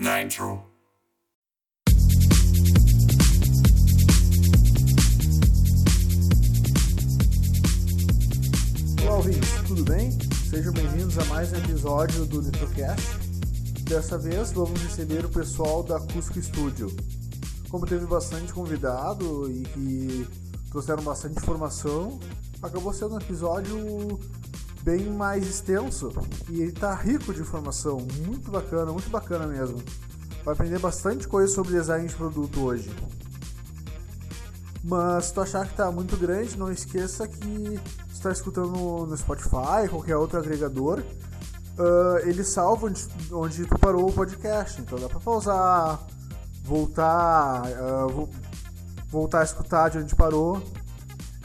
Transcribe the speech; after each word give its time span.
Nitro. 0.00 0.64
Olá, 9.02 9.16
ouvintes, 9.16 9.50
tudo 9.68 9.84
bem? 9.84 10.10
Sejam 10.48 10.72
bem-vindos 10.72 11.18
a 11.18 11.24
mais 11.26 11.52
um 11.52 11.56
episódio 11.56 12.24
do 12.24 12.40
Nitrocast. 12.40 13.06
Dessa 13.82 14.16
vez 14.16 14.52
vamos 14.52 14.80
receber 14.80 15.22
o 15.26 15.28
pessoal 15.28 15.82
da 15.82 16.00
Cusco 16.00 16.40
Studio. 16.40 16.90
Como 17.68 17.84
teve 17.84 18.06
bastante 18.06 18.54
convidado 18.54 19.52
e 19.52 19.64
que 19.64 20.26
trouxeram 20.70 21.02
bastante 21.02 21.36
informação, 21.36 22.18
acabou 22.62 22.94
sendo 22.94 23.16
um 23.16 23.18
episódio 23.20 24.18
bem 24.82 25.10
mais 25.10 25.46
extenso 25.46 26.10
e 26.48 26.62
ele 26.62 26.72
tá 26.72 26.94
rico 26.94 27.32
de 27.32 27.40
informação, 27.40 27.98
muito 28.26 28.50
bacana, 28.50 28.92
muito 28.92 29.10
bacana 29.10 29.46
mesmo. 29.46 29.82
Vai 30.44 30.54
aprender 30.54 30.78
bastante 30.78 31.28
coisa 31.28 31.52
sobre 31.52 31.72
design 31.72 32.06
de 32.08 32.14
produto 32.14 32.60
hoje. 32.60 32.90
Mas 34.82 35.26
se 35.26 35.34
tu 35.34 35.40
achar 35.42 35.66
que 35.66 35.74
tá 35.74 35.90
muito 35.92 36.16
grande, 36.16 36.58
não 36.58 36.72
esqueça 36.72 37.28
que 37.28 37.78
está 38.10 38.32
escutando 38.32 39.06
no 39.06 39.16
Spotify, 39.16 39.88
qualquer 39.90 40.16
outro 40.16 40.38
agregador, 40.38 41.00
uh, 41.00 42.18
ele 42.26 42.42
salva 42.42 42.86
onde, 42.86 43.06
onde, 43.30 43.66
tu 43.66 43.78
parou 43.78 44.08
o 44.08 44.12
podcast. 44.12 44.80
Então 44.80 44.98
dá 44.98 45.08
pra 45.08 45.20
pausar, 45.20 46.00
voltar, 46.64 47.64
uh, 47.66 48.28
voltar 49.08 49.40
a 49.40 49.44
escutar 49.44 49.90
de 49.90 49.98
onde 49.98 50.14
parou 50.14 50.62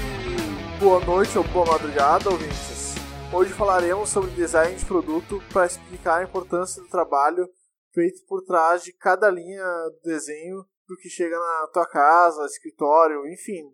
boa 0.80 0.98
noite 1.06 1.38
ou 1.38 1.44
boa 1.52 1.64
madrugada, 1.64 2.28
ouvintes. 2.28 2.96
Hoje 3.32 3.52
falaremos 3.52 4.08
sobre 4.08 4.32
design 4.32 4.74
de 4.74 4.84
produto 4.84 5.40
para 5.52 5.66
explicar 5.66 6.18
a 6.18 6.24
importância 6.24 6.82
do 6.82 6.88
trabalho 6.88 7.48
feito 7.94 8.26
por 8.26 8.42
trás 8.42 8.82
de 8.82 8.92
cada 8.92 9.30
linha 9.30 9.62
do 9.62 10.00
desenho 10.02 10.66
do 10.88 10.96
que 10.96 11.08
chega 11.08 11.38
na 11.38 11.70
tua 11.72 11.86
casa, 11.86 12.44
escritório, 12.44 13.24
enfim. 13.28 13.72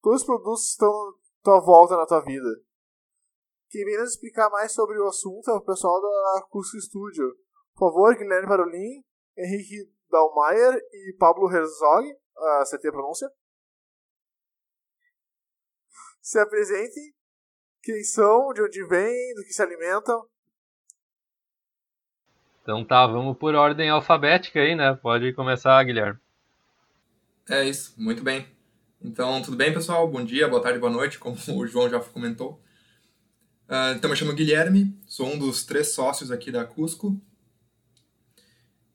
Todos 0.00 0.20
os 0.20 0.26
produtos 0.26 0.70
estão 0.70 0.88
à 0.88 1.12
tua 1.42 1.58
volta 1.58 1.96
na 1.96 2.06
tua 2.06 2.20
vida. 2.20 2.50
Quem 3.68 3.84
vem 3.84 3.98
nos 3.98 4.10
explicar 4.10 4.48
mais 4.48 4.70
sobre 4.70 4.96
o 4.96 5.08
assunto 5.08 5.50
é 5.50 5.54
o 5.54 5.60
pessoal 5.60 6.00
da 6.00 6.46
Cusco 6.50 6.80
Studio. 6.80 7.34
Por 7.74 7.88
favor, 7.88 8.16
Guilherme 8.16 8.46
Parolin, 8.46 9.02
Henrique 9.36 9.90
Dalmayer 10.08 10.72
e 10.92 11.16
Pablo 11.18 11.50
Herzog, 11.50 12.06
a 12.36 12.92
pronúncia 12.92 13.28
se 16.24 16.38
apresentem, 16.38 17.12
quem 17.82 18.02
são, 18.02 18.54
de 18.54 18.62
onde 18.62 18.82
vêm, 18.86 19.34
do 19.34 19.42
que 19.42 19.52
se 19.52 19.60
alimentam. 19.60 20.26
Então 22.62 22.82
tá, 22.82 23.06
vamos 23.06 23.36
por 23.36 23.54
ordem 23.54 23.90
alfabética 23.90 24.58
aí, 24.58 24.74
né? 24.74 24.94
Pode 24.94 25.34
começar, 25.34 25.84
Guilherme. 25.84 26.18
É 27.46 27.68
isso, 27.68 27.92
muito 27.98 28.22
bem. 28.22 28.48
Então, 29.02 29.42
tudo 29.42 29.54
bem, 29.54 29.74
pessoal? 29.74 30.10
Bom 30.10 30.24
dia, 30.24 30.48
boa 30.48 30.62
tarde, 30.62 30.78
boa 30.78 30.90
noite, 30.90 31.18
como 31.18 31.36
o 31.60 31.66
João 31.66 31.90
já 31.90 32.00
comentou. 32.00 32.58
Uh, 33.68 33.92
então, 33.94 34.08
me 34.08 34.16
chamo 34.16 34.32
Guilherme, 34.32 34.98
sou 35.06 35.26
um 35.26 35.38
dos 35.38 35.62
três 35.62 35.92
sócios 35.92 36.30
aqui 36.30 36.50
da 36.50 36.64
Cusco. 36.64 37.08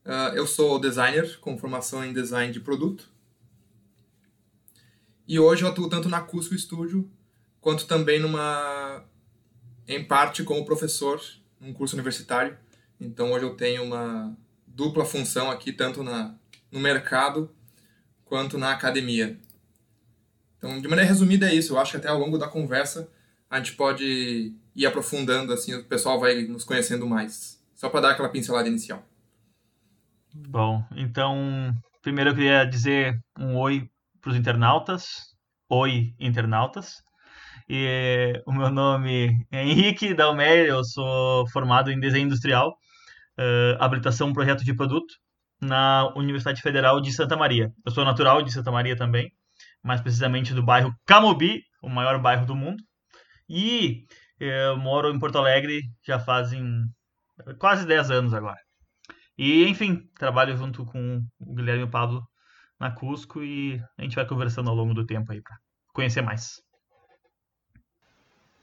Uh, 0.03 0.34
eu 0.34 0.47
sou 0.47 0.79
designer 0.79 1.40
com 1.40 1.59
formação 1.59 2.03
em 2.03 2.11
design 2.11 2.51
de 2.51 2.59
produto. 2.59 3.07
E 5.28 5.40
hoje 5.40 5.63
eu 5.63 5.69
atuo 5.69 5.88
tanto 5.88 6.09
na 6.09 6.22
Cusco 6.22 6.57
Studio 6.57 7.07
quanto 7.62 7.86
também 7.86 8.20
numa 8.20 9.03
em 9.88 10.03
parte 10.03 10.44
como 10.44 10.66
professor 10.66 11.22
num 11.59 11.74
curso 11.74 11.96
universitário. 11.96 12.58
Então 13.00 13.31
hoje 13.31 13.46
eu 13.46 13.56
tenho 13.56 13.84
uma 13.84 14.36
dupla 14.68 15.06
função 15.06 15.50
aqui 15.50 15.72
tanto 15.72 16.03
na 16.03 16.36
no 16.72 16.80
mercado 16.80 17.52
quanto 18.25 18.58
na 18.58 18.72
academia. 18.72 19.38
Então, 20.58 20.80
de 20.80 20.88
maneira 20.88 21.09
resumida 21.09 21.50
é 21.50 21.56
isso. 21.56 21.74
Eu 21.74 21.80
acho 21.80 21.92
que 21.92 21.97
até 21.97 22.09
ao 22.09 22.20
longo 22.20 22.38
da 22.38 22.47
conversa 22.47 23.09
a 23.50 23.58
gente 23.58 23.74
pode 23.74 24.53
ir 24.76 24.86
aprofundando 24.86 25.52
assim, 25.52 25.74
o 25.74 25.84
pessoal 25.84 26.20
vai 26.20 26.44
nos 26.44 26.64
conhecendo 26.64 27.08
mais. 27.08 27.59
Só 27.76 27.90
para 27.90 28.02
dar 28.02 28.12
aquela 28.12 28.30
pincelada 28.30 28.68
inicial. 28.68 29.03
Bom, 30.34 30.84
então, 30.96 31.74
primeiro 32.02 32.30
eu 32.30 32.36
queria 32.36 32.66
dizer 32.66 33.20
um 33.38 33.58
oi 33.58 33.90
para 34.22 34.31
os 34.31 34.38
internautas. 34.38 35.36
Oi, 35.70 36.14
internautas. 36.20 37.02
E 37.72 38.41
o 38.47 38.52
meu 38.52 38.72
nome 38.72 39.46
é 39.52 39.63
Henrique 39.63 40.16
Dalmer, 40.16 40.66
eu 40.66 40.84
sou 40.84 41.47
formado 41.50 41.91
em 41.91 42.00
desenho 42.00 42.25
industrial, 42.25 42.72
uh, 43.38 43.78
habilitação 43.80 44.34
projeto 44.34 44.66
de 44.66 44.74
produto 44.74 45.13
na 45.62 46.12
Universidade 46.16 46.63
Federal 46.63 47.00
de 47.00 47.12
Santa 47.12 47.38
Maria. 47.38 47.72
Eu 47.85 47.91
sou 47.91 48.03
natural 48.03 48.41
de 48.41 48.52
Santa 48.52 48.72
Maria 48.72 48.96
também, 48.96 49.31
mais 49.84 50.02
precisamente 50.02 50.52
do 50.52 50.63
bairro 50.63 50.96
Camobi, 51.06 51.62
o 51.84 51.90
maior 51.90 52.19
bairro 52.19 52.44
do 52.44 52.56
mundo. 52.56 52.84
E 53.47 54.03
eu 54.40 54.75
moro 54.75 55.13
em 55.13 55.19
Porto 55.19 55.38
Alegre 55.38 55.84
já 56.03 56.18
fazem 56.19 56.63
quase 57.59 57.85
10 57.85 58.09
anos 58.09 58.34
agora. 58.34 58.58
E, 59.38 59.68
enfim, 59.68 60.09
trabalho 60.18 60.58
junto 60.58 60.84
com 60.85 61.22
o 61.40 61.53
Guilherme 61.53 61.84
e 61.84 61.85
o 61.85 61.91
Pablo 61.91 62.24
na 62.79 62.90
Cusco 62.90 63.44
e 63.44 63.79
a 63.96 64.02
gente 64.02 64.16
vai 64.16 64.25
conversando 64.25 64.72
ao 64.72 64.75
longo 64.75 64.96
do 64.96 65.06
tempo 65.06 65.31
aí 65.31 65.40
para 65.40 65.56
conhecer 65.94 66.24
mais. 66.24 66.68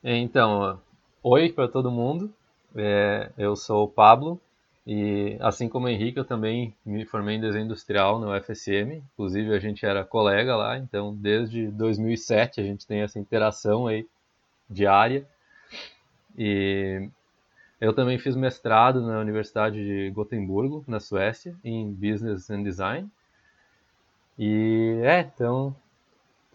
Então, 0.09 0.81
oi 1.21 1.51
para 1.53 1.67
todo 1.67 1.91
mundo. 1.91 2.33
É, 2.77 3.29
eu 3.37 3.57
sou 3.57 3.87
o 3.87 3.89
Pablo 3.89 4.41
e, 4.87 5.37
assim 5.41 5.69
como 5.69 5.87
o 5.87 5.89
Henrique, 5.89 6.17
eu 6.17 6.25
também 6.25 6.73
me 6.85 7.05
formei 7.05 7.35
em 7.35 7.41
desenho 7.41 7.65
industrial 7.65 8.21
no 8.21 8.33
UFSM. 8.33 9.03
Inclusive, 9.15 9.53
a 9.53 9.59
gente 9.59 9.85
era 9.85 10.05
colega 10.05 10.55
lá, 10.55 10.79
então 10.79 11.13
desde 11.13 11.67
2007 11.73 12.61
a 12.61 12.63
gente 12.63 12.87
tem 12.87 13.01
essa 13.01 13.19
interação 13.19 13.89
aí 13.89 14.07
diária. 14.71 15.27
E 16.39 17.09
eu 17.81 17.93
também 17.93 18.17
fiz 18.17 18.37
mestrado 18.37 19.05
na 19.05 19.19
Universidade 19.19 19.85
de 19.85 20.11
Gotemburgo, 20.11 20.85
na 20.87 21.01
Suécia, 21.01 21.53
em 21.65 21.93
Business 21.93 22.49
and 22.49 22.63
Design. 22.63 23.11
E 24.39 25.01
é, 25.03 25.19
então 25.23 25.75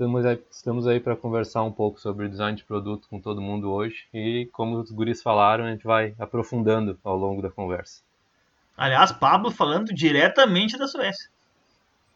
Estamos 0.02 0.26
aí, 0.26 0.44
estamos 0.50 0.88
aí 0.88 1.00
para 1.00 1.16
conversar 1.16 1.62
um 1.62 1.72
pouco 1.72 2.02
sobre 2.02 2.28
design 2.28 2.58
de 2.58 2.64
produto 2.64 3.08
com 3.08 3.22
todo 3.22 3.40
mundo 3.40 3.72
hoje 3.72 4.08
e, 4.12 4.50
como 4.52 4.80
os 4.80 4.90
guris 4.90 5.22
falaram, 5.22 5.66
a 5.66 5.70
gente 5.70 5.84
vai 5.84 6.16
aprofundando 6.18 6.98
ao 7.04 7.16
longo 7.16 7.40
da 7.40 7.52
conversa. 7.52 8.02
Aliás, 8.76 9.12
Pablo 9.12 9.52
falando 9.52 9.94
diretamente 9.94 10.76
da 10.76 10.88
Suécia. 10.88 11.30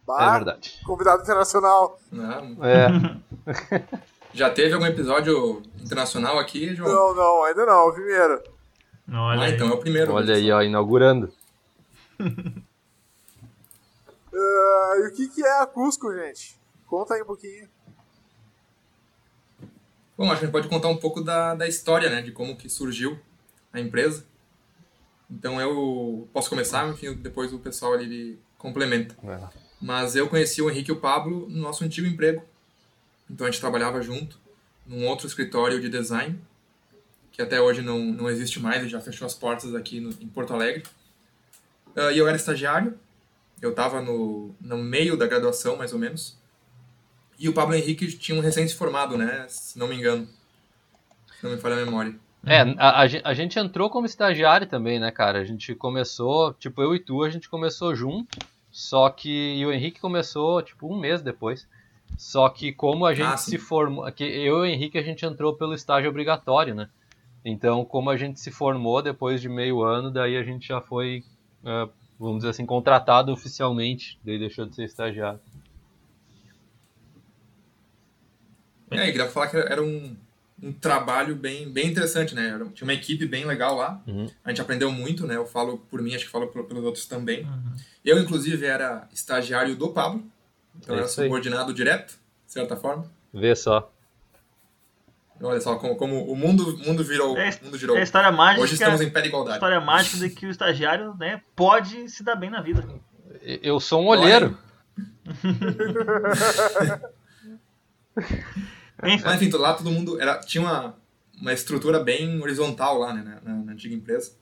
Bah, 0.04 0.30
é 0.30 0.32
verdade. 0.32 0.82
Convidado 0.84 1.22
internacional. 1.22 2.00
Não. 2.12 2.58
É. 2.66 2.88
Já 4.34 4.50
teve 4.50 4.74
algum 4.74 4.88
episódio 4.88 5.62
internacional 5.80 6.40
aqui, 6.40 6.74
João? 6.74 6.92
Não, 6.92 7.14
não, 7.14 7.44
ainda 7.44 7.68
não, 7.68 7.90
o 7.90 7.94
primeiro. 7.94 8.44
Olha 9.14 9.42
ah, 9.42 9.44
aí. 9.44 9.54
então 9.54 9.70
é 9.70 9.74
o 9.74 9.78
primeiro. 9.78 10.12
Olha 10.12 10.34
aí, 10.34 10.52
ó, 10.52 10.64
inaugurando. 10.64 11.32
Uh, 12.20 12.64
e 14.34 15.08
o 15.08 15.14
que, 15.14 15.28
que 15.28 15.46
é 15.46 15.62
a 15.62 15.68
Cusco, 15.68 16.12
gente? 16.16 16.58
Conta 16.88 17.14
aí 17.14 17.22
um 17.22 17.28
pouquinho. 17.28 17.75
Bom, 20.17 20.25
acho 20.25 20.39
que 20.39 20.45
a 20.45 20.47
gente 20.47 20.51
pode 20.51 20.67
contar 20.67 20.88
um 20.88 20.97
pouco 20.97 21.21
da, 21.21 21.56
da 21.56 21.67
história, 21.67 22.09
né? 22.09 22.21
De 22.21 22.31
como 22.31 22.56
que 22.56 22.69
surgiu 22.69 23.19
a 23.71 23.79
empresa. 23.79 24.25
Então 25.29 25.59
eu 25.59 26.27
posso 26.31 26.50
começar, 26.50 26.88
enfim, 26.88 27.13
depois 27.15 27.51
o 27.51 27.59
pessoal 27.59 27.94
ali 27.94 28.39
complementa. 28.57 29.15
Mas 29.81 30.15
eu 30.15 30.29
conheci 30.29 30.62
o 30.62 30.69
Henrique 30.69 30.89
e 30.89 30.94
o 30.94 31.00
Pablo 31.00 31.47
no 31.50 31.62
nosso 31.62 31.83
antigo 31.83 32.07
emprego. 32.07 32.44
Então 33.29 33.45
a 33.45 33.51
gente 33.51 33.59
trabalhava 33.59 34.01
junto 34.01 34.39
num 34.85 35.07
outro 35.07 35.27
escritório 35.27 35.81
de 35.81 35.89
design, 35.89 36.39
que 37.31 37.41
até 37.41 37.59
hoje 37.59 37.81
não, 37.81 38.00
não 38.00 38.29
existe 38.29 38.59
mais, 38.59 38.81
ele 38.81 38.89
já 38.89 39.01
fechou 39.01 39.25
as 39.25 39.33
portas 39.33 39.73
aqui 39.73 40.00
no, 40.00 40.09
em 40.21 40.27
Porto 40.27 40.53
Alegre. 40.53 40.83
Uh, 41.95 42.12
e 42.12 42.17
eu 42.17 42.27
era 42.27 42.38
estagiário, 42.38 42.97
eu 43.62 43.71
estava 43.71 44.01
no, 44.01 44.53
no 44.62 44.77
meio 44.77 45.17
da 45.17 45.27
graduação, 45.27 45.75
mais 45.75 45.91
ou 45.91 46.00
menos. 46.00 46.38
E 47.38 47.50
o 47.50 47.54
Pablo 47.54 47.76
Henrique 47.76 48.08
tinha 48.18 48.38
um 48.38 48.42
recém-formado, 48.42 49.18
né? 49.18 49.46
Se 49.50 49.78
não 49.78 49.88
me 49.88 49.96
engano. 49.96 50.28
Se 51.40 51.44
não 51.44 51.52
me 51.52 51.58
falha 51.58 51.76
a 51.76 51.86
memória. 51.86 52.16
É, 52.46 52.62
a, 52.78 53.02
a, 53.02 53.34
gente 53.34 53.58
entrou 53.58 53.90
como 53.90 54.06
estagiário 54.06 54.68
também, 54.68 55.00
né, 55.00 55.10
cara? 55.10 55.40
A 55.40 55.44
gente 55.44 55.74
começou, 55.74 56.54
tipo, 56.54 56.82
eu 56.82 56.96
e 56.96 57.00
tu, 57.00 57.24
a 57.24 57.30
gente 57.30 57.50
começou 57.50 57.96
junto, 57.96 58.38
só 58.72 59.10
que 59.10 59.56
e 59.56 59.66
o 59.66 59.74
Henrique 59.74 60.00
começou, 60.00 60.62
tipo, 60.62 60.88
um 60.88 61.00
mês 61.00 61.24
depois. 61.24 61.68
Só 62.18 62.48
que 62.50 62.72
como 62.72 63.06
a 63.06 63.14
gente 63.14 63.34
ah, 63.34 63.38
se 63.38 63.58
formou, 63.58 64.10
que 64.12 64.24
eu 64.24 64.58
e 64.58 64.62
o 64.62 64.66
Henrique 64.66 64.98
a 64.98 65.02
gente 65.02 65.26
entrou 65.26 65.56
pelo 65.56 65.74
estágio 65.74 66.10
obrigatório, 66.10 66.76
né? 66.76 66.88
Então, 67.44 67.84
como 67.84 68.10
a 68.10 68.18
gente 68.18 68.40
se 68.40 68.52
formou 68.52 69.02
depois 69.02 69.42
de 69.42 69.50
meio 69.50 69.84
ano, 69.84 70.12
daí 70.12 70.38
a 70.38 70.44
gente 70.44 70.68
já 70.68 70.80
foi, 70.80 71.24
uh, 71.64 71.92
vamos 72.20 72.38
dizer 72.38 72.50
assim, 72.50 72.66
contratado 72.66 73.32
oficialmente, 73.32 74.20
daí 74.24 74.40
deixou 74.40 74.66
de 74.66 74.76
ser 74.76 74.86
estagiário. 74.86 75.40
É, 79.00 79.07
e 79.07 79.12
queria 79.12 79.27
falar 79.27 79.47
que 79.47 79.57
era 79.57 79.81
um, 79.81 80.15
um 80.62 80.71
trabalho 80.71 81.36
bem, 81.36 81.69
bem 81.69 81.88
interessante, 81.88 82.33
né? 82.33 82.59
Tinha 82.74 82.88
uma 82.88 82.94
equipe 82.94 83.25
bem 83.25 83.45
legal 83.45 83.75
lá. 83.75 84.01
Uhum. 84.07 84.27
A 84.44 84.50
gente 84.50 84.62
aprendeu 84.62 84.92
muito, 84.92 85.27
né? 85.27 85.36
Eu 85.36 85.45
falo 85.45 85.80
por 85.89 86.01
mim, 86.01 86.15
acho 86.15 86.25
que 86.25 86.31
falo 86.31 86.47
pelos 86.47 86.83
outros 86.83 87.06
também. 87.06 87.44
Uhum. 87.44 87.75
Eu, 88.03 88.19
inclusive, 88.19 88.65
era 88.65 89.07
estagiário 89.13 89.75
do 89.75 89.89
Pablo. 89.89 90.24
Então, 90.77 90.95
é 90.95 91.00
era 91.00 91.07
subordinado 91.07 91.69
aí. 91.69 91.75
direto, 91.75 92.18
de 92.45 92.53
certa 92.53 92.75
forma. 92.75 93.09
Vê 93.33 93.56
só. 93.56 93.92
Olha 95.41 95.59
só 95.59 95.75
como, 95.75 95.98
como 95.98 96.31
o 96.31 96.36
mundo, 96.36 96.77
mundo 96.77 97.03
virou. 97.03 97.38
É, 97.38 97.50
mundo 97.62 97.77
girou. 97.77 97.98
é 97.98 98.00
a 98.00 98.03
história 98.03 98.31
mágica. 98.31 98.63
Hoje 98.63 98.75
estamos 98.75 99.01
em 99.01 99.09
pé 99.09 99.21
de 99.21 99.27
igualdade. 99.27 99.57
história 99.57 99.81
mágica 99.81 100.18
de 100.18 100.30
que 100.30 100.45
o 100.45 100.50
estagiário 100.50 101.13
né, 101.19 101.41
pode 101.56 102.09
se 102.09 102.24
dar 102.24 102.36
bem 102.36 102.50
na 102.50 102.62
vida. 102.62 102.88
Eu 103.41 103.81
sou 103.81 104.01
um 104.01 104.07
olheiro. 104.07 104.56
Enfim. 109.03 109.30
enfim, 109.33 109.50
lá 109.57 109.74
todo 109.74 109.92
mundo 109.92 110.19
era, 110.19 110.39
tinha 110.39 110.62
uma, 110.63 110.95
uma 111.39 111.53
estrutura 111.53 112.00
bem 112.00 112.42
horizontal 112.42 112.97
lá, 112.97 113.13
né, 113.13 113.42
na, 113.44 113.53
na 113.53 113.71
antiga 113.74 113.94
empresa. 113.94 114.33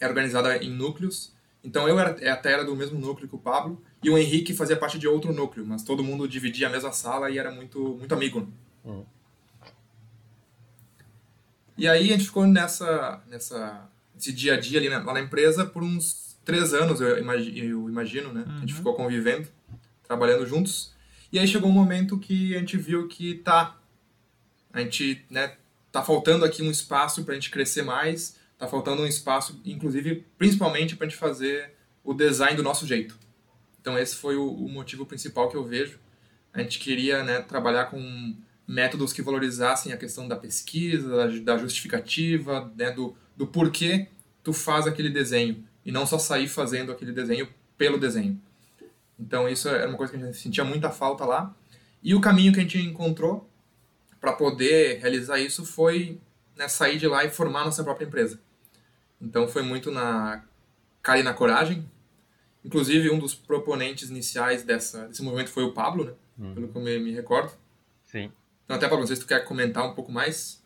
Era 0.00 0.10
organizada 0.10 0.56
em 0.58 0.70
núcleos. 0.70 1.32
Então 1.62 1.88
eu 1.88 1.98
era, 1.98 2.10
até 2.32 2.52
era 2.52 2.64
do 2.64 2.76
mesmo 2.76 2.98
núcleo 2.98 3.28
que 3.28 3.34
o 3.34 3.38
Pablo 3.38 3.82
e 4.02 4.08
o 4.08 4.16
Henrique 4.16 4.54
fazia 4.54 4.76
parte 4.76 4.98
de 4.98 5.08
outro 5.08 5.32
núcleo, 5.32 5.66
mas 5.66 5.82
todo 5.82 6.04
mundo 6.04 6.28
dividia 6.28 6.68
a 6.68 6.70
mesma 6.70 6.92
sala 6.92 7.30
e 7.30 7.38
era 7.38 7.50
muito, 7.50 7.96
muito 7.98 8.14
amigo. 8.14 8.40
Né? 8.40 8.46
Uhum. 8.84 9.04
E 11.76 11.86
aí 11.86 12.08
a 12.08 12.12
gente 12.12 12.24
ficou 12.24 12.46
nessa, 12.46 13.22
nessa, 13.28 13.88
nesse 14.14 14.32
dia 14.32 14.54
a 14.54 14.60
dia 14.60 14.78
ali 14.78 14.88
na, 14.88 14.98
lá 15.02 15.14
na 15.14 15.20
empresa 15.20 15.64
por 15.64 15.82
uns 15.82 16.36
três 16.44 16.72
anos, 16.72 17.00
eu 17.00 17.18
imagino, 17.18 17.58
eu 17.58 17.88
imagino 17.88 18.32
né? 18.32 18.44
Uhum. 18.46 18.56
A 18.56 18.60
gente 18.60 18.72
uhum. 18.72 18.78
ficou 18.78 18.94
convivendo, 18.94 19.48
trabalhando 20.04 20.46
juntos. 20.46 20.92
E 21.30 21.38
aí 21.38 21.46
chegou 21.46 21.68
um 21.68 21.72
momento 21.72 22.18
que 22.18 22.54
a 22.56 22.58
gente 22.58 22.76
viu 22.76 23.06
que 23.06 23.34
tá, 23.34 23.78
a 24.72 24.80
gente, 24.80 25.24
né, 25.28 25.56
tá 25.92 26.02
faltando 26.02 26.44
aqui 26.44 26.62
um 26.62 26.70
espaço 26.70 27.24
para 27.24 27.32
a 27.32 27.34
gente 27.34 27.50
crescer 27.50 27.82
mais, 27.82 28.36
tá 28.56 28.66
faltando 28.66 29.02
um 29.02 29.06
espaço, 29.06 29.60
inclusive, 29.64 30.24
principalmente 30.38 30.96
para 30.96 31.06
a 31.06 31.08
gente 31.10 31.18
fazer 31.18 31.74
o 32.02 32.14
design 32.14 32.56
do 32.56 32.62
nosso 32.62 32.86
jeito. 32.86 33.18
Então 33.80 33.98
esse 33.98 34.16
foi 34.16 34.36
o, 34.36 34.48
o, 34.48 34.68
motivo 34.68 35.04
principal 35.04 35.48
que 35.48 35.56
eu 35.56 35.64
vejo. 35.64 35.98
A 36.52 36.60
gente 36.60 36.78
queria, 36.78 37.22
né, 37.22 37.40
trabalhar 37.40 37.86
com 37.86 38.34
métodos 38.66 39.12
que 39.12 39.22
valorizassem 39.22 39.92
a 39.92 39.96
questão 39.96 40.26
da 40.26 40.36
pesquisa, 40.36 41.28
da 41.42 41.58
justificativa, 41.58 42.72
né, 42.76 42.90
do, 42.90 43.14
do 43.36 43.46
porquê 43.46 44.08
tu 44.42 44.52
faz 44.52 44.86
aquele 44.86 45.10
desenho 45.10 45.62
e 45.84 45.92
não 45.92 46.06
só 46.06 46.18
sair 46.18 46.48
fazendo 46.48 46.90
aquele 46.90 47.12
desenho 47.12 47.48
pelo 47.76 47.98
desenho. 47.98 48.40
Então 49.18 49.48
isso 49.48 49.68
era 49.68 49.88
uma 49.88 49.96
coisa 49.96 50.12
que 50.12 50.22
a 50.22 50.26
gente 50.26 50.38
sentia 50.38 50.64
muita 50.64 50.90
falta 50.90 51.24
lá. 51.24 51.54
E 52.02 52.14
o 52.14 52.20
caminho 52.20 52.52
que 52.52 52.60
a 52.60 52.62
gente 52.62 52.78
encontrou 52.78 53.48
para 54.20 54.32
poder 54.32 54.98
realizar 55.00 55.38
isso 55.38 55.64
foi 55.64 56.20
né, 56.56 56.68
sair 56.68 56.98
de 56.98 57.06
lá 57.06 57.24
e 57.24 57.30
formar 57.30 57.64
nossa 57.64 57.82
própria 57.82 58.06
empresa. 58.06 58.40
Então 59.20 59.48
foi 59.48 59.62
muito 59.62 59.90
na 59.90 60.44
cara 61.02 61.18
e 61.20 61.22
na 61.22 61.34
coragem. 61.34 61.88
Inclusive 62.64 63.10
um 63.10 63.18
dos 63.18 63.34
proponentes 63.34 64.10
iniciais 64.10 64.62
dessa, 64.62 65.08
desse 65.08 65.22
movimento 65.22 65.50
foi 65.50 65.64
o 65.64 65.72
Pablo, 65.72 66.04
né? 66.04 66.12
Hum. 66.38 66.54
Pelo 66.54 66.68
que 66.68 66.76
eu 66.76 66.82
me, 66.82 66.98
me 66.98 67.12
recordo. 67.12 67.52
Sim. 68.04 68.32
Então 68.64 68.76
até 68.76 68.86
Pablo, 68.86 69.00
não 69.00 69.06
sei 69.06 69.16
se 69.16 69.22
tu 69.22 69.28
quer 69.28 69.44
comentar 69.44 69.84
um 69.84 69.94
pouco 69.94 70.12
mais. 70.12 70.62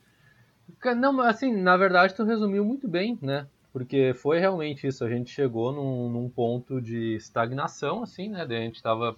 Não, 0.96 1.20
assim, 1.20 1.54
na 1.54 1.76
verdade 1.76 2.14
tu 2.14 2.24
resumiu 2.24 2.64
muito 2.64 2.88
bem, 2.88 3.18
né? 3.22 3.46
Porque 3.72 4.12
foi 4.14 4.38
realmente 4.38 4.86
isso. 4.86 5.04
A 5.04 5.08
gente 5.08 5.30
chegou 5.30 5.72
num, 5.72 6.10
num 6.10 6.28
ponto 6.28 6.80
de 6.80 7.14
estagnação, 7.16 8.02
assim, 8.02 8.28
né? 8.28 8.42
a 8.42 8.46
gente 8.46 8.76
estava. 8.76 9.16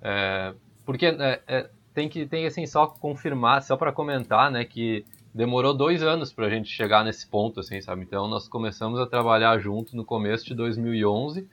É, 0.00 0.54
porque 0.86 1.06
é, 1.06 1.42
é, 1.46 1.70
tem 1.92 2.08
que 2.08 2.24
tem 2.26 2.46
assim 2.46 2.64
só 2.64 2.86
confirmar, 2.86 3.62
só 3.62 3.76
para 3.76 3.92
comentar, 3.92 4.50
né, 4.50 4.64
que 4.64 5.04
demorou 5.34 5.74
dois 5.74 6.02
anos 6.02 6.32
para 6.32 6.46
a 6.46 6.50
gente 6.50 6.68
chegar 6.68 7.04
nesse 7.04 7.26
ponto, 7.26 7.60
assim, 7.60 7.80
sabe? 7.80 8.02
Então 8.02 8.28
nós 8.28 8.48
começamos 8.48 9.00
a 9.00 9.06
trabalhar 9.06 9.58
junto 9.58 9.96
no 9.96 10.04
começo 10.04 10.46
de 10.46 10.54
2011 10.54 11.48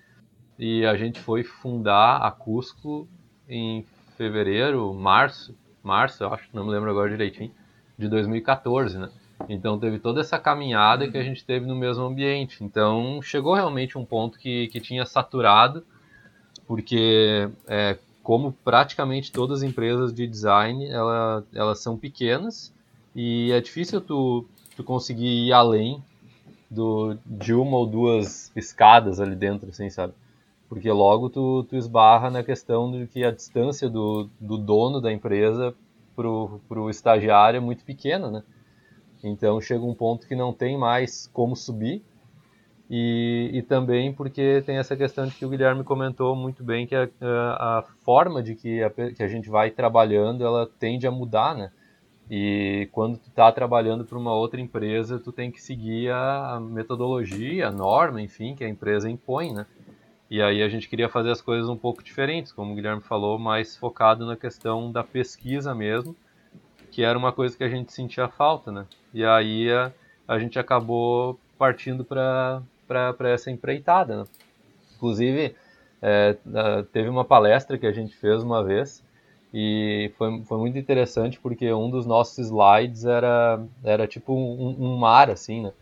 e 0.58 0.86
a 0.86 0.96
gente 0.96 1.20
foi 1.20 1.44
fundar 1.44 2.18
a 2.18 2.32
Cusco 2.32 3.08
em 3.50 3.84
fevereiro, 4.18 4.94
março, 4.94 5.58
março, 5.84 6.24
eu 6.24 6.34
acho, 6.34 6.48
não 6.54 6.66
me 6.66 6.72
lembro 6.72 6.90
agora 6.90 7.10
direitinho, 7.10 7.52
de 7.98 8.08
2014, 8.08 8.98
né? 8.98 9.10
Então 9.50 9.78
teve 9.78 10.00
toda 10.00 10.22
essa 10.22 10.40
caminhada 10.40 11.10
que 11.10 11.18
a 11.18 11.24
gente 11.24 11.44
teve 11.44 11.66
no 11.66 11.76
mesmo 11.76 12.04
ambiente. 12.06 12.64
Então 12.64 13.22
chegou 13.22 13.54
realmente 13.54 13.98
um 13.98 14.06
ponto 14.06 14.40
que, 14.40 14.68
que 14.68 14.80
tinha 14.80 15.06
saturado, 15.06 15.84
porque 16.68 17.50
é, 17.68 17.98
como 18.24 18.52
praticamente 18.52 19.32
todas 19.32 19.60
as 19.60 19.70
empresas 19.70 20.14
de 20.14 20.26
design, 20.26 20.88
ela, 20.88 21.44
elas 21.54 21.80
são 21.80 21.98
pequenas 21.98 22.74
e 23.15 23.51
é 23.51 23.62
difícil 23.62 24.01
tu, 24.01 24.46
tu 24.75 24.84
conseguir 24.84 25.48
ir 25.48 25.54
além 25.54 26.04
do, 26.70 27.18
de 27.25 27.54
uma 27.54 27.77
ou 27.77 27.86
duas 27.86 28.51
escadas 28.56 29.20
ali 29.20 29.36
dentro, 29.36 29.70
assim, 29.70 29.89
sabe? 29.89 30.13
Porque 30.68 30.92
logo 30.92 31.30
tu, 31.30 31.63
tu 31.70 31.75
esbarra 31.75 32.30
na 32.30 32.44
questão 32.44 32.92
de 32.92 33.06
que 33.08 33.24
a 33.24 33.32
distância 33.32 33.88
do, 33.88 34.27
do 34.39 34.58
dono 34.58 35.00
da 35.00 35.12
empresa 35.13 35.75
pro, 36.15 36.60
pro 36.68 36.89
estagiário 36.89 37.58
é 37.58 37.62
muito 37.62 37.86
pequena, 37.86 38.32
né? 38.32 38.44
Então 39.27 39.60
chega 39.60 39.84
um 39.84 39.94
ponto 39.94 40.27
que 40.27 40.36
não 40.36 40.53
tem 40.53 40.77
mais 40.77 41.29
como 41.34 41.55
subir. 41.55 42.03
E, 42.89 43.50
e 43.51 43.62
também 43.63 44.13
porque 44.13 44.62
tem 44.63 44.77
essa 44.77 44.96
questão 44.96 45.25
de 45.25 45.34
que 45.34 45.46
o 45.46 45.50
Guilherme 45.50 45.84
comentou 45.84 46.36
muito 46.36 46.63
bem 46.63 46.86
que 46.86 46.96
a, 46.96 47.10
a, 47.20 47.84
forma 48.03 48.44
de 48.44 48.53
que 48.53 48.84
a, 48.84 48.91
que 48.91 49.24
a 49.24 49.27
gente 49.27 49.50
vai 49.50 49.72
trabalhando 49.72 50.46
ela 50.46 50.70
tende 50.79 51.08
a 51.08 51.12
mudar, 51.12 51.55
né? 51.55 51.72
E 52.29 52.88
quando 52.91 53.17
tu 53.17 53.29
está 53.29 53.51
trabalhando 53.51 54.03
para 54.05 54.17
uma 54.17 54.34
outra 54.34 54.60
empresa, 54.60 55.20
tu 55.20 55.32
tem 55.32 55.51
que 55.51 55.62
seguir 55.62 56.12
a 56.12 56.60
metodologia, 56.60 57.67
a 57.67 57.72
norma, 57.72 58.22
enfim, 58.22 58.55
que 58.55 58.63
a 58.63 58.70
empresa 58.70 59.10
impõe, 59.10 59.53
né? 59.53 59.65
E 60.29 60.41
aí 60.41 60.63
a 60.63 60.70
gente 60.70 60.89
queria 60.89 61.08
fazer 61.08 61.29
as 61.29 61.41
coisas 61.41 61.70
um 61.70 61.77
pouco 61.77 62.03
diferentes, 62.03 62.51
como 62.51 62.72
o 62.72 62.75
Guilherme 62.75 63.01
falou, 63.01 63.38
mais 63.38 63.77
focado 63.77 64.25
na 64.25 64.36
questão 64.36 64.91
da 64.91 65.03
pesquisa 65.03 65.75
mesmo, 65.75 66.15
que 66.96 67.04
era 67.04 67.20
uma 67.20 67.34
coisa 67.34 67.58
que 67.58 67.64
a 67.66 67.68
gente 67.68 67.92
sentia 67.92 68.30
falta, 68.30 68.72
né? 68.72 68.86
E 69.14 69.25
aí 69.25 69.70
a, 69.70 69.92
a 70.25 70.40
gente 70.40 70.58
acabou 70.58 71.38
partindo 71.58 72.06
para 72.06 72.64
essa 73.25 73.52
empreitada. 73.52 74.20
Né? 74.20 74.24
Inclusive, 74.96 75.54
é, 76.02 76.38
teve 76.94 77.10
uma 77.10 77.25
palestra 77.25 77.78
que 77.78 77.86
a 77.86 77.92
gente 77.92 78.16
fez 78.16 78.42
uma 78.42 78.64
vez 78.64 79.04
e 79.54 80.10
foi, 80.18 80.42
foi 80.46 80.58
muito 80.58 80.78
interessante 80.78 81.38
porque 81.38 81.70
um 81.74 81.90
dos 81.90 82.06
nossos 82.06 82.38
slides 82.38 83.04
era, 83.04 83.62
era 83.84 84.08
tipo 84.08 84.34
um, 84.34 84.78
um 84.80 84.96
mar, 84.96 85.30
assim, 85.30 85.64
né? 85.64 85.74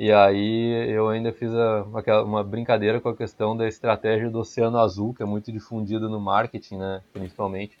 E 0.00 0.10
aí 0.10 0.90
eu 0.90 1.08
ainda 1.08 1.32
fiz 1.32 1.52
a, 1.54 1.84
uma, 2.24 2.42
brincadeira 2.42 3.00
com 3.00 3.08
a 3.08 3.16
questão 3.16 3.56
da 3.56 3.68
estratégia 3.68 4.28
do 4.28 4.40
Oceano 4.40 4.78
Azul, 4.78 5.14
que 5.14 5.22
é 5.22 5.26
muito 5.26 5.52
difundida 5.52 6.08
no 6.08 6.20
marketing, 6.20 6.78
né, 6.78 7.02
principalmente. 7.12 7.78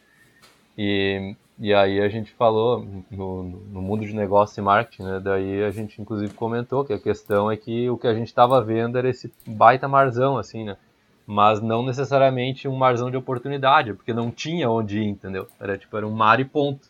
E, 0.78 1.34
e 1.58 1.72
aí 1.72 2.00
a 2.00 2.08
gente 2.08 2.32
falou 2.32 2.86
no, 3.10 3.42
no 3.42 3.82
mundo 3.82 4.04
de 4.04 4.14
negócio 4.14 4.60
e 4.60 4.64
marketing, 4.64 5.02
né? 5.02 5.20
Daí 5.20 5.64
a 5.64 5.70
gente 5.70 6.00
inclusive 6.00 6.34
comentou 6.34 6.84
que 6.84 6.92
a 6.92 6.98
questão 6.98 7.50
é 7.50 7.56
que 7.56 7.88
o 7.88 7.96
que 7.96 8.06
a 8.06 8.14
gente 8.14 8.28
estava 8.28 8.62
vendo 8.62 8.98
era 8.98 9.08
esse 9.08 9.32
baita 9.46 9.88
marzão, 9.88 10.36
assim, 10.36 10.64
né? 10.64 10.76
mas 11.26 11.60
não 11.60 11.84
necessariamente 11.84 12.68
um 12.68 12.76
marzão 12.76 13.10
de 13.10 13.16
oportunidade, 13.16 13.92
porque 13.92 14.14
não 14.14 14.30
tinha 14.30 14.70
onde 14.70 15.00
ir, 15.00 15.06
entendeu? 15.06 15.48
Era 15.58 15.76
tipo, 15.76 15.96
era 15.96 16.06
um 16.06 16.12
mar 16.12 16.38
e 16.38 16.44
ponto. 16.44 16.88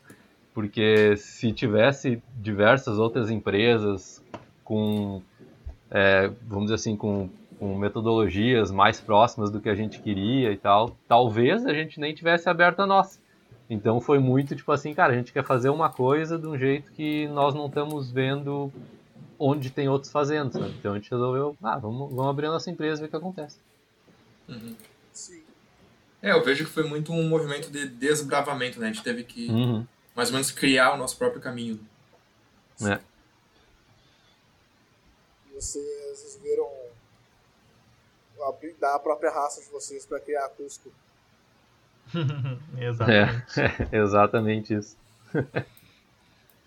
Porque 0.52 1.16
se 1.16 1.52
tivesse 1.52 2.22
diversas 2.34 2.98
outras 2.98 3.30
empresas 3.30 4.22
com, 4.62 5.22
é, 5.90 6.30
vamos 6.46 6.64
dizer 6.64 6.74
assim, 6.74 6.96
com, 6.96 7.28
com 7.58 7.76
metodologias 7.76 8.70
mais 8.70 9.00
próximas 9.00 9.50
do 9.50 9.60
que 9.60 9.68
a 9.68 9.74
gente 9.74 10.00
queria 10.00 10.50
e 10.52 10.56
tal, 10.56 10.96
talvez 11.08 11.64
a 11.66 11.72
gente 11.72 11.98
nem 11.98 12.14
tivesse 12.14 12.48
aberto 12.48 12.80
a 12.80 12.86
nossa. 12.86 13.18
Então 13.68 14.00
foi 14.00 14.18
muito 14.18 14.54
tipo 14.54 14.70
assim, 14.70 14.94
cara, 14.94 15.12
a 15.12 15.16
gente 15.16 15.32
quer 15.32 15.44
fazer 15.44 15.70
uma 15.70 15.90
coisa 15.90 16.38
de 16.38 16.46
um 16.46 16.56
jeito 16.56 16.92
que 16.92 17.26
nós 17.28 17.54
não 17.54 17.66
estamos 17.66 18.10
vendo 18.10 18.72
onde 19.38 19.70
tem 19.70 19.88
outros 19.88 20.10
fazendo, 20.10 20.52
sabe? 20.52 20.74
Então 20.78 20.92
a 20.92 20.94
gente 20.96 21.10
resolveu, 21.10 21.56
ah, 21.62 21.78
vamos, 21.78 22.10
vamos 22.10 22.30
abrir 22.30 22.46
a 22.46 22.52
nossa 22.52 22.70
empresa 22.70 23.00
e 23.00 23.02
ver 23.02 23.06
o 23.06 23.10
que 23.10 23.16
acontece. 23.16 23.58
Uhum. 24.48 24.76
Sim. 25.12 25.42
É, 26.22 26.32
eu 26.32 26.44
vejo 26.44 26.64
que 26.64 26.70
foi 26.70 26.84
muito 26.84 27.12
um 27.12 27.28
movimento 27.28 27.70
de 27.70 27.88
desbravamento, 27.88 28.80
né? 28.80 28.88
A 28.88 28.92
gente 28.92 29.02
teve 29.02 29.24
que 29.24 29.48
uhum. 29.48 29.86
mais 30.14 30.28
ou 30.28 30.34
menos 30.34 30.50
criar 30.50 30.94
o 30.94 30.96
nosso 30.96 31.16
próprio 31.16 31.40
caminho. 31.40 31.80
É. 32.82 33.00
Vocês 35.54 36.22
resolveram 36.22 36.70
dar 38.78 38.94
a 38.94 38.98
própria 38.98 39.30
raça 39.30 39.60
de 39.60 39.68
vocês 39.68 40.06
para 40.06 40.20
criar 40.20 40.44
a 40.44 40.48
Cusco. 40.48 40.92
exatamente. 42.78 43.60
É, 43.60 43.88
exatamente 44.02 44.74
isso. 44.74 44.96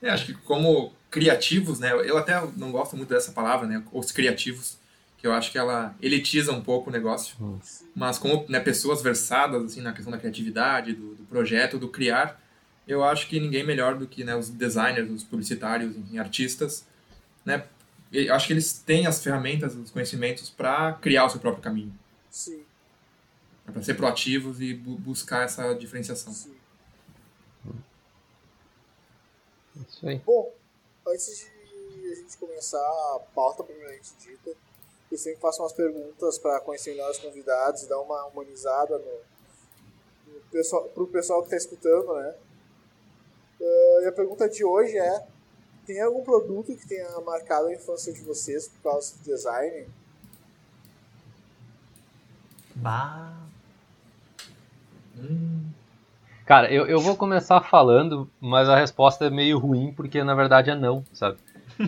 é, 0.02 0.10
acho 0.10 0.26
que 0.26 0.34
como 0.34 0.94
criativos, 1.10 1.80
né? 1.80 1.92
Eu 1.92 2.18
até 2.18 2.40
não 2.56 2.72
gosto 2.72 2.96
muito 2.96 3.10
dessa 3.10 3.32
palavra, 3.32 3.68
né? 3.68 3.84
Os 3.92 4.12
criativos, 4.12 4.78
que 5.18 5.26
eu 5.26 5.34
acho 5.34 5.52
que 5.52 5.58
ela 5.58 5.96
elitiza 6.02 6.52
um 6.52 6.62
pouco 6.62 6.90
o 6.90 6.94
negócio. 6.94 7.36
Hum. 7.42 7.60
Mas 7.96 8.18
como 8.18 8.46
né, 8.48 8.60
pessoas 8.60 9.02
versadas 9.02 9.64
assim 9.64 9.82
na 9.82 9.94
questão 9.94 10.12
da 10.12 10.18
criatividade, 10.18 10.94
do, 10.94 11.16
do, 11.16 11.24
projeto, 11.24 11.78
do 11.78 11.88
criar, 11.88 12.42
eu 12.88 13.04
acho 13.04 13.28
que 13.28 13.40
ninguém 13.40 13.64
melhor 13.64 13.96
do 13.96 14.08
que 14.08 14.24
né, 14.24 14.36
os 14.36 14.50
designers, 14.50 15.10
os 15.10 15.24
publicitários, 15.24 15.96
enfim, 15.96 16.18
artistas, 16.18 16.86
né? 17.46 17.64
Eu 18.12 18.34
acho 18.34 18.48
que 18.48 18.54
eles 18.54 18.74
têm 18.74 19.06
as 19.06 19.24
ferramentas, 19.24 19.76
os 19.76 19.92
conhecimentos 19.92 20.50
para 20.50 20.94
criar 20.94 21.26
o 21.26 21.30
seu 21.30 21.40
próprio 21.40 21.62
caminho. 21.62 21.94
Sim. 22.30 22.64
É 23.70 23.72
para 23.72 23.84
ser 23.84 23.94
proativos 23.94 24.60
e 24.60 24.74
bu 24.74 24.98
buscar 24.98 25.46
essa 25.46 25.74
diferenciação. 25.76 26.34
Sim. 26.34 26.56
Isso 29.88 30.08
aí. 30.08 30.18
Bom, 30.26 30.52
antes 31.08 31.38
de 31.38 32.12
a 32.12 32.16
gente 32.16 32.38
começar 32.38 32.80
a 32.80 33.20
pauta 33.36 33.64
propriamente 33.64 34.12
dita, 34.20 34.52
eu 35.12 35.18
sempre 35.18 35.40
faço 35.40 35.62
umas 35.62 35.74
perguntas 35.74 36.40
para 36.40 36.60
conhecer 36.62 36.92
melhor 36.92 37.12
os 37.12 37.20
convidados, 37.20 37.86
dar 37.88 38.00
uma 38.00 38.26
humanizada 38.26 38.98
no, 38.98 40.34
no 40.34 40.42
pessoal, 40.52 40.90
pro 40.90 41.08
pessoal 41.08 41.42
que 41.42 41.48
está 41.48 41.58
escutando, 41.58 42.14
né? 42.16 42.36
Uh, 43.60 44.02
e 44.02 44.08
a 44.08 44.12
pergunta 44.12 44.50
de 44.50 44.64
hoje 44.64 44.98
é: 44.98 45.28
tem 45.86 46.02
algum 46.02 46.24
produto 46.24 46.76
que 46.76 46.88
tenha 46.88 47.08
marcado 47.22 47.68
a 47.68 47.74
infância 47.74 48.12
de 48.12 48.22
vocês 48.22 48.68
por 48.68 48.82
causa 48.82 49.16
do 49.16 49.24
design? 49.24 49.88
Bah. 52.76 53.49
Cara, 56.46 56.72
eu, 56.74 56.88
eu 56.88 57.00
vou 57.00 57.16
começar 57.16 57.62
falando, 57.62 58.28
mas 58.42 58.68
a 58.68 58.76
resposta 58.76 59.26
é 59.26 59.30
meio 59.30 59.60
ruim, 59.60 59.94
porque 59.96 60.24
na 60.24 60.34
verdade 60.34 60.72
é 60.72 60.76
não, 60.76 61.04
sabe? 61.14 61.38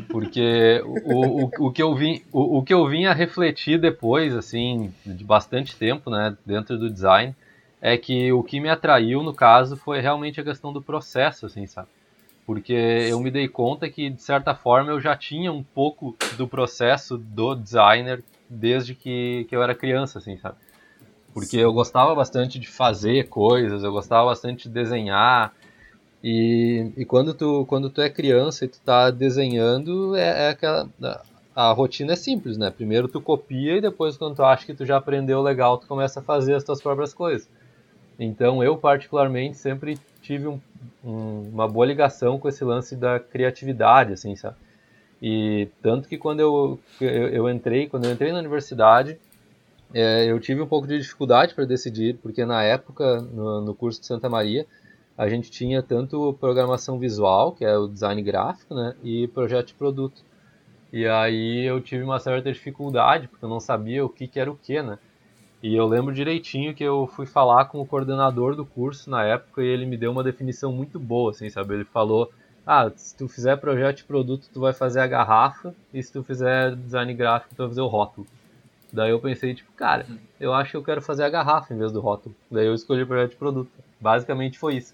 Porque 0.07 0.81
o, 0.85 1.45
o, 1.45 1.51
o, 1.67 1.71
que 1.71 1.81
eu 1.81 1.95
vim, 1.95 2.21
o, 2.31 2.59
o 2.59 2.63
que 2.63 2.73
eu 2.73 2.87
vim 2.87 3.05
a 3.05 3.13
refletir 3.13 3.79
depois, 3.79 4.35
assim, 4.35 4.93
de 5.05 5.23
bastante 5.23 5.75
tempo, 5.75 6.09
né, 6.09 6.37
dentro 6.45 6.77
do 6.77 6.89
design, 6.89 7.35
é 7.81 7.97
que 7.97 8.31
o 8.31 8.43
que 8.43 8.59
me 8.59 8.69
atraiu, 8.69 9.23
no 9.23 9.33
caso, 9.33 9.75
foi 9.75 9.99
realmente 9.99 10.39
a 10.39 10.43
questão 10.43 10.71
do 10.71 10.81
processo, 10.81 11.47
assim, 11.47 11.65
sabe? 11.65 11.87
Porque 12.45 12.73
eu 12.73 13.19
me 13.19 13.31
dei 13.31 13.47
conta 13.47 13.89
que, 13.89 14.09
de 14.09 14.21
certa 14.21 14.53
forma, 14.53 14.91
eu 14.91 15.01
já 15.01 15.15
tinha 15.15 15.51
um 15.51 15.63
pouco 15.63 16.15
do 16.37 16.47
processo 16.47 17.17
do 17.17 17.55
designer 17.55 18.23
desde 18.49 18.93
que, 18.93 19.45
que 19.49 19.55
eu 19.55 19.63
era 19.63 19.73
criança, 19.73 20.19
assim, 20.19 20.37
sabe? 20.37 20.55
Porque 21.33 21.57
eu 21.57 21.73
gostava 21.73 22.13
bastante 22.13 22.59
de 22.59 22.67
fazer 22.67 23.27
coisas, 23.29 23.83
eu 23.83 23.91
gostava 23.91 24.25
bastante 24.27 24.67
de 24.67 24.73
desenhar. 24.73 25.53
E, 26.23 26.91
e 26.97 27.05
quando, 27.05 27.33
tu, 27.33 27.65
quando 27.67 27.89
tu 27.89 28.01
é 28.01 28.09
criança 28.09 28.65
e 28.65 28.67
tu 28.67 28.79
tá 28.81 29.09
desenhando, 29.09 30.15
é, 30.15 30.47
é 30.47 30.49
aquela. 30.49 30.89
A, 31.55 31.71
rotina 31.71 32.13
é 32.13 32.15
simples, 32.15 32.57
né? 32.57 32.69
Primeiro 32.69 33.07
tu 33.07 33.19
copia 33.19 33.77
e 33.77 33.81
depois, 33.81 34.17
quando 34.17 34.35
tu 34.35 34.43
acha 34.43 34.65
que 34.65 34.73
tu 34.73 34.85
já 34.85 34.97
aprendeu 34.97 35.41
legal, 35.41 35.77
tu 35.77 35.87
começa 35.87 36.19
a 36.19 36.23
fazer 36.23 36.53
as 36.53 36.63
tuas 36.63 36.81
próprias 36.81 37.13
coisas. 37.13 37.49
Então 38.19 38.63
eu, 38.63 38.77
particularmente, 38.77 39.57
sempre 39.57 39.97
tive 40.21 40.47
um, 40.47 40.59
um, 41.03 41.49
uma 41.51 41.67
boa 41.67 41.85
ligação 41.85 42.37
com 42.37 42.47
esse 42.47 42.63
lance 42.63 42.95
da 42.95 43.19
criatividade, 43.19 44.13
assim, 44.13 44.35
sabe? 44.35 44.55
E 45.21 45.67
tanto 45.81 46.07
que 46.07 46.17
quando 46.17 46.39
eu, 46.39 46.79
eu, 46.99 47.27
eu 47.29 47.49
entrei, 47.49 47.87
quando 47.87 48.05
eu 48.05 48.11
entrei 48.11 48.31
na 48.31 48.39
universidade, 48.39 49.19
é, 49.93 50.31
eu 50.31 50.39
tive 50.39 50.61
um 50.61 50.67
pouco 50.67 50.87
de 50.87 50.97
dificuldade 50.97 51.53
para 51.53 51.65
decidir, 51.65 52.17
porque 52.17 52.45
na 52.45 52.63
época, 52.63 53.21
no, 53.21 53.61
no, 53.61 53.75
curso 53.75 53.99
de 53.99 54.07
Santa 54.07 54.29
Maria, 54.29 54.65
a 55.17 55.27
gente 55.27 55.51
tinha 55.51 55.83
tanto 55.83 56.33
programação 56.39 56.97
visual, 56.97 57.51
que 57.51 57.65
é 57.65 57.77
o 57.77 57.87
design 57.87 58.21
gráfico, 58.21 58.73
né, 58.73 58.95
e 59.03 59.27
projeto 59.27 59.67
de 59.67 59.73
produto. 59.73 60.23
E 60.93 61.07
aí 61.07 61.65
eu 61.65 61.79
tive 61.81 62.03
uma 62.03 62.19
certa 62.19 62.51
dificuldade, 62.51 63.27
porque 63.27 63.43
eu 63.43 63.49
não 63.49 63.59
sabia 63.59 64.03
o 64.03 64.09
que, 64.09 64.27
que 64.27 64.39
era 64.39 64.51
o 64.51 64.55
que, 64.55 64.81
né. 64.81 64.97
E 65.61 65.75
eu 65.75 65.85
lembro 65.85 66.13
direitinho 66.13 66.73
que 66.73 66.83
eu 66.83 67.05
fui 67.05 67.25
falar 67.25 67.65
com 67.65 67.79
o 67.79 67.85
coordenador 67.85 68.55
do 68.55 68.65
curso 68.65 69.09
na 69.09 69.23
época 69.23 69.61
e 69.61 69.67
ele 69.67 69.85
me 69.85 69.95
deu 69.95 70.11
uma 70.11 70.23
definição 70.23 70.71
muito 70.71 70.99
boa, 70.99 71.31
assim, 71.31 71.49
sabe? 71.49 71.75
Ele 71.75 71.85
falou, 71.85 72.31
ah, 72.65 72.89
se 72.95 73.15
tu 73.15 73.27
fizer 73.27 73.57
projeto 73.57 73.97
de 73.97 74.03
produto, 74.05 74.49
tu 74.51 74.59
vai 74.59 74.73
fazer 74.73 75.01
a 75.01 75.07
garrafa, 75.07 75.75
e 75.93 76.01
se 76.01 76.11
tu 76.11 76.23
fizer 76.23 76.75
design 76.75 77.13
gráfico, 77.13 77.53
tu 77.53 77.59
vai 77.59 77.67
fazer 77.67 77.81
o 77.81 77.87
rótulo. 77.87 78.25
Daí 78.91 79.11
eu 79.11 79.19
pensei, 79.19 79.53
tipo, 79.53 79.71
cara, 79.73 80.05
eu 80.39 80.53
acho 80.53 80.71
que 80.71 80.77
eu 80.77 80.83
quero 80.83 81.01
fazer 81.01 81.23
a 81.23 81.29
garrafa 81.29 81.73
em 81.73 81.77
vez 81.77 81.91
do 81.91 82.01
rótulo. 82.01 82.35
Daí 82.49 82.65
eu 82.65 82.73
escolhi 82.73 83.03
o 83.03 83.07
projeto 83.07 83.31
de 83.31 83.37
produto. 83.37 83.71
Basicamente 83.99 84.59
foi 84.59 84.75
isso. 84.75 84.93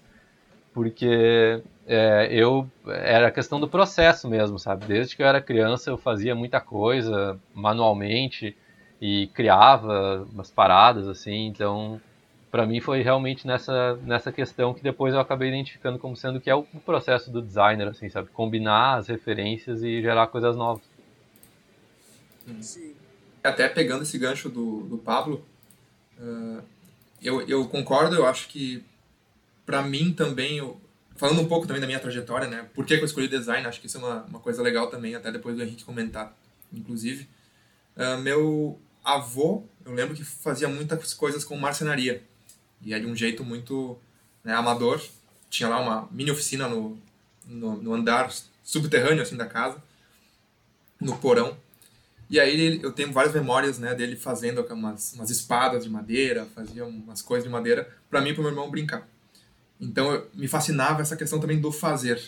Porque 0.72 1.60
é, 1.86 2.28
eu 2.30 2.68
era 2.86 3.30
questão 3.30 3.58
do 3.58 3.66
processo 3.66 4.28
mesmo, 4.28 4.58
sabe? 4.58 4.86
Desde 4.86 5.16
que 5.16 5.22
eu 5.22 5.26
era 5.26 5.40
criança 5.40 5.90
eu 5.90 5.98
fazia 5.98 6.34
muita 6.34 6.60
coisa 6.60 7.40
manualmente 7.52 8.56
e 9.00 9.28
criava 9.28 10.26
umas 10.32 10.50
paradas 10.50 11.08
assim, 11.08 11.46
então 11.46 12.00
para 12.50 12.66
mim 12.66 12.80
foi 12.80 13.02
realmente 13.02 13.46
nessa 13.46 13.94
nessa 14.02 14.32
questão 14.32 14.74
que 14.74 14.82
depois 14.82 15.14
eu 15.14 15.20
acabei 15.20 15.48
identificando 15.48 15.98
como 15.98 16.16
sendo 16.16 16.40
que 16.40 16.50
é 16.50 16.54
o 16.54 16.64
processo 16.84 17.30
do 17.30 17.40
designer 17.40 17.88
assim, 17.88 18.08
sabe? 18.08 18.28
Combinar 18.28 18.96
as 18.98 19.08
referências 19.08 19.82
e 19.82 20.02
gerar 20.02 20.26
coisas 20.26 20.56
novas. 20.56 20.82
Sim 22.60 22.97
até 23.42 23.68
pegando 23.68 24.02
esse 24.02 24.18
gancho 24.18 24.48
do, 24.48 24.82
do 24.82 24.98
Pablo, 24.98 25.44
uh, 26.18 26.62
eu, 27.22 27.42
eu 27.42 27.66
concordo, 27.68 28.14
eu 28.14 28.26
acho 28.26 28.48
que 28.48 28.84
para 29.66 29.82
mim 29.82 30.12
também, 30.12 30.58
eu, 30.58 30.80
falando 31.16 31.42
um 31.42 31.48
pouco 31.48 31.66
também 31.66 31.80
da 31.80 31.86
minha 31.86 32.00
trajetória, 32.00 32.48
né? 32.48 32.68
Por 32.74 32.86
que, 32.86 32.94
eu 32.94 33.04
escolhi 33.04 33.28
design? 33.28 33.66
Acho 33.66 33.80
que 33.80 33.86
isso 33.86 33.98
é 33.98 34.00
uma, 34.00 34.22
uma 34.24 34.38
coisa 34.38 34.62
legal 34.62 34.88
também, 34.88 35.14
até 35.14 35.30
depois 35.30 35.56
do 35.56 35.62
Henrique 35.62 35.84
comentar, 35.84 36.34
inclusive. 36.72 37.28
Uh, 37.96 38.18
meu 38.22 38.80
avô, 39.04 39.64
eu 39.84 39.92
lembro 39.92 40.14
que 40.14 40.24
fazia 40.24 40.68
muitas 40.68 41.12
coisas 41.14 41.44
com 41.44 41.56
marcenaria. 41.56 42.22
E 42.80 42.94
é 42.94 42.98
de 42.98 43.06
um 43.06 43.16
jeito 43.16 43.44
muito 43.44 43.98
né, 44.44 44.54
amador. 44.54 45.02
Tinha 45.50 45.68
lá 45.68 45.80
uma 45.80 46.08
mini 46.10 46.30
oficina 46.30 46.68
no, 46.68 46.98
no, 47.46 47.76
no 47.76 47.94
andar 47.94 48.30
subterrâneo 48.62 49.22
assim 49.22 49.36
da 49.36 49.46
casa, 49.46 49.82
no 51.00 51.16
porão. 51.16 51.56
E 52.30 52.38
aí 52.38 52.80
eu 52.82 52.92
tenho 52.92 53.10
várias 53.12 53.34
memórias 53.34 53.78
né, 53.78 53.94
dele 53.94 54.14
fazendo 54.14 54.60
umas, 54.72 55.14
umas 55.14 55.30
espadas 55.30 55.84
de 55.84 55.90
madeira, 55.90 56.46
fazia 56.54 56.84
umas 56.84 57.22
coisas 57.22 57.44
de 57.44 57.50
madeira 57.50 57.88
para 58.10 58.20
mim 58.20 58.30
e 58.30 58.34
para 58.34 58.42
meu 58.42 58.52
irmão 58.52 58.70
brincar. 58.70 59.08
Então 59.80 60.12
eu, 60.12 60.30
me 60.34 60.46
fascinava 60.46 61.00
essa 61.00 61.16
questão 61.16 61.40
também 61.40 61.60
do 61.60 61.72
fazer. 61.72 62.20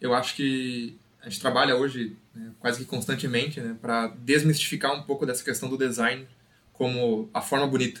Eu 0.00 0.14
acho 0.14 0.36
que 0.36 0.96
a 1.20 1.28
gente 1.28 1.40
trabalha 1.40 1.74
hoje 1.76 2.16
né, 2.34 2.52
quase 2.60 2.78
que 2.78 2.84
constantemente 2.84 3.60
né, 3.60 3.76
para 3.80 4.08
desmistificar 4.18 4.94
um 4.94 5.02
pouco 5.02 5.26
dessa 5.26 5.42
questão 5.42 5.68
do 5.68 5.76
design 5.76 6.28
como 6.72 7.28
a 7.34 7.40
forma 7.40 7.66
bonita. 7.66 8.00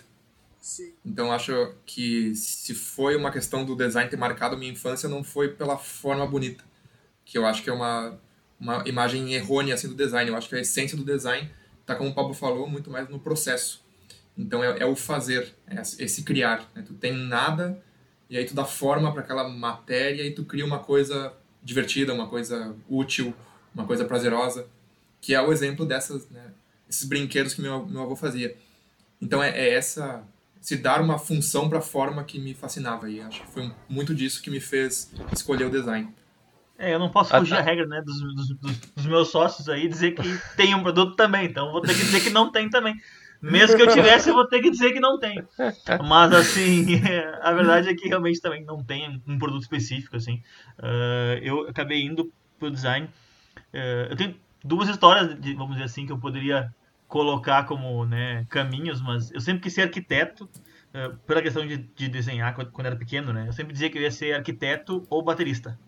Sim. 0.60 0.92
Então 1.04 1.32
acho 1.32 1.74
que 1.84 2.34
se 2.36 2.74
foi 2.74 3.16
uma 3.16 3.32
questão 3.32 3.64
do 3.64 3.74
design 3.74 4.08
ter 4.08 4.16
marcado 4.16 4.54
a 4.54 4.58
minha 4.58 4.72
infância, 4.72 5.08
não 5.08 5.24
foi 5.24 5.48
pela 5.48 5.76
forma 5.76 6.26
bonita, 6.26 6.62
que 7.24 7.36
eu 7.36 7.46
acho 7.46 7.62
que 7.62 7.70
é 7.70 7.72
uma 7.72 8.18
uma 8.60 8.82
imagem 8.86 9.32
errônea 9.34 9.74
assim 9.74 9.88
do 9.88 9.94
design. 9.94 10.30
Eu 10.30 10.36
acho 10.36 10.48
que 10.48 10.56
a 10.56 10.60
essência 10.60 10.96
do 10.96 11.04
design 11.04 11.50
está, 11.80 11.94
como 11.94 12.10
o 12.10 12.14
Pablo 12.14 12.34
falou, 12.34 12.68
muito 12.68 12.90
mais 12.90 13.08
no 13.08 13.18
processo. 13.18 13.82
Então 14.36 14.62
é, 14.62 14.78
é 14.80 14.86
o 14.86 14.94
fazer, 14.94 15.54
é 15.66 15.80
esse 15.80 16.22
criar. 16.22 16.70
Né? 16.74 16.82
Tu 16.86 16.94
tem 16.94 17.12
nada 17.12 17.82
e 18.30 18.36
aí 18.36 18.44
tu 18.44 18.54
dá 18.54 18.64
forma 18.64 19.12
para 19.12 19.22
aquela 19.22 19.48
matéria 19.48 20.22
e 20.22 20.30
tu 20.30 20.44
cria 20.44 20.64
uma 20.64 20.78
coisa 20.78 21.32
divertida, 21.62 22.14
uma 22.14 22.28
coisa 22.28 22.76
útil, 22.88 23.34
uma 23.74 23.86
coisa 23.86 24.04
prazerosa, 24.04 24.66
que 25.20 25.34
é 25.34 25.40
o 25.40 25.52
exemplo 25.52 25.84
dessas, 25.84 26.28
né, 26.30 26.52
esses 26.88 27.04
brinquedos 27.04 27.54
que 27.54 27.62
meu, 27.62 27.86
meu 27.86 28.02
avô 28.02 28.14
fazia. 28.14 28.56
Então 29.20 29.42
é, 29.42 29.50
é 29.50 29.74
essa 29.74 30.22
se 30.60 30.76
dar 30.76 31.00
uma 31.00 31.18
função 31.18 31.68
para 31.68 31.78
a 31.78 31.82
forma 31.82 32.22
que 32.24 32.38
me 32.38 32.54
fascinava 32.54 33.10
e 33.10 33.20
acho 33.20 33.42
que 33.42 33.48
foi 33.48 33.72
muito 33.88 34.14
disso 34.14 34.42
que 34.42 34.50
me 34.50 34.60
fez 34.60 35.10
escolher 35.32 35.64
o 35.64 35.70
design. 35.70 36.12
É, 36.78 36.94
eu 36.94 36.98
não 37.00 37.10
posso 37.10 37.36
fugir 37.36 37.56
à 37.56 37.60
regra, 37.60 37.86
né, 37.86 38.00
dos, 38.00 38.20
dos, 38.20 38.48
dos, 38.94 39.06
meus 39.06 39.30
sócios 39.30 39.68
aí 39.68 39.88
dizer 39.88 40.12
que 40.12 40.22
tem 40.56 40.76
um 40.76 40.82
produto 40.82 41.16
também, 41.16 41.46
então 41.46 41.72
vou 41.72 41.80
ter 41.80 41.92
que 41.92 42.04
dizer 42.04 42.20
que 42.20 42.30
não 42.30 42.52
tem 42.52 42.70
também. 42.70 42.94
Mesmo 43.42 43.76
que 43.76 43.82
eu 43.82 43.92
tivesse, 43.92 44.30
eu 44.30 44.34
vou 44.34 44.46
ter 44.46 44.60
que 44.60 44.70
dizer 44.70 44.92
que 44.92 45.00
não 45.00 45.18
tem. 45.18 45.42
Mas, 46.06 46.32
assim, 46.32 47.00
a 47.42 47.52
verdade 47.52 47.88
é 47.88 47.94
que 47.94 48.08
realmente 48.08 48.40
também 48.40 48.64
não 48.64 48.82
tem 48.82 49.22
um 49.26 49.38
produto 49.38 49.62
específico, 49.62 50.16
assim. 50.16 50.42
Uh, 50.78 51.38
eu 51.42 51.68
acabei 51.68 52.02
indo 52.02 52.32
pro 52.58 52.70
design. 52.70 53.08
Uh, 53.72 54.10
eu 54.10 54.16
tenho 54.16 54.36
duas 54.64 54.88
histórias, 54.88 55.38
de, 55.40 55.54
vamos 55.54 55.74
dizer 55.74 55.84
assim, 55.84 56.04
que 56.04 56.12
eu 56.12 56.18
poderia 56.18 56.72
colocar 57.06 57.64
como 57.64 58.04
né, 58.04 58.44
caminhos, 58.48 59.00
mas 59.00 59.30
eu 59.30 59.40
sempre 59.40 59.62
quis 59.62 59.72
ser 59.72 59.82
arquiteto, 59.82 60.44
uh, 60.94 61.16
pela 61.18 61.40
questão 61.40 61.66
de, 61.66 61.76
de 61.76 62.08
desenhar 62.08 62.54
quando, 62.54 62.72
quando 62.72 62.86
era 62.88 62.96
pequeno, 62.96 63.32
né? 63.32 63.46
Eu 63.46 63.52
sempre 63.52 63.72
dizia 63.72 63.88
que 63.88 63.98
eu 63.98 64.02
ia 64.02 64.10
ser 64.10 64.34
arquiteto 64.34 65.06
ou 65.08 65.22
baterista. 65.22 65.78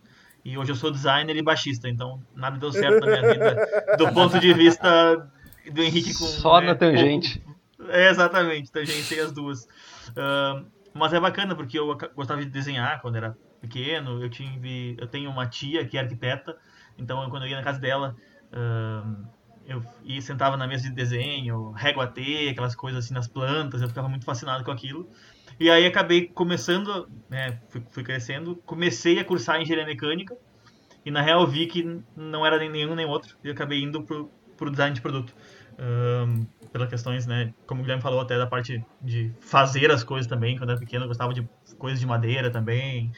E 0.44 0.56
hoje 0.56 0.72
eu 0.72 0.76
sou 0.76 0.90
designer 0.90 1.36
e 1.36 1.42
baixista, 1.42 1.88
então 1.88 2.22
nada 2.34 2.58
deu 2.58 2.72
certo 2.72 3.00
na 3.00 3.06
minha 3.06 3.32
vida 3.32 3.96
do 3.98 4.12
ponto 4.12 4.38
de 4.38 4.52
vista 4.54 5.30
do 5.70 5.82
Henrique 5.82 6.14
com. 6.14 6.24
Só 6.24 6.60
né, 6.60 6.68
na 6.68 6.74
tangente. 6.74 7.42
É, 7.88 8.08
exatamente, 8.08 8.70
tangentei 8.70 9.20
as 9.20 9.32
duas. 9.32 9.64
Uh, 10.10 10.64
mas 10.94 11.12
é 11.12 11.20
bacana 11.20 11.54
porque 11.54 11.78
eu 11.78 11.96
gostava 12.14 12.40
de 12.40 12.50
desenhar 12.50 13.00
quando 13.00 13.16
era 13.16 13.36
pequeno. 13.60 14.22
Eu 14.22 14.30
tive, 14.30 14.96
eu 14.98 15.06
tenho 15.06 15.30
uma 15.30 15.46
tia 15.46 15.84
que 15.86 15.96
é 15.96 16.00
arquiteta, 16.00 16.56
então 16.98 17.28
quando 17.30 17.44
eu 17.44 17.50
ia 17.50 17.56
na 17.56 17.62
casa 17.62 17.78
dela, 17.78 18.16
uh, 18.52 19.26
eu 19.66 19.82
ia 20.02 20.20
sentava 20.20 20.56
na 20.56 20.66
mesa 20.66 20.84
de 20.84 20.94
desenho, 20.94 21.70
régua 21.70 22.06
T, 22.06 22.48
aquelas 22.50 22.74
coisas 22.74 23.04
assim 23.04 23.14
nas 23.14 23.28
plantas. 23.28 23.80
Eu 23.82 23.88
ficava 23.88 24.08
muito 24.08 24.24
fascinado 24.24 24.64
com 24.64 24.70
aquilo. 24.70 25.08
E 25.58 25.70
aí 25.70 25.86
acabei 25.86 26.26
começando, 26.26 27.08
né, 27.28 27.60
fui, 27.68 27.82
fui 27.90 28.02
crescendo, 28.02 28.56
comecei 28.64 29.18
a 29.18 29.24
cursar 29.24 29.60
engenharia 29.60 29.86
mecânica 29.86 30.36
e 31.04 31.10
na 31.10 31.22
real 31.22 31.46
vi 31.46 31.66
que 31.66 32.02
não 32.16 32.44
era 32.44 32.58
nem 32.58 32.70
nenhum 32.70 32.94
nem 32.94 33.06
outro 33.06 33.36
e 33.42 33.50
acabei 33.50 33.82
indo 33.82 34.02
pro, 34.02 34.30
pro 34.56 34.70
design 34.70 34.94
de 34.94 35.00
produto. 35.00 35.34
Um, 35.78 36.46
pelas 36.70 36.90
questões, 36.90 37.26
né, 37.26 37.54
como 37.66 37.80
o 37.80 37.82
Guilherme 37.82 38.02
falou 38.02 38.20
até 38.20 38.36
da 38.36 38.46
parte 38.46 38.84
de 39.00 39.32
fazer 39.40 39.90
as 39.90 40.04
coisas 40.04 40.26
também, 40.26 40.58
quando 40.58 40.70
era 40.70 40.78
pequeno 40.78 41.04
eu 41.04 41.08
gostava 41.08 41.32
de 41.32 41.48
coisas 41.78 41.98
de 41.98 42.06
madeira 42.06 42.50
também. 42.50 43.10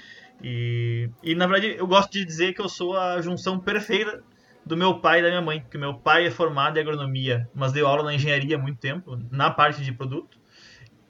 E, 0.43 1.11
e 1.23 1.35
na 1.35 1.47
verdade 1.47 1.77
eu 1.77 1.87
gosto 1.87 2.13
de 2.13 2.25
dizer 2.25 2.55
que 2.55 2.61
eu 2.61 2.69
sou 2.69 2.97
a 2.97 3.21
junção 3.21 3.59
perfeita 3.59 4.23
do 4.65 4.77
meu 4.77 5.01
pai 5.01 5.19
e 5.19 5.23
da 5.23 5.29
minha 5.29 5.43
mãe, 5.43 5.61
porque 5.61 5.77
meu 5.77 5.95
pai 5.95 6.27
é 6.27 6.31
formado 6.31 6.79
em 6.79 6.81
agronomia, 6.81 7.49
mas 7.55 7.73
deu 7.73 7.87
aula 7.87 8.05
na 8.05 8.15
engenharia 8.15 8.57
há 8.57 8.59
muito 8.59 8.79
tempo, 8.79 9.19
na 9.31 9.51
parte 9.51 9.83
de 9.83 9.93
produto. 9.93 10.39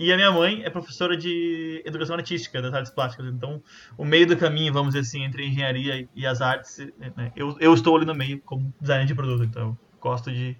E 0.02 0.12
a 0.12 0.16
minha 0.16 0.32
mãe 0.32 0.64
é 0.64 0.68
professora 0.68 1.16
de 1.16 1.80
educação 1.86 2.16
artística 2.16 2.60
das 2.60 2.74
artes 2.74 2.90
plásticas. 2.90 3.24
Então, 3.26 3.62
o 3.96 4.04
meio 4.04 4.26
do 4.26 4.36
caminho, 4.36 4.72
vamos 4.72 4.94
dizer 4.94 5.06
assim, 5.06 5.22
entre 5.22 5.44
a 5.44 5.46
engenharia 5.46 6.08
e 6.12 6.26
as 6.26 6.40
artes, 6.40 6.78
né, 7.16 7.30
eu, 7.36 7.56
eu 7.60 7.72
estou 7.72 7.94
ali 7.94 8.04
no 8.04 8.12
meio 8.12 8.40
como 8.40 8.74
designer 8.80 9.06
de 9.06 9.14
produto. 9.14 9.44
Então, 9.44 9.78
gosto 10.00 10.32
de, 10.32 10.56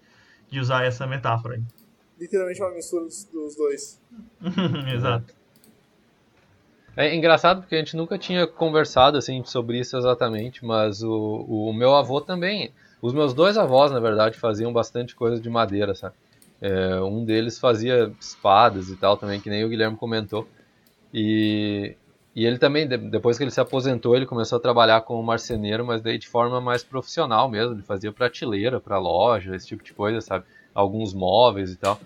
de 0.49 0.61
usar 0.61 0.85
essa 0.85 1.09
metáfora. 1.09 1.57
Aí. 1.57 1.63
Literalmente 2.21 2.63
uma 2.63 2.71
mistura 2.71 3.05
dos, 3.05 3.25
dos 3.25 3.57
dois. 3.57 4.01
Exato. 4.95 5.35
É 6.97 7.13
engraçado 7.13 7.63
porque 7.63 7.75
a 7.75 7.79
gente 7.79 7.97
nunca 7.97 8.17
tinha 8.17 8.47
conversado 8.47 9.19
assim 9.19 9.43
sobre 9.45 9.81
isso 9.81 9.97
exatamente, 9.97 10.65
mas 10.65 11.03
o, 11.03 11.45
o 11.49 11.73
meu 11.73 11.97
avô 11.97 12.21
também, 12.21 12.73
os 13.01 13.13
meus 13.13 13.35
dois 13.35 13.59
avós 13.59 13.91
na 13.91 13.99
verdade 13.99 14.39
faziam 14.39 14.73
bastante 14.73 15.17
coisa 15.17 15.43
de 15.43 15.51
madeira, 15.51 15.97
sabe? 15.97 16.15
É, 16.63 17.01
um 17.01 17.25
deles 17.25 17.59
fazia 17.59 18.13
espadas 18.21 18.89
e 18.89 18.97
tal 18.97 19.17
também, 19.17 19.41
que 19.41 19.51
nem 19.51 19.65
o 19.65 19.69
Guilherme 19.69 19.97
comentou. 19.97 20.47
E, 21.13 21.97
e 22.37 22.47
ele 22.47 22.57
também, 22.57 22.87
depois 22.87 23.37
que 23.37 23.43
ele 23.43 23.51
se 23.51 23.61
aposentou, 23.61 24.15
ele 24.15 24.27
começou 24.27 24.59
a 24.59 24.61
trabalhar 24.61 25.01
como 25.01 25.21
marceneiro, 25.25 25.85
mas 25.85 26.01
daí 26.01 26.17
de 26.19 26.29
forma 26.29 26.61
mais 26.61 26.85
profissional 26.85 27.49
mesmo. 27.49 27.75
Ele 27.75 27.83
fazia 27.83 28.13
prateleira 28.13 28.79
para 28.79 28.97
loja, 28.97 29.57
esse 29.57 29.67
tipo 29.67 29.83
de 29.83 29.93
coisa, 29.93 30.21
sabe? 30.21 30.45
Alguns 30.73 31.13
móveis 31.13 31.73
e 31.73 31.77
tal. 31.77 31.99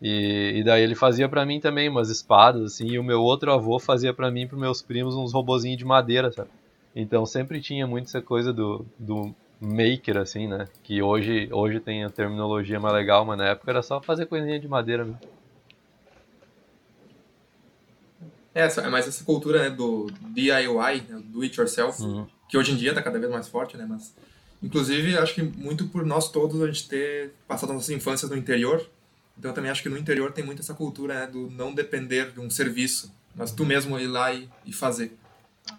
E, 0.00 0.52
e 0.58 0.62
daí 0.62 0.82
ele 0.82 0.94
fazia 0.94 1.28
para 1.28 1.44
mim 1.44 1.58
também 1.58 1.88
umas 1.88 2.08
espadas, 2.08 2.62
assim. 2.62 2.86
E 2.86 2.98
o 3.00 3.04
meu 3.04 3.20
outro 3.20 3.52
avô 3.52 3.80
fazia 3.80 4.14
para 4.14 4.30
mim 4.30 4.42
e 4.42 4.46
pros 4.46 4.60
meus 4.60 4.80
primos 4.80 5.16
uns 5.16 5.32
robozinhos 5.32 5.76
de 5.76 5.84
madeira, 5.84 6.30
sabe? 6.30 6.50
Então 6.94 7.26
sempre 7.26 7.60
tinha 7.60 7.84
muito 7.84 8.06
essa 8.06 8.22
coisa 8.22 8.52
do, 8.52 8.86
do 8.96 9.34
maker, 9.60 10.18
assim, 10.18 10.46
né? 10.46 10.66
Que 10.82 11.02
hoje, 11.02 11.48
hoje 11.52 11.80
tem 11.80 12.04
a 12.04 12.10
terminologia 12.10 12.78
mais 12.78 12.94
legal, 12.94 13.24
mas 13.24 13.38
na 13.38 13.48
época 13.48 13.70
era 13.70 13.82
só 13.82 14.00
fazer 14.00 14.26
coisinha 14.26 14.58
de 14.58 14.68
madeira 14.68 15.04
mesmo. 15.04 15.20
É, 18.54 18.66
é 18.66 18.88
mais 18.88 19.06
essa 19.06 19.24
cultura 19.24 19.62
né, 19.62 19.70
do 19.70 20.10
DIY, 20.20 21.06
né, 21.08 21.22
do 21.24 21.42
it 21.42 21.56
yourself, 21.58 22.02
uhum. 22.02 22.26
que 22.48 22.58
hoje 22.58 22.72
em 22.72 22.76
dia 22.76 22.90
está 22.90 23.00
cada 23.00 23.18
vez 23.18 23.30
mais 23.30 23.46
forte, 23.46 23.76
né? 23.76 23.86
Mas, 23.88 24.14
inclusive, 24.60 25.16
acho 25.16 25.34
que 25.34 25.42
muito 25.42 25.86
por 25.88 26.04
nós 26.04 26.30
todos 26.30 26.60
a 26.60 26.66
gente 26.66 26.88
ter 26.88 27.32
passado 27.46 27.72
nossas 27.72 27.90
infâncias 27.90 28.28
no 28.28 28.36
interior, 28.36 28.84
então 29.38 29.52
eu 29.52 29.54
também 29.54 29.70
acho 29.70 29.82
que 29.82 29.88
no 29.88 29.96
interior 29.96 30.32
tem 30.32 30.44
muito 30.44 30.60
essa 30.60 30.74
cultura 30.74 31.20
né, 31.20 31.26
do 31.28 31.48
não 31.50 31.72
depender 31.72 32.32
de 32.32 32.40
um 32.40 32.50
serviço, 32.50 33.14
mas 33.34 33.52
tu 33.52 33.64
mesmo 33.64 33.98
ir 34.00 34.08
lá 34.08 34.32
e, 34.32 34.48
e 34.66 34.72
fazer. 34.72 35.16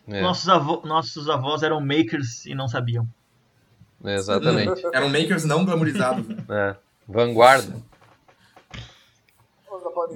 É. 0.07 0.21
Nossos, 0.21 0.47
avô, 0.47 0.81
nossos 0.85 1.27
avós 1.29 1.63
eram 1.63 1.81
makers 1.81 2.45
e 2.45 2.55
não 2.55 2.67
sabiam. 2.67 3.05
É, 4.03 4.15
exatamente. 4.15 4.85
Eram 4.93 5.09
makers 5.09 5.43
não 5.43 5.65
glamorizados. 5.65 6.27
Né? 6.27 6.37
É. 6.49 6.75
Vanguarda. 7.07 7.75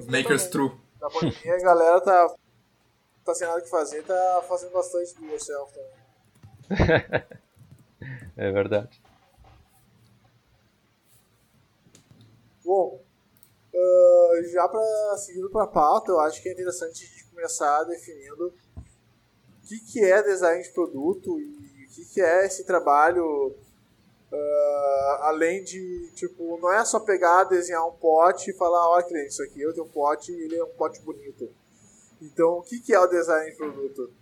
Makers 0.08 0.46
true. 0.48 0.72
Na 1.00 1.10
pandemia 1.10 1.54
a 1.54 1.60
galera 1.60 2.00
tá, 2.00 2.34
tá 3.24 3.34
sem 3.34 3.46
nada 3.46 3.60
que 3.60 3.68
fazer, 3.68 4.02
tá 4.04 4.44
fazendo 4.48 4.72
bastante 4.72 5.14
do 5.16 5.26
yourself 5.26 5.72
também. 5.74 5.94
é 8.36 8.50
verdade. 8.50 9.02
Bom, 12.64 12.98
uh, 13.74 14.48
já 14.50 14.66
para 14.66 15.16
seguindo 15.18 15.50
para 15.50 15.64
a 15.64 15.68
pauta, 15.68 16.10
eu 16.10 16.20
acho 16.20 16.42
que 16.42 16.48
é 16.48 16.52
interessante 16.52 17.04
a 17.04 17.06
gente 17.06 17.24
começar 17.26 17.84
definindo 17.84 18.46
o 18.46 19.66
que, 19.66 19.78
que 19.80 20.02
é 20.02 20.22
design 20.22 20.62
de 20.62 20.70
produto 20.70 21.38
e 21.38 21.84
o 21.84 21.88
que, 21.90 22.04
que 22.14 22.20
é 22.22 22.46
esse 22.46 22.64
trabalho 22.64 23.54
Uh, 24.34 25.22
além 25.22 25.62
de, 25.62 26.10
tipo, 26.16 26.58
não 26.60 26.72
é 26.72 26.84
só 26.84 26.98
pegar, 26.98 27.44
desenhar 27.44 27.86
um 27.86 27.92
pote 27.92 28.50
e 28.50 28.54
falar, 28.54 28.88
olha 28.88 29.04
cliente, 29.04 29.28
isso 29.28 29.42
aqui 29.44 29.60
eu 29.60 29.72
tenho 29.72 29.86
um 29.86 29.88
pote 29.88 30.32
e 30.32 30.42
ele 30.42 30.56
é 30.56 30.64
um 30.64 30.74
pote 30.74 31.00
bonito. 31.02 31.48
Então, 32.20 32.58
o 32.58 32.62
que, 32.62 32.80
que 32.80 32.92
é 32.92 32.98
o 32.98 33.06
design 33.06 33.48
de 33.48 33.56
produto? 33.56 34.12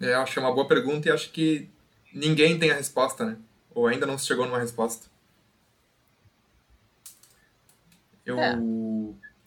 É, 0.00 0.14
acho 0.14 0.32
que 0.32 0.38
é 0.40 0.42
uma 0.42 0.52
boa 0.52 0.66
pergunta 0.66 1.08
e 1.08 1.12
acho 1.12 1.30
que 1.30 1.70
ninguém 2.12 2.58
tem 2.58 2.72
a 2.72 2.74
resposta, 2.74 3.24
né? 3.24 3.38
Ou 3.72 3.86
ainda 3.86 4.06
não 4.06 4.18
se 4.18 4.26
chegou 4.26 4.44
numa 4.44 4.58
resposta. 4.58 5.06
Eu... 8.26 8.40
É. 8.40 8.58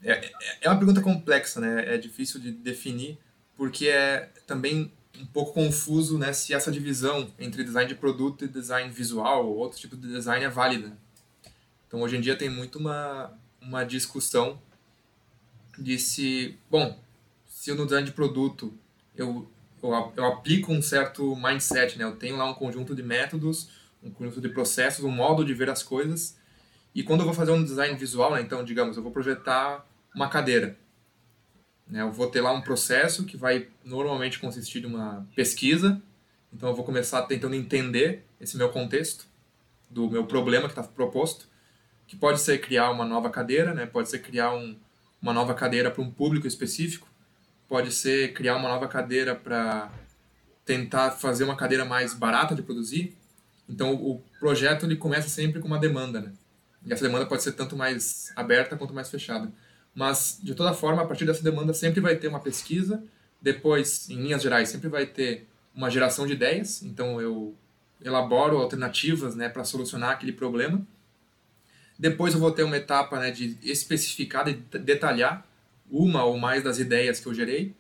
É, 0.03 0.31
é 0.61 0.69
uma 0.69 0.77
pergunta 0.77 1.01
complexa, 1.01 1.59
né? 1.59 1.95
É 1.95 1.97
difícil 1.97 2.39
de 2.39 2.51
definir, 2.51 3.19
porque 3.57 3.89
é 3.89 4.29
também 4.45 4.93
um 5.19 5.25
pouco 5.25 5.53
confuso 5.53 6.17
né, 6.17 6.33
se 6.33 6.53
essa 6.53 6.71
divisão 6.71 7.31
entre 7.39 7.63
design 7.63 7.87
de 7.89 7.95
produto 7.95 8.45
e 8.45 8.47
design 8.47 8.91
visual 8.91 9.47
ou 9.47 9.57
outro 9.57 9.79
tipo 9.79 9.95
de 9.95 10.07
design 10.07 10.45
é 10.45 10.49
válida. 10.49 10.97
Então, 11.87 12.01
hoje 12.01 12.17
em 12.17 12.21
dia 12.21 12.35
tem 12.35 12.49
muito 12.49 12.77
uma, 12.77 13.31
uma 13.61 13.83
discussão 13.83 14.61
de 15.77 15.97
se, 15.97 16.57
bom, 16.69 16.99
se 17.47 17.69
eu 17.69 17.75
no 17.75 17.85
design 17.85 18.05
de 18.05 18.13
produto 18.13 18.73
eu, 19.15 19.49
eu, 19.81 20.13
eu 20.15 20.25
aplico 20.25 20.71
um 20.71 20.81
certo 20.81 21.35
mindset, 21.35 21.97
né? 21.97 22.03
eu 22.03 22.15
tenho 22.15 22.37
lá 22.37 22.45
um 22.49 22.53
conjunto 22.53 22.95
de 22.95 23.01
métodos, 23.01 23.69
um 24.03 24.11
conjunto 24.11 24.41
de 24.41 24.49
processos, 24.49 25.03
um 25.03 25.11
modo 25.11 25.43
de 25.43 25.53
ver 25.53 25.69
as 25.69 25.81
coisas, 25.81 26.37
e 26.93 27.03
quando 27.03 27.21
eu 27.21 27.25
vou 27.25 27.33
fazer 27.33 27.51
um 27.51 27.63
design 27.63 27.95
visual, 27.95 28.33
né, 28.33 28.41
então, 28.41 28.63
digamos, 28.63 28.97
eu 28.97 29.03
vou 29.03 29.11
projetar 29.11 29.85
uma 30.15 30.29
cadeira? 30.29 30.77
Eu 31.91 32.11
vou 32.11 32.27
ter 32.27 32.41
lá 32.41 32.51
um 32.51 32.61
processo 32.61 33.25
que 33.25 33.37
vai 33.37 33.67
normalmente 33.83 34.39
consistir 34.39 34.81
de 34.81 34.87
uma 34.87 35.25
pesquisa. 35.35 36.01
Então 36.51 36.69
eu 36.69 36.75
vou 36.75 36.83
começar 36.83 37.21
tentando 37.23 37.55
entender 37.55 38.25
esse 38.39 38.57
meu 38.57 38.69
contexto, 38.69 39.25
do 39.89 40.09
meu 40.09 40.25
problema 40.25 40.65
que 40.67 40.77
está 40.77 40.83
proposto, 40.83 41.47
que 42.05 42.15
pode 42.15 42.41
ser 42.41 42.59
criar 42.59 42.91
uma 42.91 43.05
nova 43.05 43.29
cadeira, 43.29 43.73
né? 43.73 43.85
pode 43.85 44.09
ser 44.09 44.19
criar 44.19 44.53
um, 44.53 44.77
uma 45.21 45.31
nova 45.31 45.53
cadeira 45.53 45.89
para 45.89 46.01
um 46.01 46.11
público 46.11 46.45
específico, 46.45 47.07
pode 47.67 47.91
ser 47.91 48.33
criar 48.33 48.57
uma 48.57 48.67
nova 48.67 48.87
cadeira 48.87 49.33
para 49.33 49.89
tentar 50.65 51.11
fazer 51.11 51.45
uma 51.45 51.55
cadeira 51.55 51.85
mais 51.85 52.13
barata 52.13 52.53
de 52.53 52.61
produzir. 52.61 53.15
Então 53.67 53.93
o 53.93 54.21
projeto 54.39 54.85
ele 54.85 54.95
começa 54.95 55.29
sempre 55.29 55.61
com 55.61 55.67
uma 55.67 55.79
demanda, 55.79 56.21
né? 56.21 56.33
E 56.85 56.93
essa 56.93 57.03
demanda 57.03 57.25
pode 57.25 57.43
ser 57.43 57.53
tanto 57.53 57.75
mais 57.75 58.31
aberta 58.35 58.77
quanto 58.77 58.93
mais 58.93 59.09
fechada. 59.09 59.51
Mas, 59.97 60.39
de 60.43 60.53
toda 60.53 60.75
forma, 60.75 61.01
a 61.01 61.05
partir 61.07 61.25
dessa 61.25 61.41
demanda 61.41 61.73
sempre 61.73 61.99
vai 61.99 62.15
ter 62.15 62.27
uma 62.27 62.39
pesquisa, 62.39 63.03
depois, 63.41 64.07
em 64.11 64.21
linhas 64.21 64.43
gerais, 64.43 64.69
sempre 64.69 64.89
vai 64.89 65.07
ter 65.07 65.47
uma 65.73 65.89
geração 65.89 66.27
de 66.27 66.33
ideias, 66.33 66.83
então 66.83 67.19
eu 67.19 67.55
elaboro 68.05 68.59
alternativas 68.59 69.33
né, 69.33 69.49
para 69.49 69.63
solucionar 69.63 70.11
aquele 70.11 70.33
problema. 70.33 70.85
Depois 71.97 72.35
eu 72.35 72.39
vou 72.39 72.51
ter 72.51 72.61
uma 72.61 72.77
etapa 72.77 73.19
né, 73.19 73.31
de 73.31 73.57
especificar, 73.63 74.45
de 74.45 74.53
detalhar 74.77 75.43
uma 75.89 76.23
ou 76.23 76.37
mais 76.37 76.63
das 76.63 76.77
ideias 76.77 77.19
que 77.19 77.25
eu 77.25 77.33
gerei. 77.33 77.73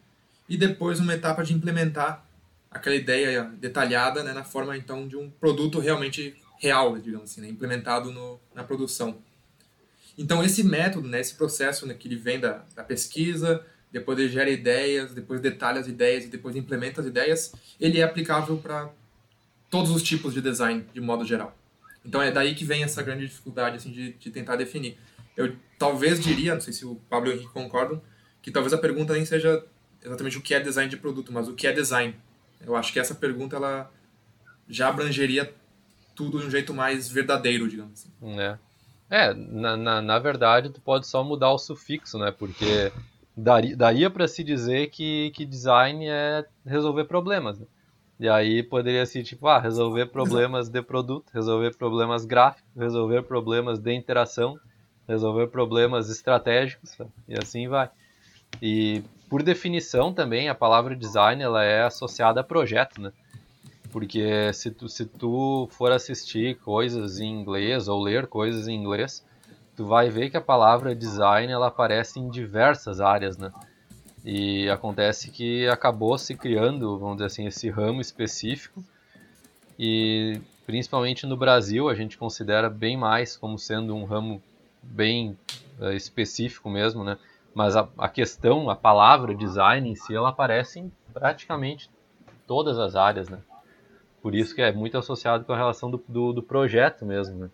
E 0.49 0.57
depois 0.57 0.99
uma 0.99 1.13
etapa 1.13 1.43
de 1.43 1.53
implementar 1.53 2.25
aquela 2.71 2.95
ideia 2.95 3.43
detalhada 3.43 4.23
né, 4.23 4.33
na 4.33 4.43
forma 4.43 4.75
então 4.75 5.07
de 5.07 5.15
um 5.15 5.29
produto 5.29 5.77
realmente 5.77 6.35
real, 6.57 6.97
digamos 6.97 7.29
assim, 7.29 7.41
né, 7.41 7.47
implementado 7.47 8.11
no, 8.11 8.39
na 8.55 8.63
produção. 8.63 9.21
Então 10.17 10.43
esse 10.43 10.63
método, 10.63 11.07
né, 11.07 11.19
esse 11.19 11.35
processo 11.35 11.85
né, 11.85 11.93
que 11.93 12.07
ele 12.07 12.15
vem 12.15 12.39
da, 12.39 12.63
da 12.75 12.83
pesquisa, 12.83 13.63
depois 13.91 14.17
ele 14.17 14.29
gera 14.29 14.49
ideias, 14.49 15.13
depois 15.13 15.39
detalha 15.39 15.79
as 15.79 15.87
ideias 15.87 16.25
e 16.25 16.27
depois 16.27 16.55
implementa 16.55 17.01
as 17.01 17.07
ideias, 17.07 17.53
ele 17.79 17.99
é 17.99 18.03
aplicável 18.03 18.57
para 18.57 18.89
todos 19.69 19.91
os 19.91 20.01
tipos 20.01 20.33
de 20.33 20.41
design 20.41 20.85
de 20.93 20.99
modo 20.99 21.23
geral. 21.23 21.55
Então 22.03 22.21
é 22.21 22.31
daí 22.31 22.55
que 22.55 22.65
vem 22.65 22.83
essa 22.83 23.03
grande 23.03 23.27
dificuldade 23.27 23.77
assim, 23.77 23.91
de, 23.91 24.13
de 24.13 24.31
tentar 24.31 24.55
definir. 24.55 24.97
Eu 25.35 25.55
talvez 25.77 26.19
diria, 26.19 26.53
não 26.53 26.61
sei 26.61 26.73
se 26.73 26.85
o 26.85 26.95
Pablo 27.09 27.29
e 27.29 27.33
o 27.33 27.35
Henrique 27.35 27.53
concordam, 27.53 28.01
que 28.41 28.49
talvez 28.49 28.73
a 28.73 28.77
pergunta 28.77 29.13
nem 29.13 29.25
seja 29.25 29.63
exatamente 30.03 30.37
o 30.37 30.41
que 30.41 30.53
é 30.53 30.59
design 30.59 30.89
de 30.89 30.97
produto, 30.97 31.31
mas 31.31 31.47
o 31.47 31.53
que 31.53 31.67
é 31.67 31.71
design. 31.71 32.15
Eu 32.65 32.75
acho 32.75 32.91
que 32.91 32.99
essa 32.99 33.13
pergunta 33.13 33.55
ela 33.55 33.91
já 34.67 34.87
abrangeria 34.87 35.53
tudo 36.15 36.39
de 36.39 36.47
um 36.47 36.49
jeito 36.49 36.73
mais 36.73 37.07
verdadeiro, 37.07 37.67
digamos 37.69 37.93
assim. 37.93 38.39
É, 38.39 38.57
é 39.09 39.33
na, 39.33 39.77
na, 39.77 40.01
na 40.01 40.19
verdade, 40.19 40.69
tu 40.69 40.81
pode 40.81 41.07
só 41.07 41.23
mudar 41.23 41.51
o 41.51 41.57
sufixo, 41.57 42.17
né? 42.17 42.31
Porque 42.31 42.91
daria, 43.35 43.75
daria 43.75 44.09
para 44.09 44.27
se 44.27 44.43
dizer 44.43 44.87
que, 44.89 45.31
que 45.31 45.45
design 45.45 46.07
é 46.07 46.45
resolver 46.65 47.05
problemas, 47.05 47.59
né? 47.59 47.65
E 48.19 48.27
aí 48.27 48.63
poderia 48.63 49.05
ser 49.05 49.23
tipo, 49.23 49.47
ah, 49.47 49.59
resolver 49.59 50.07
problemas 50.07 50.69
de 50.69 50.81
produto, 50.81 51.29
resolver 51.31 51.77
problemas 51.77 52.25
gráficos, 52.25 52.67
resolver 52.75 53.21
problemas 53.21 53.79
de 53.79 53.93
interação, 53.93 54.59
resolver 55.07 55.47
problemas 55.47 56.09
estratégicos, 56.09 56.97
e 57.27 57.35
assim 57.37 57.67
vai. 57.67 57.89
E 58.59 59.03
por 59.29 59.43
definição 59.43 60.11
também 60.11 60.49
a 60.49 60.55
palavra 60.55 60.95
design 60.95 61.43
ela 61.43 61.63
é 61.63 61.83
associada 61.83 62.41
a 62.41 62.43
projeto, 62.43 62.99
né? 62.99 63.11
Porque 63.91 64.51
se 64.53 64.71
tu, 64.71 64.89
se 64.89 65.05
tu 65.05 65.67
for 65.71 65.91
assistir 65.91 66.57
coisas 66.59 67.19
em 67.19 67.31
inglês 67.31 67.87
ou 67.87 68.01
ler 68.01 68.27
coisas 68.27 68.67
em 68.67 68.75
inglês, 68.75 69.25
tu 69.75 69.85
vai 69.85 70.09
ver 70.09 70.29
que 70.29 70.37
a 70.37 70.41
palavra 70.41 70.95
design 70.95 71.51
ela 71.51 71.67
aparece 71.67 72.19
em 72.19 72.29
diversas 72.29 72.99
áreas, 72.99 73.37
né? 73.37 73.51
E 74.25 74.69
acontece 74.69 75.31
que 75.31 75.67
acabou 75.67 76.17
se 76.17 76.35
criando, 76.35 76.97
vamos 76.97 77.17
dizer 77.17 77.27
assim, 77.27 77.47
esse 77.47 77.69
ramo 77.69 78.01
específico. 78.01 78.83
E 79.79 80.41
principalmente 80.65 81.25
no 81.25 81.37
Brasil, 81.37 81.87
a 81.87 81.95
gente 81.95 82.17
considera 82.17 82.69
bem 82.69 82.97
mais 82.97 83.37
como 83.37 83.57
sendo 83.57 83.95
um 83.95 84.03
ramo 84.03 84.43
bem 84.83 85.37
uh, 85.79 85.91
específico 85.93 86.69
mesmo, 86.69 87.03
né? 87.03 87.17
Mas 87.53 87.75
a, 87.75 87.87
a, 87.97 88.09
questão, 88.09 88.69
a 88.69 88.75
palavra 88.75 89.33
design 89.33 89.89
em 89.89 89.95
si, 89.95 90.13
ela 90.13 90.29
aparece 90.29 90.79
em 90.79 90.91
praticamente 91.13 91.89
todas 92.45 92.77
as 92.77 92.95
áreas, 92.95 93.29
né? 93.29 93.39
Por 94.27 94.35
isso 94.35 94.53
que 94.53 94.61
é 94.61 94.73
muito 94.73 94.97
associado 94.97 95.45
com 95.45 95.53
a 95.53 95.55
relação 95.55 95.89
do, 95.89 96.03
do, 96.05 96.33
do 96.33 96.43
projeto 96.43 97.05
mesmo, 97.05 97.37
né? 97.37 97.49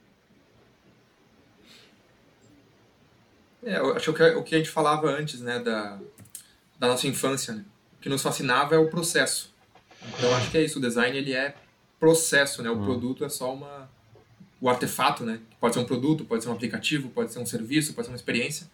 É, 3.64 3.78
eu 3.78 3.96
acho 3.96 4.12
que 4.12 4.24
o 4.24 4.42
que 4.42 4.56
a 4.56 4.58
gente 4.58 4.72
falava 4.72 5.08
antes, 5.08 5.40
né, 5.40 5.60
da, 5.60 6.00
da 6.80 6.88
nossa 6.88 7.08
infância, 7.08 7.54
né? 7.54 7.64
O 8.00 8.02
que 8.02 8.10
nos 8.10 8.24
fascinava 8.24 8.74
é 8.74 8.80
o 8.80 8.90
processo. 8.90 9.54
Então 10.18 10.36
acho 10.36 10.50
que 10.50 10.58
é 10.58 10.64
isso, 10.64 10.80
o 10.80 10.82
design 10.82 11.16
ele 11.16 11.32
é 11.32 11.54
processo, 12.00 12.64
né? 12.64 12.72
O 12.72 12.80
hum. 12.80 12.86
produto 12.86 13.24
é 13.24 13.30
só 13.30 13.54
uma 13.54 13.88
o 14.60 14.68
artefato, 14.68 15.24
né? 15.24 15.42
Pode 15.60 15.76
ser 15.76 15.80
um 15.80 15.86
produto, 15.86 16.26
pode 16.26 16.42
ser 16.42 16.50
um 16.50 16.54
aplicativo, 16.54 17.10
pode 17.10 17.32
ser 17.32 17.38
um 17.38 17.46
serviço, 17.46 17.94
pode 17.94 18.08
ser 18.08 18.14
uma 18.14 18.18
experiência. 18.18 18.68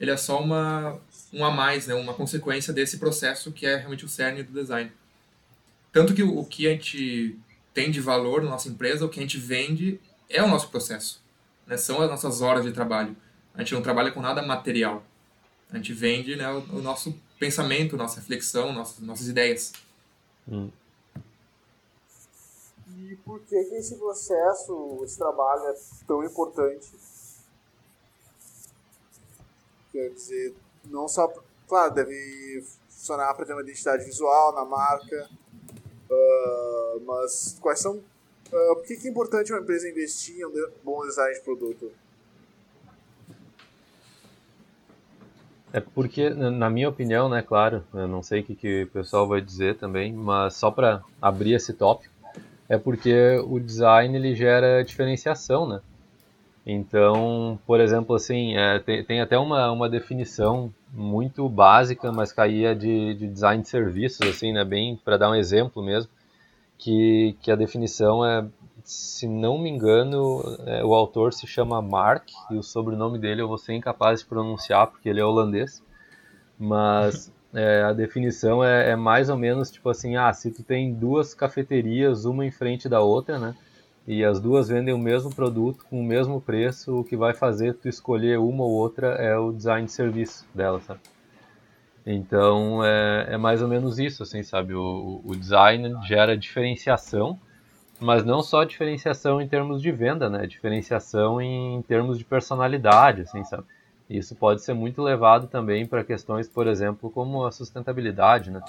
Ele 0.00 0.10
é 0.10 0.16
só 0.16 0.40
uma 0.40 1.00
um 1.32 1.44
a 1.44 1.50
mais, 1.52 1.86
né? 1.86 1.94
Uma 1.94 2.12
consequência 2.12 2.72
desse 2.72 2.98
processo 2.98 3.52
que 3.52 3.64
é 3.66 3.76
realmente 3.76 4.04
o 4.04 4.08
cerne 4.08 4.42
do 4.42 4.52
design. 4.52 4.90
Tanto 5.96 6.12
que 6.12 6.22
o, 6.22 6.40
o 6.40 6.44
que 6.44 6.66
a 6.66 6.72
gente 6.72 7.40
tem 7.72 7.90
de 7.90 8.02
valor 8.02 8.42
na 8.42 8.50
nossa 8.50 8.68
empresa, 8.68 9.06
o 9.06 9.08
que 9.08 9.18
a 9.18 9.22
gente 9.22 9.38
vende 9.38 9.98
é 10.28 10.42
o 10.42 10.46
nosso 10.46 10.68
processo, 10.68 11.24
né? 11.66 11.78
São 11.78 12.02
as 12.02 12.10
nossas 12.10 12.42
horas 12.42 12.66
de 12.66 12.70
trabalho. 12.70 13.16
A 13.54 13.60
gente 13.60 13.72
não 13.72 13.80
trabalha 13.80 14.12
com 14.12 14.20
nada 14.20 14.42
material. 14.42 15.02
A 15.70 15.76
gente 15.78 15.94
vende 15.94 16.36
né, 16.36 16.52
o, 16.52 16.58
o 16.76 16.82
nosso 16.82 17.18
pensamento, 17.38 17.96
nossa 17.96 18.20
reflexão, 18.20 18.74
nossas, 18.74 18.98
nossas 18.98 19.26
ideias. 19.26 19.72
Hum. 20.46 20.70
E 22.98 23.16
por 23.24 23.40
que, 23.40 23.64
que 23.64 23.76
esse 23.76 23.96
processo, 23.96 25.00
esse 25.02 25.16
trabalho 25.16 25.62
é 25.62 25.74
tão 26.06 26.22
importante? 26.22 26.88
Quer 29.90 30.10
dizer, 30.10 30.54
não 30.84 31.08
só. 31.08 31.26
Claro, 31.66 31.94
deve 31.94 32.62
funcionar 32.86 33.32
para 33.32 33.46
ter 33.46 33.54
uma 33.54 33.62
identidade 33.62 34.04
visual 34.04 34.54
na 34.54 34.66
marca, 34.66 35.30
uh, 36.10 37.00
mas 37.04 37.58
quais 37.60 37.80
são. 37.80 37.96
Uh, 37.96 38.74
por 38.76 38.84
que, 38.84 38.96
que 38.96 39.08
é 39.08 39.10
importante 39.10 39.52
uma 39.52 39.60
empresa 39.60 39.88
investir 39.88 40.38
em 40.38 40.44
um 40.44 40.70
bom 40.84 41.06
design 41.06 41.34
de 41.34 41.40
produto? 41.40 41.90
É 45.72 45.80
porque, 45.80 46.30
na 46.30 46.70
minha 46.70 46.88
opinião, 46.88 47.28
né, 47.28 47.42
claro, 47.42 47.84
eu 47.92 48.08
não 48.08 48.22
sei 48.22 48.40
o 48.40 48.44
que, 48.44 48.54
que 48.54 48.82
o 48.84 48.86
pessoal 48.86 49.28
vai 49.28 49.40
dizer 49.40 49.76
também, 49.76 50.12
mas 50.12 50.54
só 50.54 50.70
para 50.70 51.02
abrir 51.20 51.52
esse 51.52 51.72
tópico, 51.74 52.14
é 52.68 52.78
porque 52.78 53.38
o 53.46 53.60
design 53.60 54.16
ele 54.16 54.34
gera 54.34 54.82
diferenciação, 54.82 55.68
né? 55.68 55.80
Então, 56.64 57.58
por 57.66 57.78
exemplo, 57.78 58.16
assim, 58.16 58.56
é, 58.56 58.78
tem, 58.80 59.04
tem, 59.04 59.20
até 59.20 59.38
uma, 59.38 59.70
uma 59.70 59.88
definição 59.88 60.72
muito 60.96 61.48
básica, 61.48 62.10
mas 62.10 62.32
caía 62.32 62.74
de, 62.74 63.14
de 63.14 63.28
design 63.28 63.62
de 63.62 63.68
serviços, 63.68 64.26
assim, 64.26 64.52
né? 64.52 64.64
Bem, 64.64 64.96
para 65.04 65.16
dar 65.16 65.30
um 65.30 65.34
exemplo 65.34 65.82
mesmo, 65.82 66.10
que, 66.78 67.36
que 67.40 67.50
a 67.50 67.56
definição 67.56 68.24
é 68.24 68.46
se 68.86 69.26
não 69.26 69.58
me 69.58 69.68
engano, 69.68 70.40
é, 70.64 70.84
o 70.84 70.94
autor 70.94 71.32
se 71.32 71.44
chama 71.44 71.82
Mark 71.82 72.28
e 72.52 72.56
o 72.56 72.62
sobrenome 72.62 73.18
dele 73.18 73.42
eu 73.42 73.48
vou 73.48 73.58
ser 73.58 73.74
incapaz 73.74 74.20
de 74.20 74.26
pronunciar 74.26 74.86
porque 74.86 75.08
ele 75.08 75.20
é 75.20 75.24
holandês. 75.24 75.82
Mas 76.56 77.32
é, 77.52 77.82
a 77.82 77.92
definição 77.92 78.62
é, 78.62 78.90
é, 78.90 78.96
mais 78.96 79.28
ou 79.28 79.36
menos 79.36 79.72
tipo 79.72 79.90
assim: 79.90 80.16
ah, 80.16 80.32
se 80.32 80.52
tu 80.52 80.62
tem 80.62 80.94
duas 80.94 81.34
cafeterias, 81.34 82.24
uma 82.24 82.46
em 82.46 82.50
frente 82.52 82.88
da 82.88 83.00
outra, 83.00 83.40
né? 83.40 83.56
E 84.06 84.24
as 84.24 84.40
duas 84.40 84.68
vendem 84.68 84.94
o 84.94 84.98
mesmo 84.98 85.34
produto 85.34 85.84
com 85.90 86.00
o 86.00 86.04
mesmo 86.04 86.40
preço, 86.40 87.00
o 87.00 87.04
que 87.04 87.16
vai 87.16 87.34
fazer 87.34 87.74
tu 87.74 87.88
escolher 87.88 88.38
uma 88.38 88.64
ou 88.64 88.70
outra 88.70 89.08
é 89.14 89.36
o 89.36 89.52
design 89.52 89.86
de 89.86 89.92
serviço 89.92 90.46
dela, 90.54 90.80
sabe? 90.80 91.00
Então 92.06 92.84
é, 92.84 93.34
é 93.34 93.36
mais 93.36 93.60
ou 93.62 93.68
menos 93.68 93.98
isso, 93.98 94.22
assim, 94.22 94.42
sabe? 94.42 94.74
O, 94.74 95.20
o 95.24 95.34
design 95.34 95.96
gera 96.06 96.36
diferenciação 96.36 97.38
mas 98.00 98.24
não 98.24 98.42
só 98.42 98.64
diferenciação 98.64 99.40
em 99.40 99.48
termos 99.48 99.80
de 99.80 99.90
venda, 99.90 100.28
né? 100.28 100.46
Diferenciação 100.46 101.40
em 101.40 101.80
termos 101.82 102.18
de 102.18 102.24
personalidade, 102.24 103.22
assim, 103.22 103.42
sabe? 103.44 103.64
Isso 104.08 104.36
pode 104.36 104.62
ser 104.62 104.74
muito 104.74 105.02
levado 105.02 105.48
também 105.48 105.86
para 105.86 106.04
questões, 106.04 106.48
por 106.48 106.66
exemplo, 106.66 107.10
como 107.10 107.44
a 107.44 107.50
sustentabilidade, 107.50 108.50
né? 108.50 108.60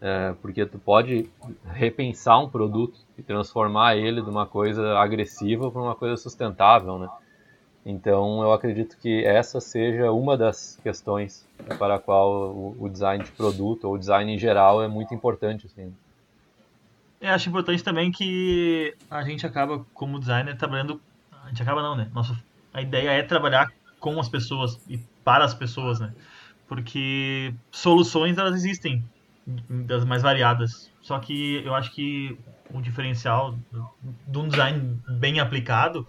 É, 0.00 0.34
porque 0.42 0.66
tu 0.66 0.78
pode 0.78 1.28
repensar 1.72 2.38
um 2.38 2.48
produto 2.48 2.98
e 3.16 3.22
transformar 3.22 3.96
ele 3.96 4.20
de 4.20 4.28
uma 4.28 4.46
coisa 4.46 4.98
agressiva 4.98 5.70
para 5.70 5.80
uma 5.80 5.94
coisa 5.94 6.16
sustentável, 6.16 6.98
né? 6.98 7.08
Então, 7.84 8.42
eu 8.42 8.52
acredito 8.52 8.98
que 8.98 9.24
essa 9.24 9.60
seja 9.60 10.10
uma 10.10 10.36
das 10.36 10.78
questões 10.82 11.46
para 11.78 11.94
a 11.94 11.98
qual 12.00 12.74
o 12.78 12.88
design 12.88 13.22
de 13.22 13.30
produto 13.30 13.84
ou 13.84 13.96
design 13.96 14.34
em 14.34 14.38
geral 14.38 14.82
é 14.82 14.88
muito 14.88 15.14
importante, 15.14 15.66
assim. 15.66 15.94
Eu 17.20 17.30
acho 17.30 17.48
importante 17.48 17.82
também 17.82 18.10
que 18.10 18.94
a 19.10 19.22
gente 19.22 19.46
acaba, 19.46 19.86
como 19.94 20.18
designer, 20.18 20.56
trabalhando. 20.56 21.00
A 21.44 21.48
gente 21.48 21.62
acaba 21.62 21.80
não, 21.80 21.94
né? 21.94 22.10
Nossa, 22.12 22.36
a 22.74 22.82
ideia 22.82 23.10
é 23.10 23.22
trabalhar 23.22 23.72
com 24.00 24.18
as 24.20 24.28
pessoas 24.28 24.78
e 24.88 24.98
para 25.24 25.44
as 25.44 25.54
pessoas, 25.54 26.00
né? 26.00 26.12
Porque 26.68 27.54
soluções 27.70 28.36
elas 28.36 28.56
existem, 28.56 29.02
das 29.46 30.04
mais 30.04 30.22
variadas. 30.22 30.90
Só 31.00 31.18
que 31.18 31.62
eu 31.64 31.74
acho 31.74 31.92
que 31.92 32.38
o 32.72 32.80
diferencial 32.80 33.56
de 34.26 34.38
um 34.38 34.48
design 34.48 35.00
bem 35.08 35.38
aplicado 35.38 36.06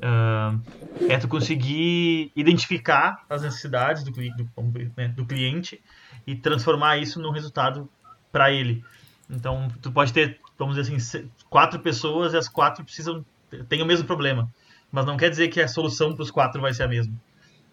uh, 0.00 0.60
é 1.08 1.18
tu 1.18 1.26
conseguir 1.28 2.30
identificar 2.36 3.24
as 3.28 3.42
necessidades 3.42 4.04
do, 4.04 4.10
do, 4.12 4.92
né, 4.96 5.08
do 5.08 5.24
cliente 5.24 5.80
e 6.26 6.36
transformar 6.36 6.98
isso 6.98 7.20
num 7.20 7.30
resultado 7.30 7.88
para 8.30 8.52
ele. 8.52 8.84
Então, 9.30 9.68
tu 9.80 9.90
pode 9.90 10.12
ter 10.12 10.38
vamos 10.58 10.76
dizer 10.76 10.94
assim, 10.94 11.30
quatro 11.50 11.80
pessoas 11.80 12.32
e 12.32 12.36
as 12.36 12.48
quatro 12.48 12.84
precisam 12.84 13.24
têm 13.68 13.82
o 13.82 13.86
mesmo 13.86 14.06
problema, 14.06 14.48
mas 14.90 15.04
não 15.06 15.16
quer 15.16 15.30
dizer 15.30 15.48
que 15.48 15.60
a 15.60 15.68
solução 15.68 16.14
para 16.14 16.22
os 16.22 16.30
quatro 16.30 16.60
vai 16.60 16.72
ser 16.72 16.84
a 16.84 16.88
mesma. 16.88 17.14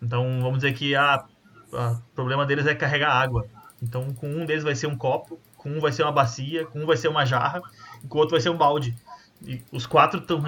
Então, 0.02 0.39
vamos 0.41 0.60
dizer 0.60 0.74
que 0.74 0.95
a 0.95 1.24
problema 2.13 2.45
deles 2.45 2.65
é 2.65 2.76
carregar 2.76 3.12
água. 3.12 3.45
Então, 3.82 4.13
com 4.13 4.28
um 4.30 4.46
deles 4.46 4.63
vai 4.63 4.76
ser 4.76 4.88
um 4.88 4.96
copo, 4.96 5.39
com 5.58 5.70
um 5.70 5.80
vai 5.80 5.91
ser 5.91 6.04
uma 6.04 6.12
bacia, 6.12 6.65
com 6.65 6.80
um 6.80 6.86
vai 6.86 6.98
ser 6.98 7.08
uma 7.08 7.26
jarra, 7.26 7.62
e 8.04 8.08
com 8.08 8.17
o 8.17 8.22
outro 8.22 8.34
vai 8.34 8.41
ser 8.41 8.50
um 8.50 8.58
balde. 8.58 8.96
E 9.46 9.62
os 9.72 9.86
quatro 9.86 10.20
estão 10.20 10.39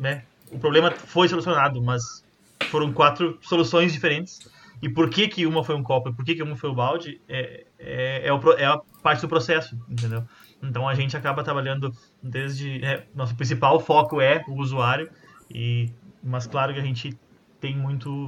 né? 0.00 0.24
O 0.50 0.58
problema 0.58 0.90
foi 0.90 1.28
solucionado, 1.28 1.80
mas 1.82 2.24
foram 2.70 2.92
quatro 2.92 3.38
soluções 3.42 3.92
diferentes. 3.92 4.40
E 4.82 4.88
por 4.88 5.08
que, 5.08 5.28
que 5.28 5.46
uma 5.46 5.62
foi 5.62 5.76
um 5.76 5.82
copo 5.82 6.08
e 6.08 6.12
por 6.12 6.24
que, 6.24 6.34
que 6.34 6.42
uma 6.42 6.56
foi 6.56 6.68
o 6.68 6.74
balde 6.74 7.20
é, 7.28 7.64
é, 7.78 8.26
é, 8.26 8.32
o, 8.32 8.52
é 8.52 8.66
a 8.66 8.80
parte 9.00 9.20
do 9.20 9.28
processo, 9.28 9.78
entendeu? 9.88 10.24
Então 10.60 10.88
a 10.88 10.94
gente 10.94 11.16
acaba 11.16 11.44
trabalhando 11.44 11.94
desde. 12.22 12.84
É, 12.84 13.06
nosso 13.14 13.34
principal 13.36 13.78
foco 13.78 14.20
é 14.20 14.44
o 14.48 14.60
usuário, 14.60 15.08
e, 15.48 15.88
mas 16.22 16.46
claro 16.46 16.74
que 16.74 16.80
a 16.80 16.82
gente 16.82 17.16
tem 17.60 17.76
muito 17.76 18.26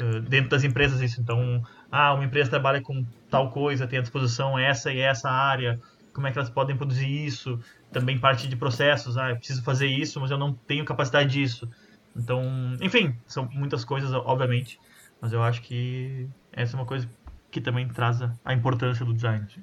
uh, 0.00 0.20
dentro 0.22 0.48
das 0.48 0.64
empresas 0.64 1.00
isso. 1.02 1.20
Então, 1.20 1.62
ah, 1.90 2.14
uma 2.14 2.24
empresa 2.24 2.50
trabalha 2.50 2.80
com 2.80 3.04
tal 3.30 3.50
coisa, 3.50 3.86
tem 3.86 3.98
à 3.98 4.02
disposição 4.02 4.58
essa 4.58 4.92
e 4.92 5.00
essa 5.00 5.28
área, 5.28 5.80
como 6.12 6.26
é 6.26 6.32
que 6.32 6.38
elas 6.38 6.50
podem 6.50 6.76
produzir 6.76 7.08
isso? 7.08 7.58
Também 7.92 8.18
parte 8.18 8.48
de 8.48 8.56
processos, 8.56 9.16
ah, 9.16 9.30
eu 9.30 9.36
preciso 9.36 9.62
fazer 9.62 9.86
isso, 9.86 10.20
mas 10.20 10.30
eu 10.30 10.38
não 10.38 10.52
tenho 10.52 10.84
capacidade 10.84 11.30
disso. 11.30 11.68
Então, 12.16 12.44
enfim, 12.80 13.16
são 13.26 13.48
muitas 13.52 13.84
coisas, 13.84 14.12
obviamente. 14.12 14.80
Mas 15.20 15.32
eu 15.32 15.42
acho 15.42 15.62
que 15.62 16.28
essa 16.52 16.76
é 16.76 16.78
uma 16.78 16.86
coisa 16.86 17.08
que 17.50 17.60
também 17.60 17.88
traz 17.88 18.18
a 18.44 18.54
importância 18.54 19.04
do 19.04 19.12
design. 19.12 19.44
Assim. 19.44 19.62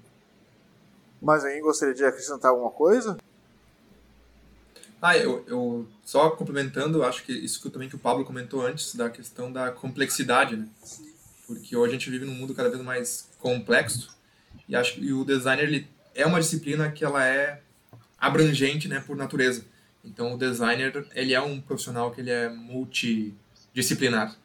Mas 1.21 1.43
aí 1.43 1.59
gostaria 1.61 1.93
de 1.93 2.03
acrescentar 2.03 2.51
alguma 2.51 2.69
coisa? 2.69 3.17
Ah, 5.01 5.17
eu, 5.17 5.43
eu 5.47 5.87
só 6.03 6.29
complementando, 6.31 7.03
acho 7.03 7.23
que 7.23 7.31
isso 7.31 7.61
que 7.61 7.69
também 7.69 7.87
que 7.87 7.95
o 7.95 7.99
Pablo 7.99 8.25
comentou 8.25 8.65
antes 8.65 8.95
da 8.95 9.09
questão 9.09 9.51
da 9.51 9.71
complexidade, 9.71 10.55
né? 10.55 10.67
Porque 11.47 11.75
hoje 11.75 11.91
a 11.91 11.93
gente 11.97 12.09
vive 12.09 12.25
num 12.25 12.33
mundo 12.33 12.53
cada 12.53 12.69
vez 12.69 12.83
mais 12.83 13.29
complexo 13.39 14.15
e 14.67 14.75
acho 14.75 14.95
que 14.95 15.13
o 15.13 15.23
designer 15.23 15.63
ele 15.63 15.87
é 16.13 16.25
uma 16.25 16.41
disciplina 16.41 16.91
que 16.91 17.05
ela 17.05 17.25
é 17.25 17.61
abrangente, 18.19 18.87
né, 18.87 18.99
por 18.99 19.15
natureza. 19.15 19.65
Então 20.03 20.33
o 20.33 20.37
designer 20.37 21.07
ele 21.15 21.33
é 21.33 21.41
um 21.41 21.61
profissional 21.61 22.11
que 22.11 22.19
ele 22.21 22.31
é 22.31 22.49
multidisciplinar. 22.49 24.35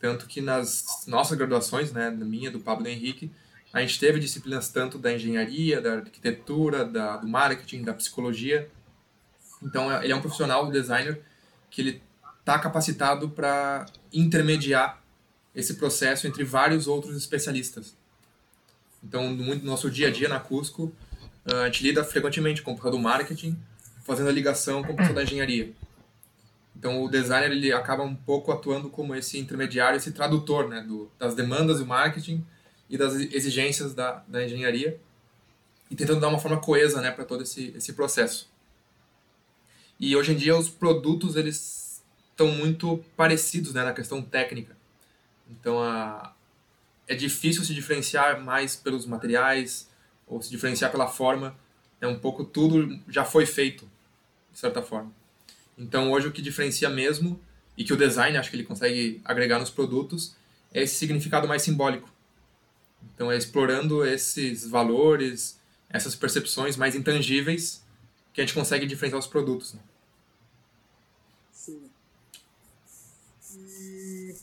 Tanto 0.00 0.26
que 0.26 0.40
nas 0.40 1.04
nossas 1.06 1.38
graduações, 1.38 1.92
né, 1.92 2.10
da 2.10 2.24
minha, 2.24 2.50
do 2.50 2.58
Pablo 2.58 2.88
Henrique, 2.88 3.30
a 3.72 3.80
gente 3.80 3.98
teve 3.98 4.18
disciplinas 4.18 4.68
tanto 4.68 4.98
da 4.98 5.12
engenharia, 5.12 5.80
da 5.80 5.94
arquitetura, 5.94 6.84
da, 6.84 7.18
do 7.18 7.28
marketing, 7.28 7.84
da 7.84 7.94
psicologia. 7.94 8.68
Então, 9.62 9.90
ele 10.02 10.12
é 10.12 10.16
um 10.16 10.20
profissional, 10.20 10.66
o 10.66 10.72
designer, 10.72 11.22
que 11.70 11.80
ele 11.80 12.02
está 12.40 12.58
capacitado 12.58 13.30
para 13.30 13.86
intermediar 14.12 15.01
esse 15.54 15.74
processo 15.74 16.26
entre 16.26 16.44
vários 16.44 16.86
outros 16.86 17.16
especialistas. 17.16 17.94
Então, 19.02 19.30
no 19.30 19.54
nosso 19.56 19.90
dia 19.90 20.08
a 20.08 20.10
dia 20.10 20.28
na 20.28 20.38
Cusco, 20.38 20.92
a 21.44 21.66
gente 21.66 21.82
lida 21.82 22.04
frequentemente 22.04 22.62
com 22.62 22.72
o 22.72 22.74
pessoal 22.74 22.92
do 22.92 22.98
marketing, 22.98 23.58
fazendo 24.04 24.28
a 24.28 24.32
ligação 24.32 24.82
com 24.82 24.92
o 24.92 24.96
pessoal 24.96 25.14
da 25.14 25.22
engenharia. 25.22 25.72
Então 26.76 27.02
o 27.04 27.08
designer 27.08 27.52
ele 27.52 27.72
acaba 27.72 28.02
um 28.02 28.14
pouco 28.14 28.50
atuando 28.50 28.88
como 28.90 29.14
esse 29.14 29.38
intermediário, 29.38 29.96
esse 29.96 30.10
tradutor 30.10 30.68
né, 30.68 30.80
do, 30.80 31.10
das 31.18 31.34
demandas 31.34 31.78
do 31.78 31.86
marketing 31.86 32.44
e 32.88 32.96
das 32.96 33.14
exigências 33.14 33.94
da, 33.94 34.24
da 34.26 34.44
engenharia 34.44 34.98
e 35.90 35.94
tentando 35.94 36.20
dar 36.20 36.28
uma 36.28 36.38
forma 36.38 36.60
coesa 36.60 37.00
né, 37.00 37.10
para 37.10 37.24
todo 37.24 37.42
esse, 37.42 37.72
esse 37.76 37.92
processo. 37.92 38.50
E 40.00 40.16
hoje 40.16 40.32
em 40.32 40.36
dia 40.36 40.56
os 40.56 40.68
produtos 40.68 41.36
eles 41.36 42.02
estão 42.30 42.48
muito 42.48 43.04
parecidos 43.16 43.74
né, 43.74 43.84
na 43.84 43.92
questão 43.92 44.20
técnica. 44.22 44.76
Então 45.50 45.82
a, 45.82 46.34
é 47.06 47.14
difícil 47.14 47.64
se 47.64 47.74
diferenciar 47.74 48.42
mais 48.42 48.76
pelos 48.76 49.06
materiais 49.06 49.88
ou 50.26 50.40
se 50.40 50.50
diferenciar 50.50 50.90
pela 50.90 51.06
forma. 51.06 51.56
É 52.00 52.06
um 52.06 52.18
pouco 52.18 52.44
tudo 52.44 52.98
já 53.08 53.24
foi 53.24 53.46
feito, 53.46 53.88
de 54.52 54.58
certa 54.58 54.82
forma. 54.82 55.12
Então 55.76 56.10
hoje 56.10 56.28
o 56.28 56.32
que 56.32 56.42
diferencia 56.42 56.88
mesmo 56.88 57.40
e 57.76 57.84
que 57.84 57.92
o 57.92 57.96
design 57.96 58.36
acho 58.36 58.50
que 58.50 58.56
ele 58.56 58.64
consegue 58.64 59.20
agregar 59.24 59.58
nos 59.58 59.70
produtos 59.70 60.34
é 60.72 60.82
esse 60.82 60.94
significado 60.96 61.46
mais 61.46 61.62
simbólico. 61.62 62.08
Então 63.14 63.30
é 63.30 63.36
explorando 63.36 64.04
esses 64.04 64.66
valores, 64.66 65.60
essas 65.88 66.14
percepções 66.14 66.76
mais 66.76 66.94
intangíveis 66.94 67.84
que 68.32 68.40
a 68.40 68.44
gente 68.44 68.54
consegue 68.54 68.86
diferenciar 68.86 69.18
os 69.18 69.26
produtos. 69.26 69.74
Né? 69.74 69.80
Sim. 71.52 71.90
E 73.54 74.34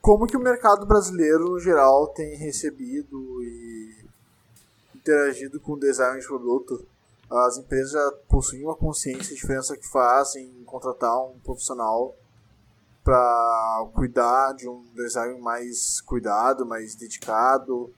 como 0.00 0.26
que 0.26 0.36
o 0.36 0.40
mercado 0.40 0.86
brasileiro, 0.86 1.50
no 1.50 1.60
geral, 1.60 2.08
tem 2.08 2.36
recebido 2.36 3.42
e 3.42 4.04
interagido 4.94 5.60
com 5.60 5.72
o 5.72 5.80
design 5.80 6.20
de 6.20 6.26
produto? 6.26 6.86
as 7.30 7.58
empresas 7.58 7.92
já 7.92 8.12
possuem 8.28 8.64
uma 8.64 8.74
consciência 8.74 9.30
da 9.30 9.40
diferença 9.40 9.76
que 9.76 9.86
fazem 9.86 10.50
em 10.60 10.64
contratar 10.64 11.16
um 11.28 11.38
profissional 11.38 12.16
para 13.04 13.88
cuidar 13.94 14.52
de 14.54 14.68
um 14.68 14.84
design 14.94 15.40
mais 15.40 16.00
cuidado, 16.00 16.66
mais 16.66 16.96
dedicado, 16.96 17.94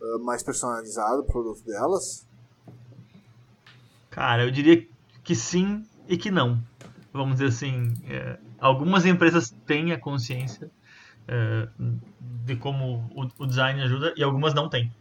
ah, 0.00 0.18
mais 0.20 0.42
personalizado 0.42 1.22
o 1.22 1.24
produto 1.24 1.64
delas? 1.64 2.26
Cara, 4.10 4.44
eu 4.44 4.50
diria 4.50 4.86
que 5.24 5.34
sim 5.34 5.86
e 6.06 6.16
que 6.16 6.30
não. 6.30 6.62
Vamos 7.12 7.38
dizer 7.38 7.46
assim, 7.46 7.94
é, 8.06 8.38
algumas 8.60 9.06
empresas 9.06 9.50
têm 9.66 9.92
a 9.92 9.98
consciência 9.98 10.70
é, 11.28 11.68
de 12.44 12.56
como 12.56 13.10
o, 13.14 13.42
o 13.42 13.46
design 13.46 13.80
ajuda 13.82 14.14
e 14.16 14.22
algumas 14.22 14.54
não 14.54 14.68
têm. 14.68 14.92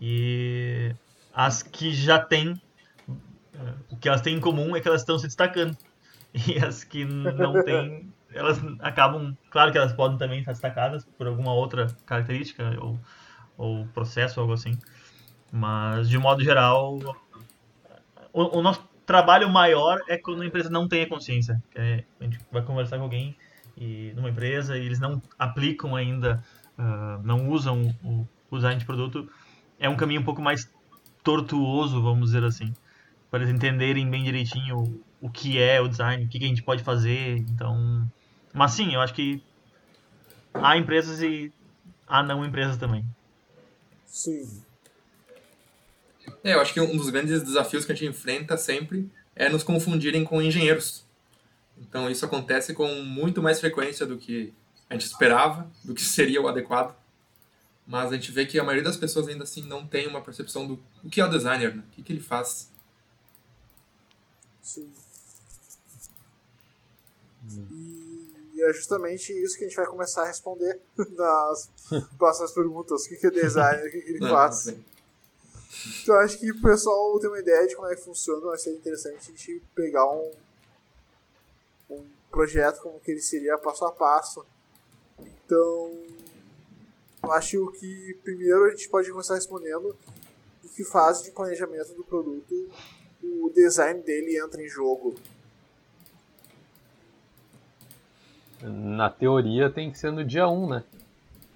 E 0.00 0.94
as 1.32 1.62
que 1.62 1.92
já 1.92 2.18
têm, 2.18 2.60
é, 3.08 3.74
o 3.90 3.96
que 3.96 4.08
elas 4.08 4.20
têm 4.20 4.36
em 4.36 4.40
comum 4.40 4.74
é 4.74 4.80
que 4.80 4.88
elas 4.88 5.02
estão 5.02 5.18
se 5.18 5.26
destacando. 5.26 5.76
E 6.34 6.56
as 6.64 6.82
que 6.82 7.04
não 7.04 7.62
têm, 7.62 8.10
elas 8.32 8.58
acabam, 8.80 9.36
claro 9.50 9.70
que 9.70 9.76
elas 9.76 9.92
podem 9.92 10.16
também 10.16 10.38
estar 10.38 10.52
destacadas 10.52 11.04
por 11.04 11.26
alguma 11.26 11.52
outra 11.52 11.88
característica 12.06 12.74
ou, 12.80 12.98
ou 13.58 13.86
processo, 13.88 14.40
algo 14.40 14.54
assim. 14.54 14.78
Mas, 15.52 16.08
de 16.08 16.16
modo 16.16 16.42
geral, 16.42 16.98
o, 18.32 18.58
o 18.58 18.62
nosso 18.62 18.82
trabalho 19.04 19.46
maior 19.50 20.00
é 20.08 20.16
quando 20.16 20.40
a 20.40 20.46
empresa 20.46 20.70
não 20.70 20.88
tem 20.88 21.02
a 21.02 21.08
consciência. 21.08 21.62
É, 21.74 22.02
a 22.18 22.24
gente 22.24 22.40
vai 22.50 22.62
conversar 22.62 22.96
com 22.96 23.02
alguém 23.02 23.36
e, 23.82 24.12
numa 24.14 24.30
empresa 24.30 24.78
e 24.78 24.86
eles 24.86 25.00
não 25.00 25.20
aplicam 25.38 25.96
ainda, 25.96 26.42
uh, 26.78 27.22
não 27.24 27.48
usam 27.48 27.94
o, 28.04 28.26
o 28.50 28.56
design 28.56 28.78
de 28.78 28.84
produto. 28.84 29.28
É 29.78 29.88
um 29.88 29.96
caminho 29.96 30.20
um 30.20 30.24
pouco 30.24 30.40
mais 30.40 30.70
tortuoso, 31.22 32.00
vamos 32.00 32.26
dizer 32.26 32.44
assim, 32.44 32.72
para 33.30 33.42
eles 33.42 33.54
entenderem 33.54 34.08
bem 34.08 34.22
direitinho 34.22 34.78
o, 34.78 35.26
o 35.26 35.30
que 35.30 35.58
é 35.58 35.80
o 35.80 35.88
design, 35.88 36.24
o 36.24 36.28
que, 36.28 36.38
que 36.38 36.44
a 36.44 36.48
gente 36.48 36.62
pode 36.62 36.82
fazer. 36.82 37.38
Então, 37.38 38.08
mas 38.52 38.72
sim, 38.72 38.94
eu 38.94 39.00
acho 39.00 39.14
que 39.14 39.42
há 40.54 40.76
empresas 40.76 41.20
e 41.20 41.52
há 42.06 42.22
não 42.22 42.44
empresas 42.44 42.76
também. 42.76 43.04
Sim. 44.06 44.62
É, 46.44 46.54
eu 46.54 46.60
acho 46.60 46.72
que 46.72 46.80
um 46.80 46.96
dos 46.96 47.10
grandes 47.10 47.42
desafios 47.42 47.84
que 47.84 47.92
a 47.92 47.94
gente 47.94 48.10
enfrenta 48.10 48.56
sempre 48.56 49.10
é 49.34 49.48
nos 49.48 49.62
confundirem 49.62 50.22
com 50.22 50.40
engenheiros. 50.40 51.04
Então 51.82 52.10
isso 52.10 52.24
acontece 52.24 52.72
com 52.72 52.88
muito 53.02 53.42
mais 53.42 53.60
frequência 53.60 54.06
do 54.06 54.16
que 54.16 54.54
a 54.88 54.94
gente 54.94 55.06
esperava, 55.06 55.70
do 55.84 55.94
que 55.94 56.02
seria 56.04 56.40
o 56.40 56.48
adequado 56.48 56.94
mas 57.86 58.10
a 58.10 58.14
gente 58.14 58.30
vê 58.30 58.46
que 58.46 58.58
a 58.58 58.64
maioria 58.64 58.84
das 58.84 58.96
pessoas 58.96 59.28
ainda 59.28 59.44
assim 59.44 59.62
não 59.62 59.86
tem 59.86 60.06
uma 60.06 60.22
percepção 60.22 60.66
do 60.66 60.82
o 61.04 61.10
que 61.10 61.20
é 61.20 61.24
o 61.24 61.28
designer, 61.28 61.74
né? 61.74 61.82
o 61.86 61.90
que, 61.90 62.02
que 62.02 62.12
ele 62.12 62.20
faz. 62.20 62.70
Sim. 64.62 64.92
E 68.54 68.62
é 68.62 68.72
justamente 68.72 69.32
isso 69.32 69.58
que 69.58 69.64
a 69.64 69.68
gente 69.68 69.76
vai 69.76 69.86
começar 69.86 70.22
a 70.22 70.26
responder 70.26 70.80
nas 71.16 71.70
próximas 72.16 72.52
perguntas. 72.52 73.04
O 73.04 73.08
que, 73.08 73.16
que 73.16 73.26
é 73.26 73.30
designer, 73.30 73.86
o 73.86 73.90
que, 73.90 74.00
que 74.00 74.10
ele 74.10 74.20
faz. 74.30 74.68
Então 76.02 76.14
acho 76.20 76.38
que 76.38 76.50
o 76.50 76.62
pessoal 76.62 77.18
tem 77.18 77.28
uma 77.28 77.40
ideia 77.40 77.66
de 77.66 77.74
como 77.74 77.88
é 77.88 77.96
que 77.96 78.02
funciona, 78.02 78.46
vai 78.46 78.58
ser 78.58 78.72
interessante 78.72 79.16
a 79.16 79.36
gente 79.36 79.62
pegar 79.74 80.08
um 80.08 80.30
projeto 82.32 82.80
como 82.80 82.98
que 82.98 83.10
ele 83.10 83.20
seria 83.20 83.58
passo 83.58 83.84
a 83.84 83.92
passo. 83.92 84.44
Então, 85.20 85.92
eu 87.22 87.32
acho 87.32 87.70
que 87.72 88.18
primeiro 88.24 88.64
a 88.64 88.70
gente 88.70 88.88
pode 88.88 89.10
começar 89.10 89.34
respondendo 89.34 89.94
em 90.64 90.68
que 90.68 90.82
fase 90.82 91.24
de 91.24 91.30
planejamento 91.30 91.94
do 91.94 92.02
produto 92.02 92.70
o 93.22 93.52
design 93.54 94.00
dele 94.02 94.36
entra 94.36 94.60
em 94.60 94.68
jogo. 94.68 95.14
Na 98.60 99.10
teoria 99.10 99.70
tem 99.70 99.90
que 99.90 99.98
ser 99.98 100.10
no 100.10 100.24
dia 100.24 100.48
1, 100.48 100.68
né? 100.68 100.84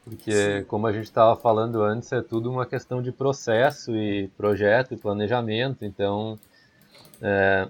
Porque, 0.04 0.60
Sim. 0.60 0.64
como 0.66 0.86
a 0.86 0.92
gente 0.92 1.04
estava 1.04 1.36
falando 1.36 1.82
antes, 1.82 2.12
é 2.12 2.22
tudo 2.22 2.50
uma 2.50 2.64
questão 2.64 3.02
de 3.02 3.10
processo 3.10 3.90
e 3.96 4.28
projeto 4.36 4.94
e 4.94 4.96
planejamento, 4.96 5.84
então 5.84 6.38
é, 7.20 7.68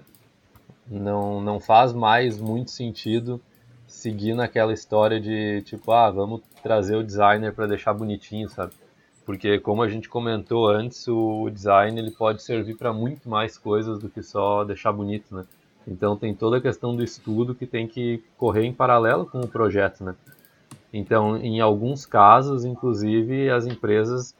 não, 0.89 1.41
não 1.41 1.59
faz 1.59 1.93
mais 1.93 2.39
muito 2.39 2.71
sentido 2.71 3.41
seguir 3.87 4.33
naquela 4.33 4.73
história 4.73 5.19
de 5.19 5.61
tipo, 5.63 5.91
ah, 5.91 6.09
vamos 6.11 6.41
trazer 6.61 6.95
o 6.95 7.03
designer 7.03 7.53
para 7.53 7.67
deixar 7.67 7.93
bonitinho, 7.93 8.49
sabe? 8.49 8.73
Porque 9.25 9.59
como 9.59 9.83
a 9.83 9.89
gente 9.89 10.07
comentou 10.07 10.69
antes, 10.69 11.07
o 11.07 11.49
design 11.49 11.99
ele 11.99 12.11
pode 12.11 12.41
servir 12.41 12.75
para 12.75 12.93
muito 12.93 13.29
mais 13.29 13.57
coisas 13.57 13.99
do 13.99 14.09
que 14.09 14.23
só 14.23 14.63
deixar 14.63 14.91
bonito, 14.91 15.35
né? 15.35 15.45
Então 15.87 16.15
tem 16.17 16.33
toda 16.33 16.57
a 16.57 16.61
questão 16.61 16.95
do 16.95 17.03
estudo 17.03 17.55
que 17.55 17.65
tem 17.65 17.87
que 17.87 18.23
correr 18.37 18.65
em 18.65 18.73
paralelo 18.73 19.25
com 19.25 19.39
o 19.39 19.47
projeto, 19.47 20.03
né? 20.03 20.15
Então, 20.91 21.37
em 21.37 21.59
alguns 21.59 22.05
casos, 22.05 22.63
inclusive, 22.63 23.49
as 23.49 23.65
empresas 23.65 24.33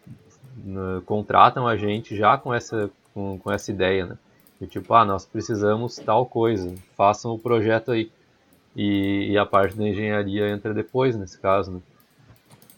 né, 0.63 1.01
contratam 1.05 1.67
a 1.67 1.75
gente 1.75 2.15
já 2.15 2.37
com 2.37 2.53
essa, 2.53 2.89
com, 3.13 3.37
com 3.37 3.51
essa 3.51 3.71
ideia, 3.71 4.05
né? 4.05 4.17
De 4.59 4.67
tipo, 4.67 4.93
ah, 4.93 5.05
nós 5.05 5.25
precisamos 5.25 5.97
tal 5.97 6.25
coisa, 6.25 6.73
façam 6.95 7.33
o 7.33 7.39
projeto 7.39 7.91
aí. 7.91 8.11
E, 8.75 9.31
e 9.31 9.37
a 9.37 9.45
parte 9.45 9.75
da 9.75 9.87
engenharia 9.87 10.49
entra 10.49 10.73
depois, 10.73 11.15
nesse 11.15 11.39
caso, 11.39 11.71
né? 11.71 11.81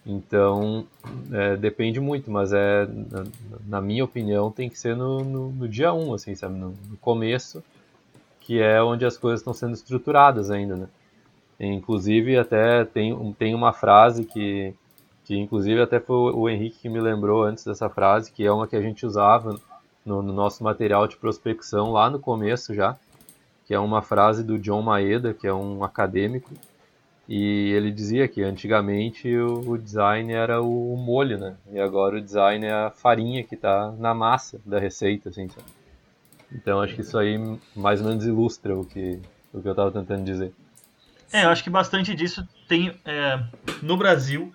Então, 0.06 0.88
é, 1.32 1.58
depende 1.58 2.00
muito, 2.00 2.32
mas 2.32 2.54
é, 2.54 2.88
na, 2.88 3.26
na, 3.68 3.82
minha 3.82 4.04
opinião, 4.04 4.50
tem 4.50 4.70
que 4.70 4.80
ser 4.80 4.96
no, 4.96 5.24
no, 5.24 5.52
no 5.52 5.68
dia 5.68 5.94
1, 5.94 6.10
um, 6.10 6.14
assim, 6.14 6.34
sabe? 6.36 6.56
No, 6.58 6.70
no, 6.90 6.98
começo, 6.98 7.64
que 8.40 8.60
é 8.60 8.82
onde 8.82 9.06
as 9.06 9.18
coisas 9.18 9.42
estão 9.42 9.54
sendo 9.54 9.74
estruturadas 9.74 10.50
ainda, 10.50 10.76
né? 10.76 10.88
Inclusive, 11.60 12.38
até 12.38 12.86
tem, 12.86 13.34
tem 13.34 13.54
uma 13.54 13.74
frase 13.74 14.24
que, 14.24 14.74
que, 15.26 15.38
inclusive, 15.38 15.82
até 15.82 16.00
foi 16.00 16.34
o 16.34 16.50
Henrique 16.50 16.80
que 16.80 16.90
me 16.90 17.02
lembrou 17.02 17.44
antes 17.44 17.66
dessa 17.66 17.90
frase, 17.90 18.32
que 18.32 18.46
é 18.46 18.52
uma 18.52 18.68
que 18.68 18.78
a 18.78 18.82
gente 18.82 19.06
usava 19.06 19.60
no, 20.06 20.22
no 20.22 20.34
nosso 20.34 20.64
material 20.64 21.08
de 21.08 21.18
prospecção 21.18 21.92
lá 21.92 22.10
no 22.10 22.20
começo 22.20 22.74
já, 22.74 22.98
que 23.66 23.74
é 23.74 23.80
uma 23.80 24.02
frase 24.02 24.44
do 24.44 24.58
John 24.58 24.82
Maeda, 24.82 25.34
que 25.34 25.46
é 25.46 25.54
um 25.54 25.84
acadêmico, 25.84 26.52
e 27.28 27.72
ele 27.74 27.92
dizia 27.92 28.28
que 28.28 28.42
antigamente 28.42 29.38
o, 29.38 29.78
design 29.78 30.34
era 30.34 30.60
o, 30.64 30.96
o, 30.96 30.98
molho, 30.98 31.38
né? 31.38 31.56
E 31.72 31.80
agora 31.80 32.18
o 32.18 32.22
design 32.22 32.66
é 32.66 32.72
a 32.72 32.90
farinha 32.90 33.44
que 33.44 33.54
está 33.54 33.92
na 33.92 34.16
massa 34.16 34.60
da 34.66 34.80
receita, 34.80 35.30
assim. 35.30 35.48
Sabe? 35.48 35.68
Então 36.52 36.82
acho 36.82 36.96
que 36.96 37.02
isso 37.02 37.16
aí 37.20 37.38
mais 37.76 38.02
ou 38.02 38.08
menos 38.08 38.26
ilustra 38.26 38.76
o 38.76 38.84
que, 38.84 39.22
o 39.54 39.62
que 39.62 39.68
eu 39.68 39.74
estava 39.74 39.92
tentando 39.92 40.24
dizer. 40.24 40.52
É, 41.32 41.46
eu 41.46 41.50
acho 41.50 41.64
que 41.64 41.70
bastante 41.70 42.16
disso 42.16 42.44
tem 42.68 43.00
é, 43.06 43.40
no 43.84 43.96
Brasil 43.96 44.52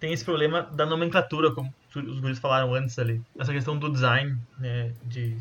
tem 0.00 0.12
esse 0.12 0.24
problema 0.24 0.62
da 0.62 0.86
nomenclatura, 0.86 1.50
como 1.50 1.72
os 1.96 2.20
guris 2.20 2.38
falaram 2.38 2.74
antes 2.74 2.98
ali. 2.98 3.22
Essa 3.38 3.52
questão 3.52 3.78
do 3.78 3.90
design, 3.90 4.36
né, 4.58 4.92
de 5.04 5.36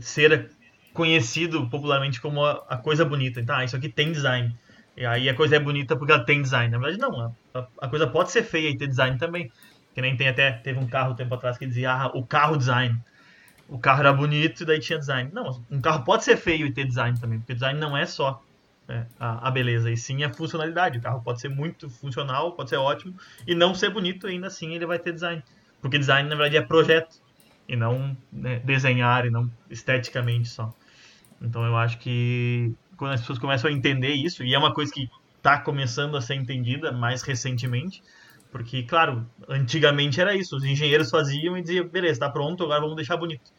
ser 0.00 0.50
conhecido 0.92 1.68
popularmente 1.68 2.20
como 2.20 2.44
a, 2.44 2.64
a 2.68 2.76
coisa 2.76 3.04
bonita. 3.04 3.40
Então, 3.40 3.56
ah, 3.56 3.64
isso 3.64 3.76
aqui 3.76 3.88
tem 3.88 4.12
design. 4.12 4.54
E 4.96 5.06
aí 5.06 5.28
a 5.28 5.34
coisa 5.34 5.56
é 5.56 5.58
bonita 5.58 5.96
porque 5.96 6.12
ela 6.12 6.24
tem 6.24 6.42
design. 6.42 6.70
Na 6.70 6.78
verdade, 6.78 6.98
não. 6.98 7.34
A, 7.54 7.66
a 7.82 7.88
coisa 7.88 8.06
pode 8.06 8.30
ser 8.30 8.42
feia 8.42 8.68
e 8.68 8.76
ter 8.76 8.86
design 8.86 9.18
também. 9.18 9.50
Que 9.94 10.00
nem 10.00 10.16
tem 10.16 10.28
até, 10.28 10.52
teve 10.52 10.78
um 10.78 10.86
carro 10.86 11.12
um 11.12 11.16
tempo 11.16 11.34
atrás 11.34 11.58
que 11.58 11.66
dizia, 11.66 11.92
ah, 11.92 12.06
o 12.14 12.24
carro 12.24 12.56
design. 12.56 12.98
O 13.68 13.78
carro 13.78 14.00
era 14.00 14.12
bonito 14.12 14.62
e 14.62 14.66
daí 14.66 14.80
tinha 14.80 14.98
design. 14.98 15.30
Não, 15.32 15.62
um 15.70 15.80
carro 15.80 16.04
pode 16.04 16.24
ser 16.24 16.36
feio 16.36 16.66
e 16.66 16.72
ter 16.72 16.84
design 16.84 17.18
também, 17.18 17.38
porque 17.38 17.54
design 17.54 17.78
não 17.78 17.96
é 17.96 18.04
só 18.04 18.42
é, 18.88 19.06
a, 19.20 19.46
a, 19.46 19.50
beleza, 19.52 19.88
e 19.88 19.96
sim 19.96 20.24
a 20.24 20.32
funcionalidade. 20.32 20.98
O 20.98 21.00
carro 21.00 21.22
pode 21.22 21.40
ser 21.40 21.48
muito 21.48 21.88
funcional, 21.88 22.52
pode 22.52 22.70
ser 22.70 22.76
ótimo, 22.76 23.14
e 23.46 23.54
não 23.54 23.72
ser 23.72 23.90
bonito, 23.90 24.26
ainda 24.26 24.48
assim 24.48 24.74
ele 24.74 24.84
vai 24.84 24.98
ter 24.98 25.12
design. 25.12 25.42
Porque 25.80 25.98
design, 25.98 26.28
na 26.28 26.36
verdade, 26.36 26.56
é 26.56 26.62
projeto, 26.62 27.20
e 27.68 27.76
não 27.76 28.16
né, 28.32 28.60
desenhar, 28.64 29.26
e 29.26 29.30
não 29.30 29.50
esteticamente 29.70 30.48
só. 30.48 30.74
Então 31.40 31.64
eu 31.64 31.76
acho 31.76 31.98
que 31.98 32.74
quando 32.96 33.12
as 33.12 33.20
pessoas 33.20 33.38
começam 33.38 33.70
a 33.70 33.72
entender 33.72 34.12
isso, 34.12 34.44
e 34.44 34.54
é 34.54 34.58
uma 34.58 34.74
coisa 34.74 34.92
que 34.92 35.08
está 35.36 35.58
começando 35.58 36.16
a 36.16 36.20
ser 36.20 36.34
entendida 36.34 36.92
mais 36.92 37.22
recentemente, 37.22 38.02
porque, 38.52 38.82
claro, 38.82 39.24
antigamente 39.48 40.20
era 40.20 40.34
isso, 40.34 40.56
os 40.56 40.64
engenheiros 40.64 41.08
faziam 41.10 41.56
e 41.56 41.62
diziam, 41.62 41.86
beleza, 41.86 42.14
está 42.14 42.28
pronto, 42.28 42.64
agora 42.64 42.80
vamos 42.80 42.96
deixar 42.96 43.16
bonito. 43.16 43.52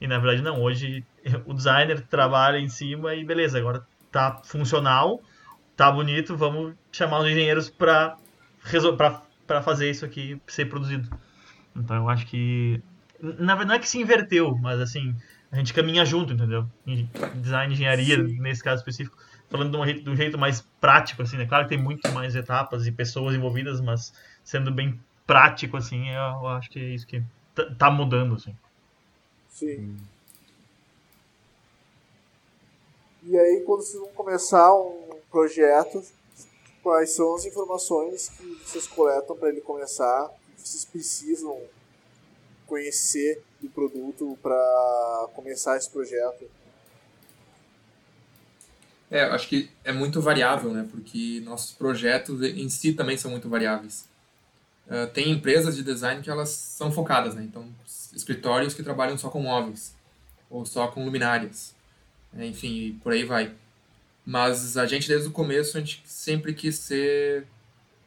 E 0.00 0.06
na 0.06 0.18
verdade 0.18 0.42
não, 0.42 0.62
hoje 0.62 1.04
o 1.44 1.52
designer 1.52 2.00
trabalha 2.02 2.58
em 2.58 2.68
cima 2.68 3.14
e 3.14 3.24
beleza, 3.24 3.58
agora 3.58 3.84
tá 4.10 4.40
funcional, 4.44 5.20
tá 5.76 5.90
bonito, 5.90 6.36
vamos 6.36 6.74
chamar 6.92 7.20
os 7.20 7.26
engenheiros 7.26 7.68
para 7.68 8.16
fazer 9.62 9.90
isso 9.90 10.04
aqui 10.04 10.40
ser 10.46 10.66
produzido. 10.66 11.10
Então 11.78 11.96
eu 11.96 12.08
acho 12.08 12.26
que 12.26 12.82
na 13.20 13.54
verdade 13.54 13.68
não 13.68 13.74
é 13.74 13.78
que 13.78 13.88
se 13.88 13.98
inverteu, 13.98 14.56
mas 14.56 14.80
assim, 14.80 15.14
a 15.50 15.56
gente 15.56 15.72
caminha 15.72 16.04
junto, 16.04 16.32
entendeu? 16.32 16.66
Design, 17.36 17.72
engenharia, 17.72 18.16
Sim. 18.16 18.40
nesse 18.40 18.62
caso 18.62 18.80
específico, 18.80 19.16
falando 19.48 19.70
de 19.70 19.76
um, 19.76 19.84
jeito, 19.84 20.02
de 20.02 20.10
um 20.10 20.16
jeito 20.16 20.38
mais 20.38 20.60
prático, 20.80 21.22
assim, 21.22 21.36
né? 21.36 21.46
Claro 21.46 21.64
que 21.64 21.70
tem 21.74 21.82
muito 21.82 22.10
mais 22.12 22.36
etapas 22.36 22.86
e 22.86 22.92
pessoas 22.92 23.34
envolvidas, 23.34 23.80
mas 23.80 24.12
sendo 24.44 24.70
bem 24.70 25.00
prático, 25.26 25.76
assim, 25.76 26.08
eu, 26.08 26.20
eu 26.20 26.48
acho 26.48 26.70
que 26.70 26.78
é 26.78 26.94
isso 26.94 27.06
que 27.06 27.22
tá 27.78 27.90
mudando, 27.90 28.34
assim. 28.34 28.54
Sim. 29.50 29.96
E 33.24 33.36
aí, 33.36 33.62
quando 33.66 33.82
vocês 33.82 34.00
vão 34.00 34.10
começar 34.10 34.72
um 34.72 35.18
projeto, 35.30 36.02
quais 36.82 37.14
são 37.14 37.34
as 37.34 37.44
informações 37.44 38.28
que 38.28 38.44
vocês 38.64 38.86
coletam 38.86 39.36
para 39.36 39.48
ele 39.48 39.60
começar, 39.60 40.30
vocês 40.68 40.84
precisam 40.84 41.60
conhecer 42.66 43.42
do 43.60 43.68
produto 43.70 44.38
para 44.42 45.28
começar 45.34 45.76
esse 45.76 45.88
projeto? 45.90 46.44
É, 49.10 49.22
acho 49.22 49.48
que 49.48 49.70
é 49.84 49.92
muito 49.92 50.20
variável, 50.20 50.72
né? 50.72 50.86
Porque 50.90 51.40
nossos 51.44 51.72
projetos 51.72 52.42
em 52.42 52.68
si 52.68 52.92
também 52.92 53.16
são 53.16 53.30
muito 53.30 53.48
variáveis. 53.48 54.06
Uh, 54.86 55.06
tem 55.12 55.30
empresas 55.30 55.76
de 55.76 55.82
design 55.82 56.22
que 56.22 56.30
elas 56.30 56.50
são 56.50 56.92
focadas, 56.92 57.34
né? 57.34 57.42
Então, 57.42 57.66
escritórios 58.14 58.74
que 58.74 58.82
trabalham 58.82 59.16
só 59.16 59.30
com 59.30 59.40
móveis 59.40 59.94
ou 60.50 60.66
só 60.66 60.88
com 60.88 61.04
luminárias. 61.04 61.74
Né, 62.32 62.46
enfim, 62.46 62.98
por 63.02 63.12
aí 63.12 63.24
vai. 63.24 63.54
Mas 64.24 64.76
a 64.76 64.84
gente, 64.84 65.08
desde 65.08 65.28
o 65.28 65.32
começo, 65.32 65.76
a 65.76 65.80
gente 65.80 66.02
sempre 66.04 66.52
quis 66.52 66.76
ser 66.76 67.46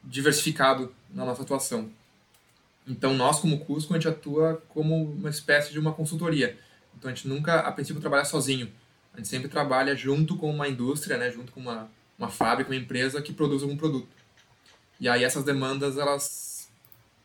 diversificado 0.03 0.93
na 1.11 1.25
nossa 1.25 1.41
atuação. 1.41 1.89
Então, 2.91 3.13
nós, 3.13 3.39
como 3.39 3.59
Cusco, 3.59 3.93
a 3.93 3.97
gente 3.97 4.09
atua 4.09 4.61
como 4.67 5.13
uma 5.13 5.29
espécie 5.29 5.71
de 5.71 5.79
uma 5.79 5.93
consultoria. 5.93 6.57
Então, 6.97 7.09
a 7.09 7.13
gente 7.13 7.25
nunca, 7.25 7.59
a 7.59 7.71
princípio, 7.71 8.01
trabalha 8.01 8.25
sozinho. 8.25 8.69
A 9.13 9.17
gente 9.17 9.29
sempre 9.29 9.47
trabalha 9.47 9.95
junto 9.95 10.35
com 10.35 10.49
uma 10.49 10.67
indústria, 10.67 11.17
né, 11.17 11.31
junto 11.31 11.53
com 11.53 11.61
uma, 11.61 11.89
uma 12.19 12.27
fábrica, 12.27 12.69
uma 12.69 12.75
empresa 12.75 13.21
que 13.21 13.31
produz 13.31 13.63
algum 13.63 13.77
produto. 13.77 14.09
E 14.99 15.07
aí, 15.07 15.23
essas 15.23 15.45
demandas, 15.45 15.97
elas, 15.97 16.69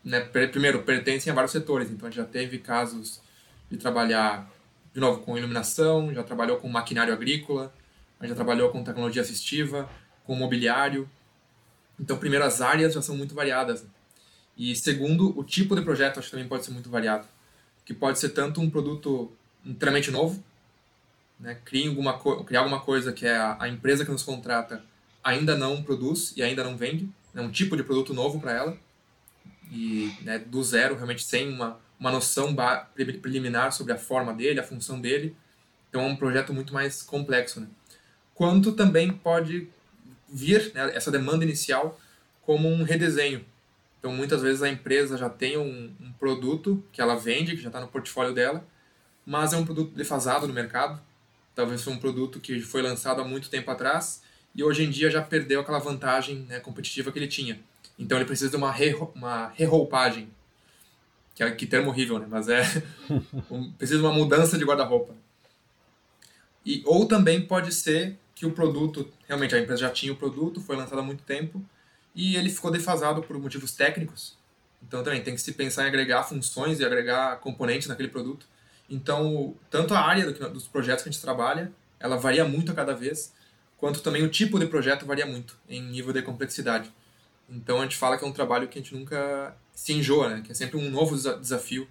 né, 0.04 0.20
primeiro, 0.20 0.84
pertencem 0.84 1.32
a 1.32 1.34
vários 1.34 1.50
setores. 1.50 1.90
Então, 1.90 2.06
a 2.06 2.10
gente 2.10 2.18
já 2.18 2.24
teve 2.24 2.58
casos 2.58 3.20
de 3.68 3.76
trabalhar 3.76 4.48
de 4.94 5.00
novo, 5.00 5.20
com 5.22 5.36
iluminação, 5.36 6.14
já 6.14 6.22
trabalhou 6.22 6.58
com 6.58 6.68
maquinário 6.68 7.12
agrícola, 7.12 7.74
já 8.22 8.34
trabalhou 8.36 8.70
com 8.70 8.84
tecnologia 8.84 9.20
assistiva, 9.20 9.90
com 10.24 10.36
mobiliário. 10.36 11.10
Então, 11.98 12.16
primeiro, 12.16 12.44
as 12.44 12.60
áreas 12.60 12.94
já 12.94 13.02
são 13.02 13.16
muito 13.16 13.34
variadas. 13.34 13.84
E 14.56 14.74
segundo, 14.74 15.38
o 15.38 15.44
tipo 15.44 15.76
de 15.76 15.82
projeto 15.82 16.18
acho 16.18 16.28
que 16.28 16.32
também 16.32 16.48
pode 16.48 16.64
ser 16.64 16.70
muito 16.70 16.88
variado. 16.88 17.26
Que 17.84 17.92
pode 17.92 18.18
ser 18.18 18.30
tanto 18.30 18.60
um 18.60 18.70
produto 18.70 19.30
inteiramente 19.64 20.10
novo, 20.10 20.42
né? 21.38 21.58
criar, 21.64 21.88
alguma 21.88 22.44
criar 22.44 22.60
alguma 22.60 22.80
coisa 22.80 23.12
que 23.12 23.26
é 23.26 23.36
a, 23.36 23.56
a, 23.60 23.68
empresa 23.68 24.04
que 24.04 24.10
nos 24.10 24.22
contrata 24.22 24.82
ainda 25.22 25.56
não 25.56 25.82
produz 25.82 26.32
e 26.36 26.42
ainda 26.42 26.64
não 26.64 26.76
vende, 26.76 27.08
né? 27.34 27.42
um 27.42 27.50
tipo 27.50 27.76
de 27.76 27.82
produto 27.82 28.14
novo 28.14 28.40
para 28.40 28.52
ela, 28.52 28.78
e 29.70 30.14
né, 30.22 30.38
do 30.38 30.62
zero, 30.62 30.94
realmente 30.94 31.24
sem 31.24 31.52
uma, 31.52 31.78
uma 31.98 32.10
noção 32.10 32.54
preliminar 32.94 33.72
sobre 33.72 33.92
a 33.92 33.98
forma 33.98 34.32
dele, 34.32 34.60
a 34.60 34.62
função 34.62 35.00
dele. 35.00 35.34
Então 35.88 36.02
é 36.02 36.06
um 36.06 36.16
projeto 36.16 36.54
muito 36.54 36.72
mais 36.72 37.02
complexo. 37.02 37.60
Né? 37.60 37.66
Quanto 38.34 38.72
também 38.72 39.12
pode 39.12 39.68
vir 40.28 40.72
né, 40.74 40.94
essa 40.94 41.10
demanda 41.10 41.44
inicial 41.44 41.98
como 42.42 42.68
um 42.68 42.82
redesenho. 42.82 43.44
Então 44.06 44.14
muitas 44.14 44.40
vezes 44.40 44.62
a 44.62 44.68
empresa 44.68 45.18
já 45.18 45.28
tem 45.28 45.58
um, 45.58 45.92
um 46.00 46.12
produto 46.12 46.80
que 46.92 47.00
ela 47.00 47.16
vende, 47.16 47.56
que 47.56 47.60
já 47.60 47.70
está 47.70 47.80
no 47.80 47.88
portfólio 47.88 48.32
dela, 48.32 48.64
mas 49.26 49.52
é 49.52 49.56
um 49.56 49.64
produto 49.64 49.92
defasado 49.96 50.46
no 50.46 50.54
mercado. 50.54 51.02
Talvez 51.56 51.82
foi 51.82 51.92
um 51.92 51.98
produto 51.98 52.38
que 52.38 52.60
foi 52.60 52.82
lançado 52.82 53.20
há 53.20 53.24
muito 53.24 53.50
tempo 53.50 53.68
atrás 53.68 54.22
e 54.54 54.62
hoje 54.62 54.84
em 54.84 54.90
dia 54.90 55.10
já 55.10 55.20
perdeu 55.20 55.60
aquela 55.60 55.80
vantagem 55.80 56.46
né, 56.48 56.60
competitiva 56.60 57.10
que 57.10 57.18
ele 57.18 57.26
tinha. 57.26 57.58
Então 57.98 58.16
ele 58.16 58.24
precisa 58.24 58.48
de 58.48 58.54
uma, 58.54 58.70
re, 58.70 58.94
uma 59.12 59.48
reroupagem 59.48 60.28
que, 61.34 61.42
é, 61.42 61.50
que 61.50 61.66
termo 61.66 61.88
horrível, 61.88 62.20
né? 62.20 62.28
Mas 62.30 62.48
é. 62.48 62.62
Um, 63.50 63.72
precisa 63.72 63.98
de 63.98 64.06
uma 64.06 64.14
mudança 64.14 64.56
de 64.56 64.64
guarda-roupa. 64.64 65.16
E, 66.64 66.80
ou 66.86 67.06
também 67.06 67.44
pode 67.44 67.74
ser 67.74 68.16
que 68.36 68.46
o 68.46 68.52
produto, 68.52 69.12
realmente 69.26 69.54
a 69.56 69.58
empresa 69.58 69.80
já 69.80 69.90
tinha 69.90 70.12
o 70.12 70.16
produto, 70.16 70.60
foi 70.60 70.76
lançado 70.76 71.00
há 71.00 71.02
muito 71.02 71.24
tempo, 71.24 71.60
e 72.16 72.34
ele 72.34 72.50
ficou 72.50 72.70
defasado 72.70 73.22
por 73.22 73.38
motivos 73.38 73.72
técnicos. 73.72 74.36
Então 74.82 75.04
também 75.04 75.22
tem 75.22 75.34
que 75.34 75.40
se 75.40 75.52
pensar 75.52 75.84
em 75.84 75.88
agregar 75.88 76.24
funções 76.24 76.80
e 76.80 76.84
agregar 76.84 77.36
componentes 77.40 77.86
naquele 77.86 78.08
produto. 78.08 78.46
Então, 78.88 79.54
tanto 79.70 79.94
a 79.94 80.00
área 80.00 80.32
dos 80.32 80.66
projetos 80.66 81.02
que 81.02 81.08
a 81.08 81.12
gente 81.12 81.20
trabalha, 81.20 81.72
ela 82.00 82.16
varia 82.16 82.44
muito 82.44 82.72
a 82.72 82.74
cada 82.74 82.94
vez, 82.94 83.34
quanto 83.76 84.00
também 84.00 84.22
o 84.22 84.28
tipo 84.28 84.58
de 84.58 84.66
projeto 84.66 85.04
varia 85.04 85.26
muito 85.26 85.58
em 85.68 85.82
nível 85.82 86.12
de 86.12 86.22
complexidade. 86.22 86.92
Então 87.48 87.80
a 87.80 87.82
gente 87.82 87.96
fala 87.96 88.16
que 88.16 88.24
é 88.24 88.28
um 88.28 88.32
trabalho 88.32 88.66
que 88.66 88.78
a 88.78 88.82
gente 88.82 88.94
nunca 88.94 89.56
se 89.72 89.92
enjoa, 89.92 90.28
né? 90.28 90.42
Que 90.44 90.52
é 90.52 90.54
sempre 90.54 90.78
um 90.78 90.90
novo 90.90 91.16
desafio 91.16 91.88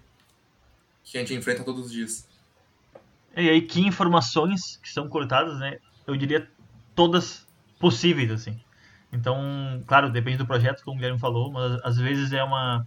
que 1.04 1.16
a 1.16 1.20
gente 1.20 1.34
enfrenta 1.34 1.62
todos 1.62 1.86
os 1.86 1.92
dias. 1.92 2.26
E 3.36 3.48
aí 3.48 3.62
que 3.62 3.80
informações 3.80 4.78
que 4.82 4.90
são 4.90 5.08
cortadas, 5.08 5.58
né? 5.58 5.78
eu 6.06 6.16
diria, 6.16 6.48
todas 6.94 7.46
possíveis, 7.78 8.30
assim. 8.30 8.58
Então, 9.12 9.82
claro, 9.86 10.10
depende 10.10 10.38
do 10.38 10.46
projeto, 10.46 10.82
como 10.84 10.96
o 10.96 10.98
Guilherme 10.98 11.18
falou, 11.18 11.50
mas 11.52 11.80
às 11.84 11.96
vezes 11.96 12.32
é 12.32 12.42
uma, 12.42 12.84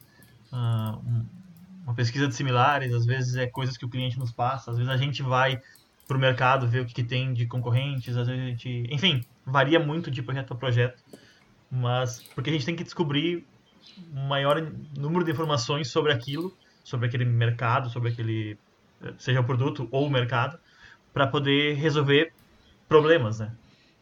uma 1.83 1.95
pesquisa 1.95 2.27
de 2.27 2.35
similares, 2.35 2.93
às 2.93 3.05
vezes 3.05 3.35
é 3.35 3.47
coisas 3.47 3.77
que 3.77 3.85
o 3.85 3.89
cliente 3.89 4.19
nos 4.19 4.31
passa, 4.31 4.71
às 4.71 4.77
vezes 4.77 4.91
a 4.91 4.97
gente 4.97 5.23
vai 5.23 5.61
para 6.07 6.17
o 6.17 6.19
mercado 6.19 6.67
ver 6.67 6.81
o 6.81 6.85
que, 6.85 6.93
que, 6.93 7.03
tem 7.03 7.33
de 7.33 7.45
concorrentes, 7.45 8.17
às 8.17 8.27
vezes 8.27 8.43
a 8.43 8.47
gente. 8.47 8.83
Enfim, 8.89 9.23
varia 9.45 9.79
muito 9.79 10.09
de 10.09 10.21
projeto 10.21 10.53
a 10.53 10.55
projeto, 10.55 11.03
mas 11.69 12.21
porque 12.33 12.49
a 12.49 12.53
gente 12.53 12.65
tem 12.65 12.75
que 12.75 12.83
descobrir 12.83 13.45
um 14.13 14.27
maior 14.27 14.59
número 14.97 15.23
de 15.23 15.31
informações 15.31 15.89
sobre 15.89 16.11
aquilo, 16.11 16.55
sobre 16.83 17.07
aquele 17.07 17.25
mercado, 17.25 17.89
sobre 17.89 18.09
aquele. 18.09 18.57
seja 19.17 19.39
o 19.39 19.43
produto 19.43 19.87
ou 19.91 20.07
o 20.07 20.09
mercado, 20.09 20.59
para 21.13 21.27
poder 21.27 21.75
resolver 21.75 22.33
problemas, 22.87 23.39
né? 23.39 23.51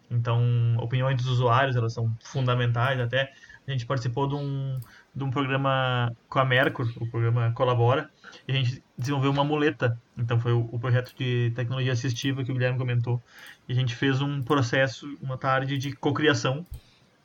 Então, 0.09 0.77
opiniões 0.77 1.17
dos 1.17 1.27
usuários, 1.27 1.75
elas 1.75 1.93
são 1.93 2.15
fundamentais. 2.23 2.99
Até 2.99 3.33
a 3.67 3.71
gente 3.71 3.85
participou 3.85 4.27
de 4.27 4.35
um, 4.35 4.79
de 5.13 5.23
um 5.23 5.29
programa 5.29 6.15
com 6.29 6.39
a 6.39 6.45
Mercur, 6.45 6.87
o 6.97 7.05
programa 7.07 7.51
Colabora, 7.51 8.09
e 8.47 8.51
a 8.51 8.55
gente 8.55 8.81
desenvolveu 8.97 9.31
uma 9.31 9.43
muleta. 9.43 9.99
Então, 10.17 10.39
foi 10.39 10.53
o, 10.53 10.69
o 10.71 10.79
projeto 10.79 11.13
de 11.17 11.51
tecnologia 11.55 11.91
assistiva 11.91 12.43
que 12.43 12.51
o 12.51 12.53
Guilherme 12.53 12.77
comentou. 12.77 13.21
E 13.67 13.73
a 13.73 13.75
gente 13.75 13.95
fez 13.95 14.21
um 14.21 14.41
processo, 14.41 15.17
uma 15.21 15.37
tarde 15.37 15.77
de 15.77 15.93
cocriação, 15.93 16.65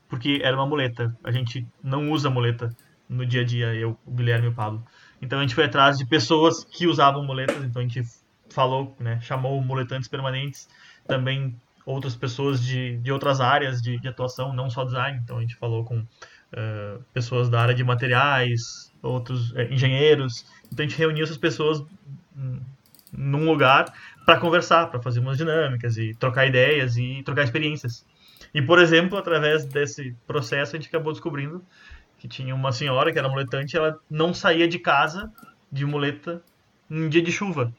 porque 0.09 0.41
era 0.43 0.57
uma 0.57 0.67
muleta. 0.67 1.17
A 1.23 1.31
gente 1.31 1.67
não 1.83 2.11
usa 2.11 2.29
muleta 2.29 2.75
no 3.09 3.25
dia 3.25 3.43
a 3.43 3.45
dia, 3.45 3.75
eu, 3.75 3.97
o 4.05 4.11
Guilherme 4.11 4.47
e 4.47 4.51
o 4.51 4.55
Pablo. 4.55 4.85
Então, 5.21 5.39
a 5.39 5.43
gente 5.43 5.55
foi 5.55 5.65
atrás 5.65 5.99
de 5.99 6.05
pessoas 6.05 6.65
que 6.65 6.87
usavam 6.87 7.25
muletas, 7.25 7.63
então 7.63 7.81
a 7.81 7.85
gente 7.85 8.03
falou, 8.51 8.95
né, 8.99 9.19
chamou 9.21 9.63
muletantes 9.63 10.09
permanentes, 10.09 10.69
também 11.07 11.57
outras 11.85 12.15
pessoas 12.15 12.63
de, 12.63 12.97
de 12.99 13.13
outras 13.13 13.41
áreas 13.41 13.81
de, 13.81 13.99
de 13.99 14.09
atuação, 14.09 14.53
não 14.53 14.71
só 14.71 14.85
design. 14.85 15.21
Então 15.23 15.39
a 15.39 15.41
gente 15.41 15.57
falou 15.57 15.85
com 15.85 15.99
uh, 15.99 17.03
pessoas 17.13 17.49
da 17.49 17.61
área 17.61 17.75
de 17.75 17.85
materiais, 17.85 18.93
outros 19.03 19.53
uh, 19.53 19.63
engenheiros. 19.71 20.47
Então 20.73 20.85
a 20.85 20.89
gente 20.89 20.99
reuniu 20.99 21.25
essas 21.25 21.39
pessoas 21.39 21.83
num 23.13 23.45
lugar 23.45 23.93
para 24.25 24.39
conversar, 24.39 24.87
para 24.87 25.03
fazer 25.03 25.21
umas 25.21 25.37
dinâmicas 25.37 25.97
e 25.97 26.15
trocar 26.15 26.47
ideias 26.47 26.97
e 26.97 27.23
trocar 27.25 27.43
experiências. 27.43 28.07
E, 28.55 28.61
por 28.61 28.79
exemplo, 28.79 29.19
através 29.19 29.65
desse 29.65 30.15
processo, 30.27 30.77
a 30.77 30.79
gente 30.79 30.89
acabou 30.89 31.13
descobrindo 31.13 31.63
que 32.19 32.29
tinha 32.29 32.55
uma 32.55 32.71
senhora 32.71 33.13
que 33.13 33.19
era 33.19 33.29
muletante, 33.29 33.77
ela 33.77 33.99
não 34.09 34.33
saía 34.33 34.69
de 34.69 34.79
casa 34.79 35.31
de 35.71 35.85
muleta 35.85 36.43
em 36.91 37.09
dia 37.09 37.23
de 37.23 37.33
chuva. 37.33 37.73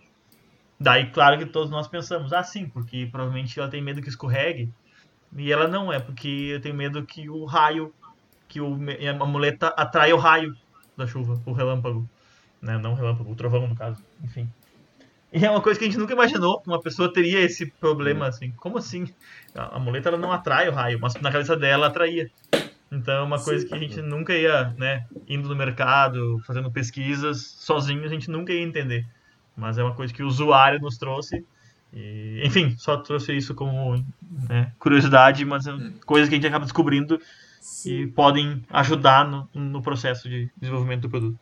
Daí, 0.83 1.05
claro 1.11 1.37
que 1.37 1.45
todos 1.45 1.69
nós 1.69 1.87
pensamos, 1.87 2.33
ah, 2.33 2.43
sim, 2.43 2.67
porque 2.67 3.07
provavelmente 3.09 3.57
ela 3.57 3.69
tem 3.69 3.81
medo 3.81 4.01
que 4.01 4.09
escorregue. 4.09 4.69
E 5.33 5.49
ela 5.49 5.65
não 5.65 5.93
é, 5.93 5.97
porque 5.97 6.27
eu 6.27 6.59
tenho 6.59 6.75
medo 6.75 7.05
que 7.05 7.29
o 7.29 7.45
raio, 7.45 7.93
que 8.49 8.59
o, 8.59 8.77
a 9.21 9.25
muleta 9.25 9.67
atrai 9.77 10.11
o 10.11 10.17
raio 10.17 10.53
da 10.97 11.07
chuva, 11.07 11.41
o 11.45 11.53
relâmpago. 11.53 12.05
Né? 12.61 12.77
Não 12.77 12.91
o 12.91 12.95
relâmpago, 12.95 13.31
o 13.31 13.35
trovão, 13.35 13.65
no 13.65 13.77
caso. 13.77 14.03
Enfim. 14.21 14.51
E 15.31 15.45
é 15.45 15.49
uma 15.49 15.61
coisa 15.61 15.79
que 15.79 15.85
a 15.85 15.87
gente 15.87 15.97
nunca 15.97 16.11
imaginou 16.11 16.59
que 16.59 16.67
uma 16.67 16.81
pessoa 16.81 17.11
teria 17.11 17.39
esse 17.39 17.71
problema 17.79 18.27
assim. 18.27 18.51
Como 18.51 18.77
assim? 18.77 19.07
A 19.55 19.79
muleta 19.79 20.09
ela 20.09 20.17
não 20.17 20.33
atrai 20.33 20.67
o 20.67 20.73
raio, 20.73 20.99
mas 20.99 21.13
na 21.15 21.31
cabeça 21.31 21.55
dela 21.55 21.87
atraía. 21.87 22.29
Então 22.91 23.13
é 23.13 23.21
uma 23.21 23.41
coisa 23.41 23.65
que 23.65 23.73
a 23.73 23.79
gente 23.79 24.01
nunca 24.01 24.33
ia, 24.33 24.75
né, 24.77 25.07
indo 25.29 25.47
no 25.47 25.55
mercado, 25.55 26.39
fazendo 26.45 26.69
pesquisas, 26.69 27.55
sozinho 27.57 28.03
a 28.03 28.09
gente 28.09 28.29
nunca 28.29 28.51
ia 28.51 28.61
entender. 28.61 29.07
Mas 29.55 29.77
é 29.77 29.83
uma 29.83 29.93
coisa 29.93 30.13
que 30.13 30.23
o 30.23 30.27
usuário 30.27 30.79
nos 30.79 30.97
trouxe. 30.97 31.45
E, 31.93 32.41
enfim, 32.43 32.75
só 32.77 32.97
trouxe 32.97 33.35
isso 33.35 33.53
como 33.53 33.95
né, 34.49 34.71
curiosidade, 34.79 35.45
mas 35.45 35.67
é 35.67 35.73
hum. 35.73 35.93
coisas 36.05 36.27
que 36.27 36.35
a 36.35 36.37
gente 36.37 36.47
acaba 36.47 36.65
descobrindo 36.65 37.21
Sim. 37.61 37.91
e 37.91 38.07
podem 38.07 38.63
ajudar 38.69 39.29
no, 39.29 39.47
no 39.53 39.81
processo 39.81 40.27
de 40.27 40.49
desenvolvimento 40.57 41.01
do 41.01 41.09
produto. 41.09 41.39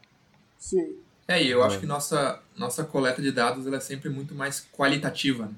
Sim. 0.58 0.96
É, 1.28 1.42
e 1.42 1.50
eu 1.50 1.64
acho 1.64 1.80
que 1.80 1.86
nossa, 1.86 2.42
nossa 2.58 2.84
coleta 2.84 3.22
de 3.22 3.32
dados 3.32 3.66
ela 3.66 3.78
é 3.78 3.80
sempre 3.80 4.10
muito 4.10 4.36
mais 4.36 4.68
qualitativa. 4.74 5.46
Né? 5.46 5.54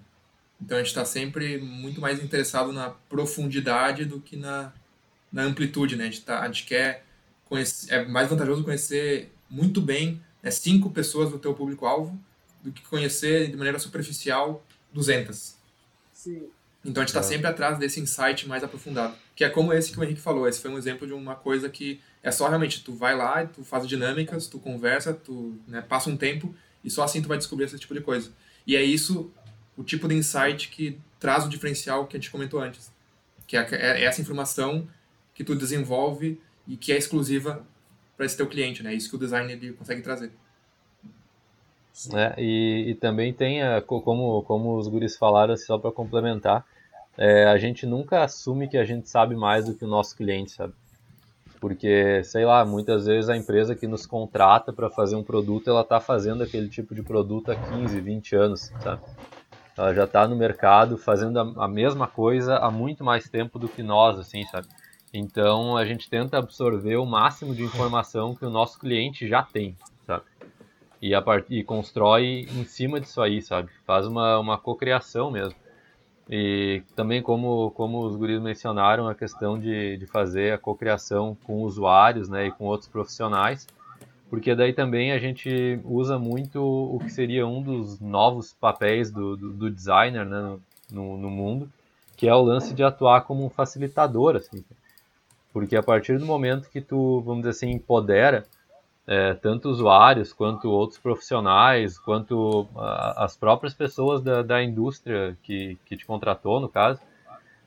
Então 0.61 0.77
a 0.77 0.79
gente 0.81 0.89
está 0.89 1.03
sempre 1.03 1.57
muito 1.57 1.99
mais 1.99 2.23
interessado 2.23 2.71
na 2.71 2.91
profundidade 3.09 4.05
do 4.05 4.19
que 4.19 4.37
na, 4.37 4.71
na 5.31 5.41
amplitude. 5.41 5.95
Né? 5.95 6.03
A, 6.03 6.07
gente 6.07 6.21
tá, 6.21 6.41
a 6.41 6.45
gente 6.45 6.65
quer 6.65 7.03
conhecer, 7.45 7.91
é 7.91 8.05
mais 8.05 8.29
vantajoso 8.29 8.63
conhecer 8.63 9.31
muito 9.49 9.81
bem 9.81 10.21
né, 10.43 10.51
cinco 10.51 10.91
pessoas 10.91 11.31
do 11.31 11.39
teu 11.39 11.55
público-alvo 11.55 12.19
do 12.63 12.71
que 12.71 12.81
conhecer 12.83 13.51
de 13.51 13.57
maneira 13.57 13.77
superficial 13.77 14.65
200. 14.93 15.55
Sim. 16.13 16.47
Então 16.85 17.01
a 17.01 17.05
gente 17.05 17.15
está 17.15 17.19
é. 17.19 17.23
sempre 17.23 17.47
atrás 17.47 17.77
desse 17.77 17.99
insight 17.99 18.47
mais 18.47 18.63
aprofundado, 18.63 19.15
que 19.35 19.43
é 19.43 19.49
como 19.49 19.71
esse 19.71 19.91
que 19.91 19.99
o 19.99 20.03
Henrique 20.03 20.19
falou. 20.19 20.47
Esse 20.47 20.59
foi 20.59 20.71
um 20.71 20.77
exemplo 20.77 21.05
de 21.05 21.13
uma 21.13 21.35
coisa 21.35 21.69
que 21.69 22.01
é 22.21 22.31
só 22.31 22.47
realmente 22.47 22.83
tu 22.83 22.93
vai 22.93 23.15
lá, 23.15 23.45
tu 23.45 23.63
faz 23.63 23.87
dinâmicas, 23.87 24.47
tu 24.47 24.59
conversa, 24.59 25.13
tu 25.13 25.57
né, 25.67 25.81
passa 25.81 26.09
um 26.09 26.17
tempo 26.17 26.53
e 26.83 26.89
só 26.89 27.03
assim 27.03 27.21
tu 27.21 27.27
vai 27.27 27.37
descobrir 27.37 27.65
esse 27.65 27.77
tipo 27.77 27.93
de 27.93 28.01
coisa. 28.01 28.31
E 28.65 28.75
é 28.75 28.83
isso 28.83 29.31
o 29.77 29.83
tipo 29.83 30.07
de 30.07 30.15
insight 30.15 30.69
que 30.69 30.99
traz 31.19 31.45
o 31.45 31.49
diferencial 31.49 32.05
que 32.05 32.17
a 32.17 32.19
gente 32.19 32.29
comentou 32.29 32.59
antes, 32.59 32.91
que 33.47 33.55
é, 33.55 33.67
é 33.71 34.03
essa 34.03 34.21
informação 34.21 34.87
que 35.33 35.43
tu 35.43 35.55
desenvolve 35.55 36.39
e 36.67 36.77
que 36.77 36.91
é 36.91 36.97
exclusiva 36.97 37.65
para 38.15 38.25
esse 38.25 38.37
teu 38.37 38.47
cliente, 38.47 38.83
né? 38.83 38.93
Isso 38.93 39.09
que 39.09 39.15
o 39.15 39.19
design 39.19 39.51
ele 39.51 39.73
consegue 39.73 40.01
trazer. 40.01 40.31
Né? 42.11 42.33
E, 42.37 42.85
e 42.89 42.95
também 42.95 43.31
tem, 43.33 43.61
a, 43.61 43.81
como, 43.81 44.41
como 44.43 44.77
os 44.77 44.87
guris 44.87 45.15
falaram, 45.15 45.53
assim, 45.53 45.65
só 45.65 45.77
para 45.77 45.91
complementar, 45.91 46.65
é, 47.17 47.45
a 47.45 47.57
gente 47.57 47.85
nunca 47.85 48.23
assume 48.23 48.67
que 48.67 48.77
a 48.77 48.83
gente 48.83 49.07
sabe 49.07 49.35
mais 49.35 49.65
do 49.65 49.75
que 49.75 49.85
o 49.85 49.87
nosso 49.87 50.15
cliente, 50.15 50.51
sabe? 50.51 50.73
Porque, 51.61 52.21
sei 52.23 52.43
lá, 52.43 52.65
muitas 52.65 53.05
vezes 53.05 53.29
a 53.29 53.37
empresa 53.37 53.75
que 53.75 53.87
nos 53.87 54.05
contrata 54.05 54.73
para 54.73 54.89
fazer 54.89 55.15
um 55.15 55.23
produto, 55.23 55.69
ela 55.69 55.81
está 55.81 55.99
fazendo 55.99 56.43
aquele 56.43 56.67
tipo 56.67 56.93
de 56.93 57.01
produto 57.01 57.51
há 57.51 57.55
15, 57.55 58.01
20 58.01 58.35
anos, 58.35 58.71
sabe? 58.81 59.01
Ela 59.77 59.93
já 59.93 60.03
está 60.03 60.27
no 60.27 60.35
mercado 60.35 60.97
fazendo 60.97 61.39
a, 61.39 61.65
a 61.65 61.67
mesma 61.67 62.07
coisa 62.07 62.57
há 62.57 62.69
muito 62.69 63.03
mais 63.03 63.29
tempo 63.29 63.57
do 63.57 63.69
que 63.69 63.81
nós, 63.81 64.19
assim, 64.19 64.43
sabe? 64.47 64.67
Então 65.13 65.77
a 65.77 65.85
gente 65.85 66.09
tenta 66.09 66.37
absorver 66.37 66.97
o 66.97 67.05
máximo 67.05 67.55
de 67.55 67.63
informação 67.63 68.35
que 68.35 68.45
o 68.45 68.49
nosso 68.49 68.79
cliente 68.79 69.27
já 69.27 69.43
tem, 69.43 69.77
e, 71.03 71.13
a 71.13 71.21
part... 71.21 71.45
e 71.53 71.65
constrói 71.65 72.47
em 72.49 72.63
cima 72.63 72.97
disso 72.97 73.21
aí, 73.21 73.41
sabe? 73.41 73.69
Faz 73.85 74.07
uma, 74.07 74.39
uma 74.39 74.57
cocriação 74.57 75.29
mesmo. 75.29 75.59
E 76.29 76.81
também, 76.95 77.21
como, 77.21 77.71
como 77.71 78.05
os 78.05 78.15
guris 78.15 78.41
mencionaram, 78.41 79.09
a 79.09 79.13
questão 79.13 79.59
de, 79.59 79.97
de 79.97 80.05
fazer 80.07 80.53
a 80.53 80.57
cocriação 80.57 81.35
com 81.43 81.63
usuários 81.63 82.29
né, 82.29 82.47
e 82.47 82.51
com 82.51 82.63
outros 82.63 82.89
profissionais, 82.89 83.67
porque 84.29 84.55
daí 84.55 84.71
também 84.71 85.11
a 85.11 85.19
gente 85.19 85.77
usa 85.83 86.17
muito 86.17 86.63
o 86.63 86.97
que 86.99 87.09
seria 87.09 87.45
um 87.45 87.61
dos 87.61 87.99
novos 87.99 88.53
papéis 88.53 89.11
do, 89.11 89.35
do, 89.35 89.51
do 89.51 89.69
designer 89.69 90.25
né, 90.25 90.57
no, 90.89 91.17
no 91.17 91.29
mundo, 91.29 91.69
que 92.15 92.29
é 92.29 92.33
o 92.33 92.41
lance 92.41 92.73
de 92.73 92.81
atuar 92.81 93.25
como 93.25 93.45
um 93.45 93.49
facilitador, 93.49 94.37
assim. 94.37 94.63
Porque 95.51 95.75
a 95.75 95.83
partir 95.83 96.17
do 96.17 96.25
momento 96.25 96.69
que 96.69 96.79
tu, 96.79 97.19
vamos 97.25 97.41
dizer 97.41 97.49
assim, 97.49 97.71
empodera 97.71 98.45
é, 99.05 99.33
tanto 99.33 99.69
usuários 99.69 100.31
quanto 100.31 100.69
outros 100.69 100.99
profissionais, 100.99 101.97
quanto 101.97 102.67
a, 102.75 103.25
as 103.25 103.35
próprias 103.35 103.73
pessoas 103.73 104.21
da, 104.21 104.41
da 104.41 104.63
indústria 104.63 105.37
que, 105.43 105.77
que 105.85 105.97
te 105.97 106.05
contratou, 106.05 106.59
no 106.59 106.69
caso, 106.69 106.99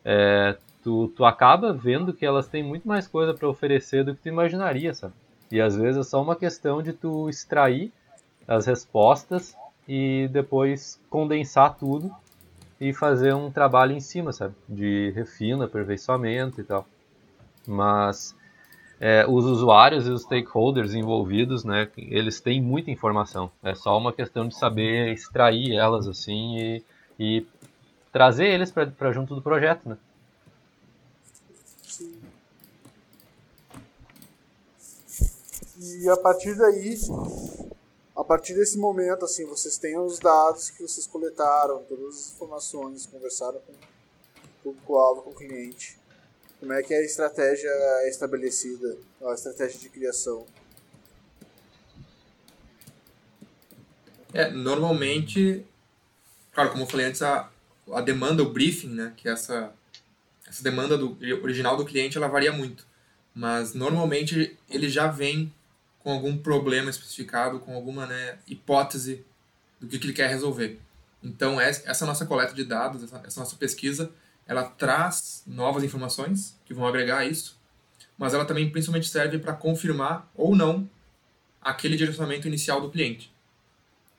é, 0.05 0.57
tu, 0.83 1.09
tu 1.09 1.25
acaba 1.25 1.73
vendo 1.73 2.13
que 2.13 2.25
elas 2.25 2.47
têm 2.47 2.63
muito 2.63 2.87
mais 2.87 3.09
coisa 3.09 3.35
para 3.35 3.49
oferecer 3.49 4.05
do 4.05 4.15
que 4.15 4.23
tu 4.23 4.29
imaginaria, 4.29 4.95
sabe? 4.95 5.15
E 5.51 5.61
às 5.61 5.77
vezes 5.77 6.07
é 6.07 6.09
só 6.09 6.23
uma 6.23 6.37
questão 6.37 6.81
de 6.83 6.93
tu 6.93 7.29
extrair 7.29 7.93
as 8.47 8.67
respostas 8.67 9.57
e 9.89 10.29
depois 10.33 11.01
condensar 11.11 11.77
tudo 11.77 12.11
e 12.81 12.93
fazer 12.93 13.35
um 13.35 13.51
trabalho 13.51 13.93
em 13.93 14.01
cima, 14.01 14.33
sabe? 14.33 14.55
De 14.69 15.11
refino, 15.11 15.65
aperfeiçoamento 15.65 16.61
e 16.61 16.65
tal. 16.65 16.87
Mas 17.67 18.36
é, 19.01 19.27
os 19.29 19.45
usuários 19.45 20.07
e 20.07 20.11
os 20.11 20.23
stakeholders 20.23 20.95
envolvidos, 20.95 21.65
né, 21.65 21.89
eles 21.97 22.41
têm 22.41 22.61
muita 22.63 22.91
informação. 22.91 23.51
É 23.63 23.75
só 23.75 23.97
uma 23.97 24.13
questão 24.13 24.49
de 24.49 24.57
saber 24.57 25.13
extrair 25.13 25.75
elas 25.75 26.09
assim 26.09 26.59
e, 26.59 26.85
e 27.19 27.47
trazer 28.13 28.47
eles 28.47 28.71
para 28.71 29.13
junto 29.13 29.35
do 29.35 29.43
projeto, 29.43 29.89
né? 29.89 29.99
E 35.79 36.09
a 36.09 36.17
partir 36.17 36.55
daí, 36.57 36.99
a 38.17 38.25
partir 38.25 38.55
desse 38.55 38.79
momento, 38.79 39.27
assim, 39.27 39.45
vocês 39.45 39.77
têm 39.77 39.99
os 39.99 40.19
dados 40.19 40.71
que 40.71 40.83
vocês 40.83 41.07
coletaram, 41.07 41.83
todas 41.85 42.17
as 42.17 42.33
informações, 42.33 43.05
conversaram 43.05 43.61
com 43.61 43.73
o 43.73 43.77
público-alvo, 44.65 45.23
com 45.23 45.31
o 45.31 45.35
cliente. 45.35 45.99
Como 46.59 46.73
é 46.73 46.83
que 46.83 46.95
a 46.95 47.03
estratégia 47.03 47.69
é 47.69 48.09
estabelecida, 48.09 48.97
a 49.23 49.35
estratégia 49.35 49.79
de 49.79 49.89
criação? 49.89 50.47
É, 54.33 54.51
normalmente, 54.51 55.65
claro, 56.53 56.71
como 56.71 56.83
eu 56.83 56.87
falei 56.87 57.07
antes, 57.07 57.23
a, 57.23 57.51
a 57.93 58.01
demanda, 58.01 58.43
o 58.43 58.51
briefing, 58.51 58.89
né, 58.89 59.13
que 59.17 59.29
é 59.29 59.33
essa, 59.33 59.73
essa 60.47 60.63
demanda 60.63 60.97
do, 60.97 61.17
original 61.43 61.77
do 61.77 61.85
cliente, 61.85 62.17
ela 62.17 62.29
varia 62.29 62.53
muito. 62.53 62.87
Mas 63.35 63.75
normalmente 63.75 64.59
ele 64.69 64.89
já 64.89 65.09
vem 65.09 65.53
com 66.01 66.11
algum 66.11 66.39
problema 66.39 66.89
especificado, 66.89 67.61
com 67.61 67.75
alguma 67.75 68.07
né, 68.07 68.39
hipótese 68.47 69.25
do 69.81 69.87
que, 69.87 69.99
que 69.99 70.07
ele 70.07 70.13
quer 70.13 70.29
resolver. 70.29 70.81
Então, 71.23 71.61
essa 71.61 72.07
nossa 72.07 72.25
coleta 72.25 72.55
de 72.55 72.65
dados, 72.65 73.03
essa, 73.03 73.23
essa 73.27 73.41
nossa 73.41 73.57
pesquisa, 73.57 74.11
ela 74.47 74.65
traz 74.65 75.43
novas 75.47 75.83
informações 75.83 76.59
que 76.65 76.73
vão 76.73 76.87
agregar 76.87 77.25
isso, 77.25 77.59
mas 78.17 78.33
ela 78.33 78.45
também 78.45 78.71
principalmente 78.71 79.09
serve 79.09 79.39
para 79.39 79.53
confirmar 79.53 80.31
ou 80.35 80.55
não 80.55 80.89
aquele 81.61 81.97
direcionamento 81.97 82.47
inicial 82.47 82.81
do 82.81 82.91
cliente. 82.91 83.33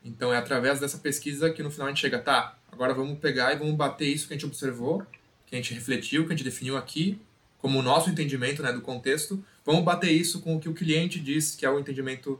Então 0.03 0.33
é 0.33 0.37
através 0.37 0.79
dessa 0.79 0.97
pesquisa 0.97 1.49
que 1.49 1.63
no 1.63 1.71
final 1.71 1.87
a 1.87 1.89
gente 1.89 2.01
chega, 2.01 2.19
tá, 2.19 2.57
agora 2.71 2.93
vamos 2.93 3.19
pegar 3.19 3.53
e 3.53 3.57
vamos 3.57 3.75
bater 3.75 4.07
isso 4.07 4.27
que 4.27 4.33
a 4.33 4.37
gente 4.37 4.45
observou, 4.45 5.05
que 5.45 5.55
a 5.55 5.57
gente 5.57 5.73
refletiu, 5.73 6.25
que 6.25 6.33
a 6.33 6.35
gente 6.35 6.43
definiu 6.43 6.77
aqui, 6.77 7.19
como 7.57 7.79
o 7.79 7.81
nosso 7.81 8.09
entendimento 8.09 8.61
né, 8.61 8.71
do 8.71 8.81
contexto, 8.81 9.43
vamos 9.65 9.83
bater 9.83 10.11
isso 10.11 10.41
com 10.41 10.55
o 10.55 10.59
que 10.59 10.69
o 10.69 10.73
cliente 10.73 11.19
diz 11.19 11.55
que 11.55 11.65
é 11.65 11.69
o 11.69 11.79
entendimento 11.79 12.39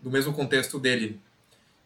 do 0.00 0.10
mesmo 0.10 0.32
contexto 0.32 0.78
dele. 0.78 1.20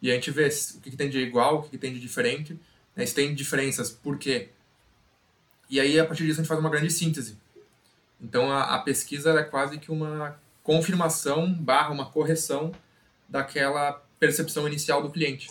E 0.00 0.10
a 0.10 0.14
gente 0.14 0.30
vê 0.30 0.48
o 0.48 0.80
que, 0.80 0.96
tem 0.96 1.10
de 1.10 1.18
igual, 1.18 1.58
o 1.58 1.62
que, 1.62 1.76
tem 1.76 1.92
de 1.92 2.00
diferente, 2.00 2.58
né, 2.94 3.04
se 3.04 3.14
tem 3.14 3.34
diferenças, 3.34 3.90
por 3.90 4.18
quê? 4.18 4.48
E 5.70 5.78
aí, 5.78 6.00
a 6.00 6.04
partir 6.04 6.24
disso, 6.24 6.40
a 6.40 6.42
gente 6.42 6.48
faz 6.48 6.58
uma 6.58 6.68
grande 6.68 6.90
síntese. 6.90 7.38
Então, 8.20 8.50
a, 8.50 8.74
a 8.74 8.78
pesquisa 8.80 9.30
é 9.30 9.44
quase 9.44 9.78
que 9.78 9.92
uma 9.92 10.38
confirmação 10.64 11.54
barra 11.54 11.90
uma 11.90 12.10
correção 12.10 12.72
daquela 13.28 13.92
percepção 14.18 14.66
inicial 14.66 15.00
do 15.00 15.10
cliente. 15.10 15.48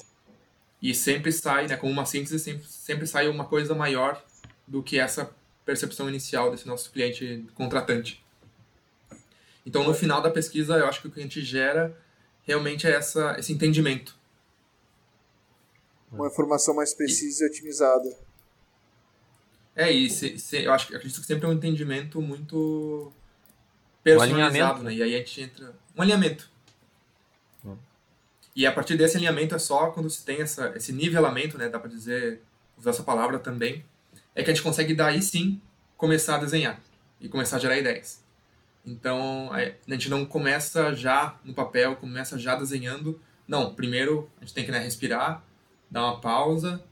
E 0.82 0.94
sempre 0.94 1.32
sai, 1.32 1.68
né, 1.68 1.78
como 1.78 1.92
uma 1.92 2.06
síntese, 2.06 2.38
sempre, 2.38 2.68
sempre 2.68 3.08
sai 3.08 3.30
uma 3.30 3.46
coisa 3.46 3.74
maior 3.74 4.22
do 4.68 4.84
que 4.84 5.00
essa 5.00 5.34
percepção 5.66 6.10
inicial 6.10 6.52
desse 6.52 6.68
nosso 6.68 6.92
cliente 6.92 7.48
contratante. 7.56 8.24
Então, 9.66 9.84
no 9.84 9.94
final 9.94 10.22
da 10.22 10.30
pesquisa, 10.30 10.76
eu 10.76 10.88
acho 10.88 11.02
que 11.02 11.08
o 11.08 11.12
que 11.12 11.20
a 11.20 11.24
gente 11.24 11.42
gera 11.42 11.98
realmente 12.44 12.86
é 12.86 12.92
essa, 12.92 13.36
esse 13.40 13.54
entendimento. 13.54 14.18
Uma 16.12 16.28
informação 16.28 16.76
mais 16.76 16.94
precisa 16.94 17.46
e 17.46 17.48
otimizada. 17.48 18.29
É, 19.80 19.90
e 19.90 20.10
se, 20.10 20.38
se, 20.38 20.62
eu 20.62 20.74
acho 20.74 20.88
que 20.88 20.94
acredito 20.94 21.22
que 21.22 21.26
sempre 21.26 21.46
é 21.46 21.50
um 21.50 21.54
entendimento 21.54 22.22
muito 22.22 23.14
personalizado, 24.04 24.82
um 24.82 24.84
né? 24.84 24.94
E 24.94 25.02
aí 25.02 25.16
a 25.16 25.20
gente 25.20 25.42
entra. 25.42 25.74
Um 25.98 26.02
alinhamento. 26.02 26.50
E 28.54 28.68
a 28.68 28.74
partir 28.74 28.98
desse 28.98 29.16
alinhamento 29.16 29.56
é 29.56 29.58
só 29.58 29.92
quando 29.92 30.10
se 30.10 30.26
tem 30.26 30.42
essa, 30.42 30.74
esse 30.76 30.92
nivelamento, 30.92 31.58
né, 31.58 31.70
dá 31.70 31.80
para 31.80 31.90
dizer, 31.90 32.42
usar 32.78 32.90
essa 32.90 33.04
palavra 33.04 33.40
também, 33.40 33.86
é 34.36 34.44
que 34.44 34.52
a 34.52 34.54
gente 34.54 34.62
consegue 34.62 34.94
daí 34.94 35.22
sim 35.22 35.62
começar 35.96 36.36
a 36.36 36.40
desenhar 36.40 36.78
e 37.22 37.30
começar 37.30 37.56
a 37.56 37.60
gerar 37.60 37.78
ideias. 37.78 38.22
Então, 38.86 39.50
a 39.54 39.92
gente 39.94 40.10
não 40.10 40.26
começa 40.26 40.94
já 40.94 41.40
no 41.42 41.54
papel, 41.54 41.96
começa 41.96 42.38
já 42.38 42.54
desenhando. 42.54 43.18
Não, 43.48 43.74
primeiro 43.74 44.30
a 44.42 44.44
gente 44.44 44.54
tem 44.54 44.66
que 44.66 44.72
né, 44.72 44.80
respirar, 44.80 45.42
dar 45.90 46.04
uma 46.04 46.20
pausa, 46.20 46.84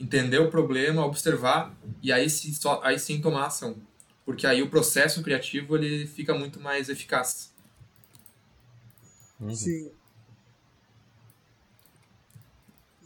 entender 0.00 0.38
o 0.38 0.50
problema, 0.50 1.04
observar 1.04 1.76
e 2.02 2.12
aí, 2.12 2.28
sim, 2.30 2.52
só, 2.52 2.80
aí 2.82 2.98
sim 2.98 3.20
tomar 3.20 3.46
ação. 3.46 3.76
Porque 4.24 4.46
aí 4.46 4.62
o 4.62 4.70
processo 4.70 5.22
criativo 5.22 5.76
ele 5.76 6.06
fica 6.06 6.34
muito 6.34 6.60
mais 6.60 6.88
eficaz. 6.88 7.50
Uhum. 9.40 9.54
Sim. 9.54 9.90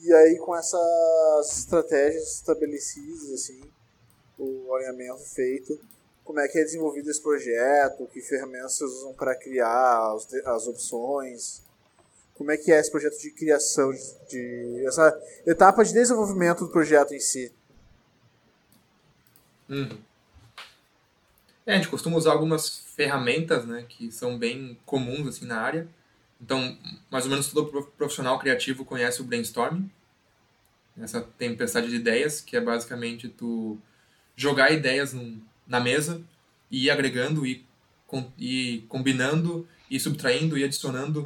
E 0.04 0.12
aí, 0.12 0.36
com 0.38 0.56
essas 0.56 1.58
estratégias 1.58 2.34
estabelecidas, 2.34 3.30
assim, 3.30 3.60
o 4.36 4.74
alinhamento 4.74 5.24
feito, 5.32 5.78
como 6.24 6.40
é 6.40 6.48
que 6.48 6.58
é 6.58 6.64
desenvolvido 6.64 7.08
esse 7.08 7.22
projeto, 7.22 8.08
que 8.12 8.20
ferramentas 8.20 8.74
vocês 8.74 8.90
usam 8.90 9.14
para 9.14 9.36
criar 9.36 10.12
as, 10.12 10.32
as 10.34 10.66
opções, 10.66 11.62
como 12.42 12.50
é 12.50 12.56
que 12.56 12.72
é 12.72 12.80
esse 12.80 12.90
projeto 12.90 13.16
de 13.20 13.30
criação, 13.30 13.92
de, 13.92 14.00
de 14.28 14.84
essa 14.84 15.16
etapa 15.46 15.84
de 15.84 15.92
desenvolvimento 15.92 16.64
do 16.64 16.72
projeto 16.72 17.14
em 17.14 17.20
si. 17.20 17.52
Uhum. 19.68 19.96
É, 21.64 21.74
a 21.74 21.76
gente 21.76 21.88
costuma 21.88 22.16
usar 22.16 22.32
algumas 22.32 22.80
ferramentas, 22.96 23.64
né, 23.64 23.86
que 23.88 24.10
são 24.10 24.36
bem 24.36 24.76
comuns 24.84 25.28
assim 25.28 25.46
na 25.46 25.60
área. 25.60 25.86
Então, 26.40 26.76
mais 27.08 27.24
ou 27.26 27.30
menos 27.30 27.46
todo 27.52 27.84
profissional 27.96 28.40
criativo 28.40 28.84
conhece 28.84 29.20
o 29.20 29.24
brainstorming, 29.24 29.88
essa 31.00 31.20
tempestade 31.38 31.88
de 31.88 31.94
ideias, 31.94 32.40
que 32.40 32.56
é 32.56 32.60
basicamente 32.60 33.28
tu 33.28 33.78
jogar 34.34 34.72
ideias 34.72 35.12
num, 35.12 35.40
na 35.64 35.78
mesa 35.78 36.20
e 36.68 36.86
ir 36.86 36.90
agregando 36.90 37.46
e, 37.46 37.64
com, 38.04 38.32
e 38.36 38.84
combinando 38.88 39.64
e 39.88 40.00
subtraindo 40.00 40.58
e 40.58 40.64
adicionando 40.64 41.24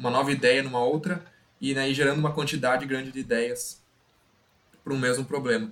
uma 0.00 0.10
nova 0.10 0.32
ideia 0.32 0.62
numa 0.62 0.82
outra 0.82 1.22
e 1.60 1.74
né, 1.74 1.92
gerando 1.92 2.18
uma 2.18 2.32
quantidade 2.32 2.86
grande 2.86 3.12
de 3.12 3.20
ideias 3.20 3.82
para 4.82 4.94
um 4.94 4.98
mesmo 4.98 5.26
problema. 5.26 5.70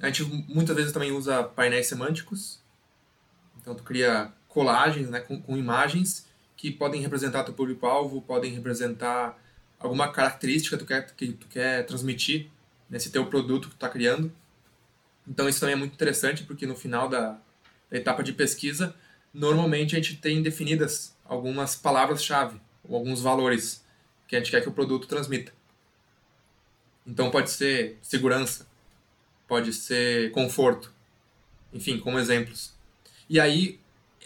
A 0.00 0.06
gente 0.06 0.24
muitas 0.48 0.74
vezes 0.74 0.92
também 0.92 1.12
usa 1.12 1.44
painéis 1.44 1.86
semânticos, 1.86 2.58
então 3.60 3.74
tu 3.74 3.82
cria 3.82 4.32
colagens 4.48 5.10
né, 5.10 5.20
com, 5.20 5.40
com 5.40 5.56
imagens 5.56 6.26
que 6.56 6.70
podem 6.70 7.02
representar 7.02 7.44
teu 7.44 7.52
público-alvo, 7.52 8.22
podem 8.22 8.52
representar 8.52 9.38
alguma 9.78 10.10
característica 10.10 10.76
que 10.78 10.84
tu 10.84 10.88
quer, 10.88 11.14
que 11.14 11.32
tu 11.32 11.46
quer 11.48 11.84
transmitir 11.84 12.48
nesse 12.88 13.10
teu 13.10 13.26
produto 13.26 13.64
que 13.64 13.74
tu 13.74 13.76
está 13.76 13.90
criando. 13.90 14.32
Então 15.28 15.48
isso 15.48 15.60
também 15.60 15.74
é 15.74 15.78
muito 15.78 15.92
interessante 15.92 16.44
porque 16.44 16.66
no 16.66 16.74
final 16.74 17.08
da, 17.08 17.38
da 17.90 17.96
etapa 17.98 18.22
de 18.22 18.32
pesquisa, 18.32 18.94
normalmente 19.34 19.94
a 19.94 19.98
gente 20.00 20.16
tem 20.16 20.42
definidas 20.42 21.14
algumas 21.26 21.76
palavras-chave 21.76 22.58
alguns 22.88 23.20
valores 23.20 23.84
que 24.26 24.36
a 24.36 24.38
gente 24.38 24.50
quer 24.50 24.62
que 24.62 24.68
o 24.68 24.72
produto 24.72 25.06
transmita. 25.06 25.52
Então 27.06 27.30
pode 27.30 27.50
ser 27.50 27.98
segurança, 28.02 28.66
pode 29.46 29.72
ser 29.72 30.30
conforto, 30.32 30.92
enfim, 31.72 31.98
como 31.98 32.18
exemplos. 32.18 32.74
E 33.28 33.40
aí 33.40 33.80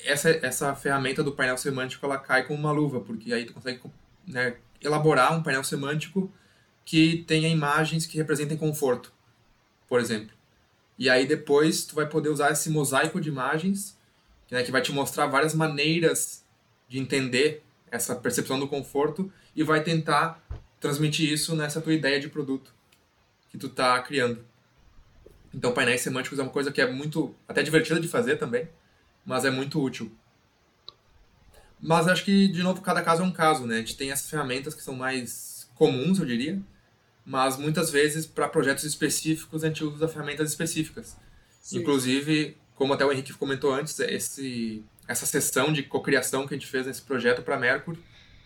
essa, 0.04 0.30
essa 0.30 0.74
ferramenta 0.74 1.22
do 1.22 1.32
painel 1.32 1.56
semântico 1.56 2.04
ela 2.04 2.18
cai 2.18 2.46
como 2.46 2.58
uma 2.58 2.72
luva, 2.72 3.00
porque 3.00 3.32
aí 3.32 3.44
tu 3.44 3.54
consegue 3.54 3.80
né, 4.26 4.56
elaborar 4.80 5.36
um 5.36 5.42
painel 5.42 5.64
semântico 5.64 6.30
que 6.84 7.24
tenha 7.26 7.48
imagens 7.48 8.06
que 8.06 8.16
representem 8.16 8.56
conforto, 8.56 9.12
por 9.88 10.00
exemplo. 10.00 10.34
E 10.98 11.10
aí 11.10 11.26
depois 11.26 11.84
tu 11.84 11.94
vai 11.94 12.08
poder 12.08 12.28
usar 12.28 12.52
esse 12.52 12.70
mosaico 12.70 13.20
de 13.20 13.28
imagens, 13.28 13.98
né, 14.50 14.62
que 14.62 14.70
vai 14.70 14.80
te 14.80 14.92
mostrar 14.92 15.26
várias 15.26 15.54
maneiras 15.54 16.44
de 16.88 16.98
entender 16.98 17.64
essa 17.90 18.14
percepção 18.14 18.58
do 18.58 18.68
conforto 18.68 19.32
e 19.54 19.62
vai 19.62 19.82
tentar 19.82 20.42
transmitir 20.80 21.32
isso 21.32 21.54
nessa 21.54 21.80
tua 21.80 21.94
ideia 21.94 22.20
de 22.20 22.28
produto 22.28 22.74
que 23.50 23.58
tu 23.58 23.68
tá 23.68 24.00
criando. 24.02 24.44
Então, 25.54 25.72
painéis 25.72 26.02
semânticos 26.02 26.38
é 26.38 26.42
uma 26.42 26.50
coisa 26.50 26.70
que 26.70 26.80
é 26.80 26.90
muito 26.90 27.34
até 27.48 27.62
divertida 27.62 27.98
de 27.98 28.08
fazer 28.08 28.36
também 28.36 28.68
mas 29.26 29.44
é 29.44 29.50
muito 29.50 29.82
útil. 29.82 30.10
Mas 31.80 32.06
acho 32.06 32.24
que, 32.24 32.48
de 32.48 32.62
novo, 32.62 32.80
cada 32.80 33.02
caso 33.02 33.22
é 33.22 33.26
um 33.26 33.32
caso, 33.32 33.66
né? 33.66 33.74
A 33.74 33.78
gente 33.78 33.96
tem 33.96 34.12
essas 34.12 34.30
ferramentas 34.30 34.72
que 34.72 34.82
são 34.82 34.94
mais 34.94 35.68
comuns, 35.74 36.18
eu 36.18 36.24
diria, 36.24 36.62
mas 37.24 37.58
muitas 37.58 37.90
vezes, 37.90 38.24
para 38.24 38.48
projetos 38.48 38.84
específicos, 38.84 39.64
a 39.64 39.66
gente 39.66 39.84
usa 39.84 40.08
ferramentas 40.08 40.48
específicas. 40.48 41.16
Sim. 41.60 41.80
Inclusive, 41.80 42.56
como 42.76 42.94
até 42.94 43.04
o 43.04 43.12
Henrique 43.12 43.34
comentou 43.34 43.74
antes, 43.74 43.98
esse, 43.98 44.82
essa 45.08 45.26
sessão 45.26 45.72
de 45.72 45.82
cocriação 45.82 46.46
que 46.46 46.54
a 46.54 46.56
gente 46.56 46.66
fez 46.66 46.86
nesse 46.86 47.02
projeto 47.02 47.42
para 47.42 47.58
Mercury, 47.58 47.98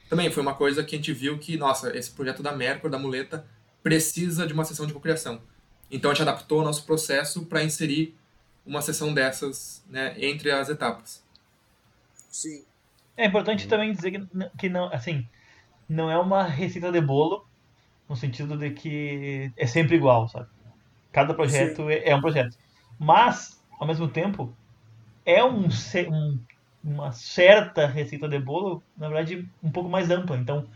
também 0.09 0.31
foi 0.31 0.43
uma 0.43 0.55
coisa 0.55 0.83
que 0.83 0.95
a 0.95 0.99
gente 0.99 1.13
viu 1.13 1.39
que, 1.39 1.57
nossa, 1.57 1.97
esse 1.97 2.11
projeto 2.11 2.43
da 2.43 2.53
Mercury, 2.53 2.91
da 2.91 2.99
muleta, 2.99 3.47
precisa 3.83 4.47
de 4.47 4.53
uma 4.53 4.65
sessão 4.65 4.87
de 4.87 4.93
cocriação. 4.93 5.41
Então 5.91 6.11
a 6.11 6.15
gente 6.15 6.23
adaptou 6.23 6.61
o 6.61 6.65
nosso 6.65 6.85
processo 6.85 7.47
para 7.47 7.63
inserir 7.63 8.17
uma 8.67 8.83
sessão 8.83 9.13
dessas 9.13 9.85
né, 9.89 10.15
entre 10.19 10.51
as 10.51 10.69
etapas. 10.69 11.25
Sim. 12.31 12.65
É 13.17 13.27
importante 13.27 13.67
também 13.67 13.93
dizer 13.93 14.13
que, 14.13 14.29
que 14.59 14.69
não, 14.69 14.93
assim, 14.93 15.27
não 15.89 16.11
é 16.11 16.19
uma 16.19 16.45
receita 16.45 16.91
de 16.93 17.01
bolo 17.01 17.47
no 18.09 18.17
sentido 18.17 18.57
de 18.57 18.71
que 18.71 19.53
é 19.57 19.67
sempre 19.67 19.97
igual, 19.97 20.29
sabe? 20.29 20.49
Cada 21.13 21.35
projeto 21.35 21.89
é, 21.91 22.09
é, 22.09 22.17
um 22.17 22.21
projeto. 22.21 22.57
Mas, 22.99 23.61
ao 23.79 23.87
mesmo 23.87 24.09
tempo, 24.09 24.55
é 25.25 25.45
um, 25.45 25.69
um, 26.09 26.39
uma 26.83 27.13
certa 27.13 27.87
receita 27.87 28.29
de 28.29 28.39
bolo, 28.39 28.83
na 28.97 29.09
verdade, 29.09 29.49
um 29.63 29.71
pouco 29.71 29.89
mais 29.89 30.11
ampla. 30.11 30.37
Então, 30.37 30.67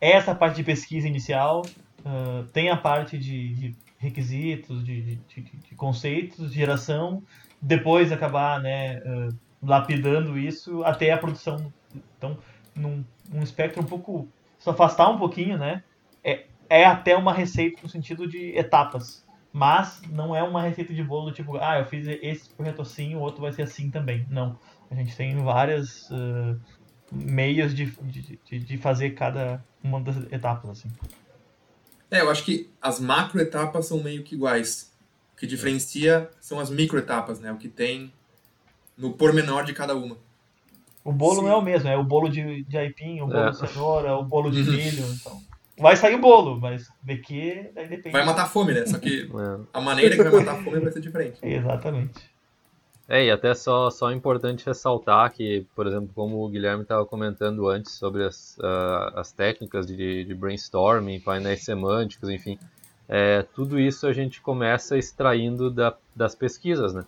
essa 0.00 0.34
parte 0.34 0.56
de 0.56 0.64
pesquisa 0.64 1.06
inicial, 1.06 1.62
uh, 2.00 2.44
tem 2.52 2.70
a 2.70 2.76
parte 2.76 3.16
de, 3.16 3.54
de 3.54 3.76
requisitos, 3.98 4.84
de, 4.84 5.16
de, 5.16 5.40
de, 5.40 5.74
conceitos, 5.76 6.50
de 6.50 6.56
geração, 6.56 7.22
depois 7.60 8.10
acabar 8.10 8.60
né, 8.60 8.98
uh, 8.98 9.36
lapidando 9.62 10.36
isso 10.36 10.82
até 10.82 11.12
a 11.12 11.18
produção. 11.18 11.72
Então, 12.18 12.36
num 12.74 13.04
um 13.32 13.42
espectro 13.42 13.82
um 13.82 13.86
pouco. 13.86 14.28
Se 14.58 14.68
afastar 14.70 15.08
um 15.08 15.18
pouquinho, 15.18 15.58
né? 15.58 15.82
É, 16.22 16.44
é 16.68 16.84
até 16.84 17.16
uma 17.16 17.32
receita 17.32 17.80
no 17.82 17.88
sentido 17.88 18.28
de 18.28 18.56
etapas. 18.56 19.24
mas 19.52 20.00
não 20.08 20.34
é 20.34 20.42
uma 20.42 20.62
receita 20.62 20.94
de 20.94 21.02
bolo 21.02 21.32
tipo, 21.32 21.56
ah, 21.58 21.78
eu 21.80 21.84
fiz 21.84 22.06
esse 22.06 22.48
projeto 22.54 22.80
assim, 22.80 23.14
o 23.14 23.20
outro 23.20 23.42
vai 23.42 23.52
ser 23.52 23.62
assim 23.62 23.90
também. 23.90 24.26
Não. 24.30 24.58
A 24.92 24.94
gente 24.94 25.16
tem 25.16 25.34
vários 25.42 26.10
uh, 26.10 26.60
meios 27.10 27.74
de, 27.74 27.86
de, 28.44 28.58
de 28.58 28.76
fazer 28.76 29.10
cada 29.10 29.64
uma 29.82 29.98
das 30.00 30.16
etapas, 30.30 30.70
assim. 30.70 30.88
É, 32.10 32.20
eu 32.20 32.30
acho 32.30 32.44
que 32.44 32.70
as 32.80 33.00
macro 33.00 33.40
etapas 33.40 33.86
são 33.86 34.02
meio 34.02 34.22
que 34.22 34.34
iguais. 34.34 34.92
O 35.32 35.38
que 35.38 35.46
diferencia 35.46 36.30
são 36.38 36.60
as 36.60 36.68
micro 36.68 36.98
etapas, 36.98 37.40
né? 37.40 37.50
O 37.50 37.56
que 37.56 37.68
tem 37.68 38.12
no 38.98 39.14
pormenor 39.14 39.64
de 39.64 39.72
cada 39.72 39.96
uma. 39.96 40.18
O 41.02 41.10
bolo 41.10 41.36
Sim. 41.36 41.42
não 41.46 41.48
é 41.48 41.56
o 41.56 41.62
mesmo, 41.62 41.88
é 41.88 41.96
o 41.96 42.04
bolo 42.04 42.28
de, 42.28 42.62
de 42.64 42.76
aipim, 42.76 43.22
o 43.22 43.26
bolo 43.26 43.48
é. 43.48 43.50
de 43.50 43.56
cenoura, 43.56 44.14
o 44.14 44.24
bolo 44.24 44.50
de 44.50 44.60
uhum. 44.60 44.76
milho, 44.76 45.04
então... 45.14 45.42
Vai 45.78 45.96
sair 45.96 46.14
o 46.14 46.20
bolo, 46.20 46.60
mas 46.60 46.86
que 47.24 47.70
aí 47.74 47.88
depende. 47.88 48.10
Vai 48.10 48.26
matar 48.26 48.42
a 48.42 48.46
fome, 48.46 48.74
né? 48.74 48.84
Só 48.86 48.98
que 48.98 49.22
é. 49.34 49.60
a 49.72 49.80
maneira 49.80 50.14
que 50.14 50.22
vai 50.22 50.44
matar 50.44 50.60
a 50.60 50.62
fome 50.62 50.78
vai 50.78 50.92
ser 50.92 51.00
diferente. 51.00 51.38
Exatamente. 51.42 52.31
É, 53.12 53.26
e 53.26 53.30
até 53.30 53.52
só, 53.52 53.90
só 53.90 54.10
é 54.10 54.14
importante 54.14 54.64
ressaltar 54.64 55.30
que, 55.34 55.66
por 55.76 55.86
exemplo, 55.86 56.08
como 56.14 56.42
o 56.42 56.48
Guilherme 56.48 56.82
estava 56.82 57.04
comentando 57.04 57.68
antes 57.68 57.92
sobre 57.92 58.24
as, 58.24 58.56
uh, 58.56 59.18
as 59.18 59.30
técnicas 59.30 59.86
de, 59.86 60.24
de 60.24 60.34
brainstorming, 60.34 61.20
painéis 61.20 61.62
semânticos, 61.62 62.30
enfim, 62.30 62.58
é, 63.06 63.42
tudo 63.42 63.78
isso 63.78 64.06
a 64.06 64.14
gente 64.14 64.40
começa 64.40 64.96
extraindo 64.96 65.70
da, 65.70 65.94
das 66.16 66.34
pesquisas, 66.34 66.94
né? 66.94 67.04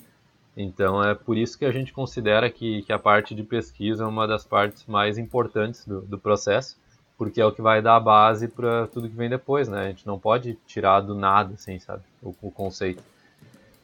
Então 0.55 1.03
é 1.03 1.15
por 1.15 1.39
isso 1.39 1.59
que 1.59 1.65
a 1.65 1.73
gente 1.73 1.91
considera 1.91 2.51
que, 2.51 2.83
que 2.83 2.93
a 2.93 2.99
parte 2.99 3.35
de 3.35 3.43
pesquisa 3.43 4.05
é 4.05 4.07
uma 4.07 4.29
das 4.29 4.45
partes 4.45 4.85
mais 4.85 5.17
importantes 5.17 5.87
do, 5.87 6.03
do 6.03 6.19
processo, 6.19 6.77
porque 7.17 7.41
é 7.41 7.47
o 7.47 7.53
que 7.53 7.63
vai 7.63 7.81
dar 7.81 7.97
a 7.97 8.01
base 8.01 8.47
para 8.47 8.87
tudo 8.89 9.09
que 9.09 9.17
vem 9.17 9.31
depois, 9.31 9.69
né? 9.69 9.87
A 9.87 9.89
gente 9.89 10.07
não 10.07 10.19
pode 10.19 10.53
tirar 10.67 11.01
do 11.01 11.15
nada, 11.15 11.55
assim, 11.55 11.79
sabe, 11.79 12.03
o, 12.23 12.35
o 12.43 12.51
conceito. 12.51 13.03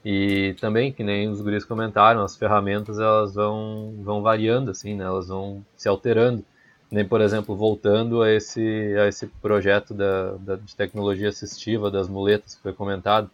E 0.05 0.55
também, 0.61 0.92
que 0.92 1.05
nem 1.05 1.28
os 1.28 1.40
guris 1.40 1.64
comentaram, 1.64 2.22
as 2.22 2.36
ferramentas 2.36 2.98
elas 2.98 3.34
vão, 3.34 3.94
vão 4.03 4.22
variando, 4.22 4.70
assim, 4.70 4.94
né? 4.94 5.05
Elas 5.05 5.28
vão 5.28 5.64
se 5.76 5.88
alterando. 5.88 6.42
Nem, 6.90 7.05
por 7.05 7.20
exemplo, 7.20 7.55
voltando 7.55 8.22
a 8.22 8.32
esse, 8.32 8.96
a 8.98 9.07
esse 9.07 9.26
projeto 9.26 9.94
da, 9.94 10.32
da, 10.38 10.57
de 10.57 10.74
tecnologia 10.74 11.28
assistiva 11.28 11.90
das 11.90 12.09
muletas 12.09 12.55
que 12.55 12.62
foi 12.62 12.72
comentado, 12.72 13.30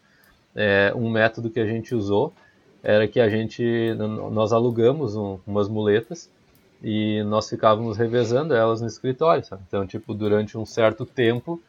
é, 0.54 0.92
um 0.94 1.08
método 1.08 1.50
que 1.50 1.60
a 1.60 1.66
gente 1.66 1.94
usou 1.94 2.32
era 2.82 3.08
que 3.08 3.20
a 3.20 3.28
gente, 3.28 3.94
nós 4.30 4.52
alugamos 4.52 5.16
um, 5.16 5.38
umas 5.46 5.68
muletas 5.68 6.30
e 6.82 7.22
nós 7.24 7.48
ficávamos 7.48 7.96
revezando 7.96 8.54
elas 8.54 8.80
no 8.80 8.86
escritório, 8.86 9.44
sabe? 9.44 9.62
Então, 9.66 9.86
tipo, 9.86 10.14
durante 10.14 10.56
um 10.58 10.66
certo 10.66 11.04
tempo, 11.04 11.60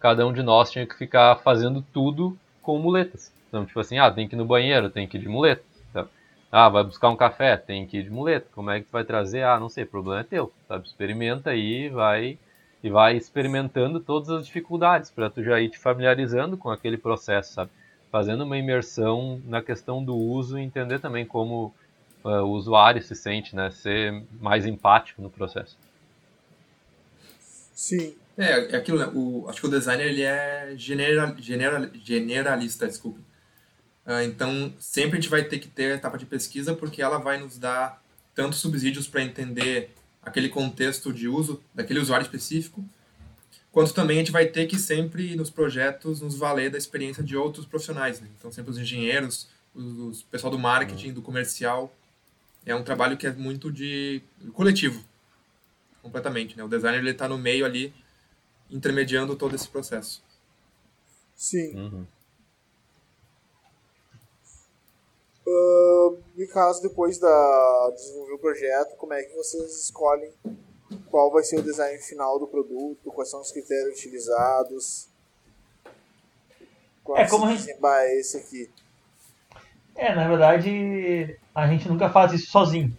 cada 0.00 0.26
um 0.26 0.32
de 0.32 0.42
nós 0.42 0.70
tinha 0.70 0.86
que 0.86 0.96
ficar 0.96 1.36
fazendo 1.36 1.84
tudo 1.92 2.36
com 2.62 2.78
muletas. 2.78 3.32
Então, 3.56 3.64
tipo 3.64 3.80
assim, 3.80 3.98
ah, 3.98 4.10
tem 4.10 4.28
que 4.28 4.34
ir 4.34 4.38
no 4.38 4.44
banheiro, 4.44 4.90
tem 4.90 5.08
que 5.08 5.16
ir 5.16 5.20
de 5.20 5.28
muleta. 5.28 5.64
Então, 5.90 6.06
ah, 6.52 6.68
vai 6.68 6.84
buscar 6.84 7.08
um 7.08 7.16
café, 7.16 7.56
tem 7.56 7.86
que 7.86 7.96
ir 7.96 8.02
de 8.02 8.10
muleta. 8.10 8.46
Como 8.54 8.70
é 8.70 8.80
que 8.80 8.86
tu 8.86 8.92
vai 8.92 9.02
trazer? 9.02 9.44
Ah, 9.44 9.58
não 9.58 9.70
sei, 9.70 9.84
o 9.84 9.86
problema 9.86 10.20
é 10.20 10.24
teu, 10.24 10.52
sabe? 10.68 10.86
Experimenta 10.86 11.50
aí, 11.50 11.88
vai 11.88 12.38
e 12.84 12.90
vai 12.90 13.16
experimentando 13.16 13.98
todas 13.98 14.28
as 14.28 14.46
dificuldades 14.46 15.10
para 15.10 15.30
tu 15.30 15.42
já 15.42 15.58
ir 15.58 15.70
te 15.70 15.78
familiarizando 15.78 16.58
com 16.58 16.70
aquele 16.70 16.98
processo, 16.98 17.54
sabe? 17.54 17.70
Fazendo 18.12 18.44
uma 18.44 18.58
imersão 18.58 19.40
na 19.46 19.62
questão 19.62 20.04
do 20.04 20.14
uso 20.14 20.58
e 20.58 20.62
entender 20.62 20.98
também 20.98 21.24
como 21.24 21.74
uh, 22.22 22.28
o 22.28 22.50
usuário 22.50 23.02
se 23.02 23.14
sente, 23.14 23.56
né? 23.56 23.70
Ser 23.70 24.22
mais 24.38 24.66
empático 24.66 25.22
no 25.22 25.30
processo. 25.30 25.78
Sim. 27.72 28.14
É, 28.36 28.74
é 28.74 28.76
aquilo, 28.76 28.98
né? 28.98 29.10
O, 29.14 29.46
acho 29.48 29.62
que 29.62 29.66
o 29.66 29.70
designer 29.70 30.08
ele 30.08 30.22
é 30.22 30.74
general, 30.76 31.34
general, 31.38 31.88
generalista, 32.04 32.86
desculpa. 32.86 33.25
Uh, 34.06 34.22
então, 34.24 34.72
sempre 34.78 35.18
a 35.18 35.20
gente 35.20 35.28
vai 35.28 35.42
ter 35.42 35.58
que 35.58 35.66
ter 35.66 35.92
a 35.92 35.96
etapa 35.96 36.16
de 36.16 36.24
pesquisa, 36.24 36.74
porque 36.74 37.02
ela 37.02 37.18
vai 37.18 37.38
nos 37.38 37.58
dar 37.58 38.00
tantos 38.34 38.60
subsídios 38.60 39.08
para 39.08 39.22
entender 39.22 39.90
aquele 40.22 40.48
contexto 40.48 41.12
de 41.12 41.26
uso 41.26 41.60
daquele 41.74 41.98
usuário 41.98 42.24
específico, 42.24 42.84
quanto 43.72 43.92
também 43.92 44.18
a 44.18 44.20
gente 44.20 44.30
vai 44.30 44.46
ter 44.46 44.66
que 44.66 44.78
sempre, 44.78 45.34
nos 45.34 45.50
projetos, 45.50 46.20
nos 46.20 46.36
valer 46.38 46.70
da 46.70 46.78
experiência 46.78 47.22
de 47.22 47.36
outros 47.36 47.66
profissionais. 47.66 48.20
Né? 48.20 48.28
Então, 48.38 48.52
sempre 48.52 48.70
os 48.70 48.78
engenheiros, 48.78 49.48
o 49.74 50.12
pessoal 50.30 50.50
do 50.50 50.58
marketing, 50.58 51.12
do 51.12 51.20
comercial. 51.22 51.94
É 52.64 52.74
um 52.74 52.82
trabalho 52.82 53.16
que 53.16 53.26
é 53.26 53.32
muito 53.32 53.70
de 53.70 54.22
coletivo, 54.52 55.04
completamente. 56.02 56.56
Né? 56.56 56.64
O 56.64 56.68
designer 56.68 57.04
está 57.06 57.28
no 57.28 57.38
meio 57.38 57.64
ali, 57.64 57.92
intermediando 58.70 59.36
todo 59.36 59.54
esse 59.54 59.68
processo. 59.68 60.22
Sim. 61.34 61.74
Uhum. 61.76 62.06
Uh, 65.46 66.18
e 66.36 66.46
caso 66.48 66.82
depois 66.82 67.18
da 67.18 67.92
desenvolver 67.94 68.32
o 68.32 68.38
projeto, 68.38 68.96
como 68.96 69.14
é 69.14 69.22
que 69.22 69.34
vocês 69.36 69.84
escolhem 69.84 70.32
qual 71.10 71.30
vai 71.30 71.42
ser 71.42 71.58
o 71.58 71.62
design 71.62 71.98
final 72.02 72.38
do 72.38 72.46
produto, 72.46 73.10
quais 73.10 73.30
são 73.30 73.40
os 73.40 73.50
critérios 73.50 73.98
utilizados? 73.98 75.08
Qual 77.02 77.18
é 77.18 77.28
como 77.28 77.46
a 77.46 77.54
gente... 77.54 77.70
é 77.70 78.20
esse 78.20 78.36
aqui? 78.36 78.70
É, 79.94 80.14
na 80.14 80.28
verdade, 80.28 81.38
a 81.54 81.66
gente 81.68 81.88
nunca 81.88 82.10
faz 82.10 82.32
isso 82.32 82.50
sozinho. 82.50 82.96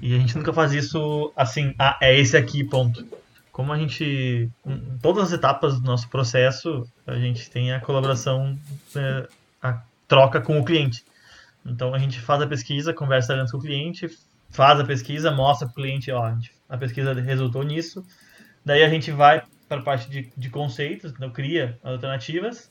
E 0.00 0.16
a 0.16 0.18
gente 0.18 0.36
nunca 0.36 0.52
faz 0.52 0.72
isso 0.72 1.32
assim, 1.36 1.74
ah, 1.78 1.96
é 2.02 2.18
esse 2.18 2.36
aqui, 2.36 2.64
ponto. 2.64 3.06
Como 3.52 3.72
a 3.72 3.78
gente, 3.78 4.50
em 4.66 4.98
todas 5.00 5.24
as 5.24 5.32
etapas 5.32 5.78
do 5.78 5.86
nosso 5.86 6.08
processo, 6.08 6.88
a 7.06 7.16
gente 7.16 7.50
tem 7.50 7.72
a 7.72 7.80
colaboração, 7.80 8.58
é, 8.96 9.28
a 9.62 9.82
troca 10.08 10.40
com 10.40 10.58
o 10.58 10.64
cliente. 10.64 11.04
Então 11.64 11.94
a 11.94 11.98
gente 11.98 12.20
faz 12.20 12.42
a 12.42 12.46
pesquisa, 12.46 12.92
conversa 12.92 13.34
antes 13.34 13.52
com 13.52 13.58
o 13.58 13.60
cliente, 13.60 14.08
faz 14.50 14.78
a 14.78 14.84
pesquisa, 14.84 15.30
mostra 15.30 15.66
para 15.66 15.72
o 15.72 15.82
cliente, 15.82 16.10
ó, 16.10 16.34
a 16.68 16.78
pesquisa 16.78 17.12
resultou 17.14 17.62
nisso. 17.62 18.04
Daí 18.64 18.82
a 18.82 18.88
gente 18.88 19.10
vai 19.10 19.42
para 19.68 19.80
a 19.80 19.82
parte 19.82 20.10
de, 20.10 20.30
de 20.36 20.50
conceitos, 20.50 21.12
então 21.12 21.30
cria 21.30 21.78
alternativas 21.82 22.70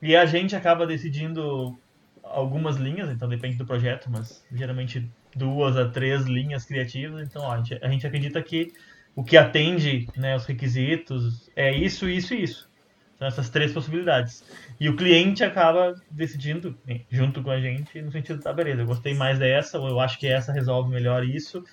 e 0.00 0.14
a 0.14 0.24
gente 0.24 0.54
acaba 0.54 0.86
decidindo 0.86 1.76
algumas 2.22 2.76
linhas, 2.76 3.10
então 3.10 3.28
depende 3.28 3.56
do 3.56 3.66
projeto, 3.66 4.08
mas 4.10 4.44
geralmente 4.52 5.08
duas 5.34 5.76
a 5.76 5.88
três 5.88 6.24
linhas 6.24 6.64
criativas. 6.64 7.26
Então 7.26 7.42
ó, 7.42 7.52
a, 7.52 7.56
gente, 7.58 7.78
a 7.82 7.88
gente 7.88 8.06
acredita 8.06 8.42
que 8.42 8.72
o 9.16 9.24
que 9.24 9.36
atende 9.36 10.08
né, 10.16 10.36
os 10.36 10.44
requisitos 10.46 11.50
é 11.56 11.74
isso, 11.74 12.08
isso 12.08 12.34
e 12.34 12.42
isso. 12.44 12.67
São 13.18 13.26
essas 13.26 13.48
três 13.48 13.72
possibilidades. 13.72 14.44
E 14.78 14.88
o 14.88 14.94
cliente 14.94 15.42
acaba 15.42 15.94
decidindo, 16.08 16.78
junto 17.10 17.42
com 17.42 17.50
a 17.50 17.60
gente, 17.60 18.00
no 18.00 18.12
sentido, 18.12 18.40
tá, 18.40 18.52
beleza, 18.52 18.82
eu 18.82 18.86
gostei 18.86 19.12
mais 19.12 19.40
dessa, 19.40 19.78
ou 19.78 19.88
eu 19.88 19.98
acho 19.98 20.18
que 20.20 20.28
essa 20.28 20.52
resolve 20.52 20.88
melhor 20.88 21.24
isso. 21.24 21.64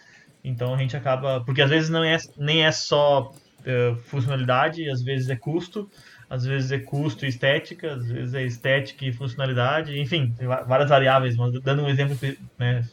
Então 0.43 0.73
a 0.73 0.77
gente 0.77 0.97
acaba. 0.97 1.41
Porque 1.41 1.61
às 1.61 1.69
vezes 1.69 1.89
não 1.89 2.03
é, 2.03 2.17
nem 2.35 2.65
é 2.65 2.71
só 2.71 3.31
uh, 3.31 3.95
funcionalidade, 4.05 4.89
às 4.89 5.03
vezes 5.03 5.29
é 5.29 5.35
custo, 5.35 5.87
às 6.27 6.45
vezes 6.45 6.71
é 6.71 6.79
custo 6.79 7.25
e 7.25 7.29
estética, 7.29 7.93
às 7.93 8.07
vezes 8.07 8.33
é 8.33 8.43
estética 8.43 9.05
e 9.05 9.13
funcionalidade, 9.13 9.99
enfim, 9.99 10.33
várias 10.67 10.89
variáveis, 10.89 11.35
mas 11.35 11.61
dando 11.61 11.83
um 11.83 11.89
exemplo 11.89 12.17
né, 12.57 12.83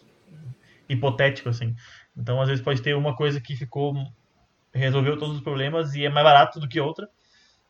hipotético, 0.86 1.48
assim. 1.48 1.74
Então 2.14 2.38
às 2.38 2.48
vezes 2.48 2.62
pode 2.62 2.82
ter 2.82 2.94
uma 2.94 3.16
coisa 3.16 3.40
que 3.40 3.57
ficou. 3.57 3.94
resolveu 4.74 5.16
todos 5.16 5.36
os 5.36 5.42
problemas 5.42 5.94
e 5.94 6.05
é 6.05 6.11
mais 6.11 6.24
barato 6.24 6.61
do 6.61 6.68
que 6.68 6.78
outra 6.78 7.09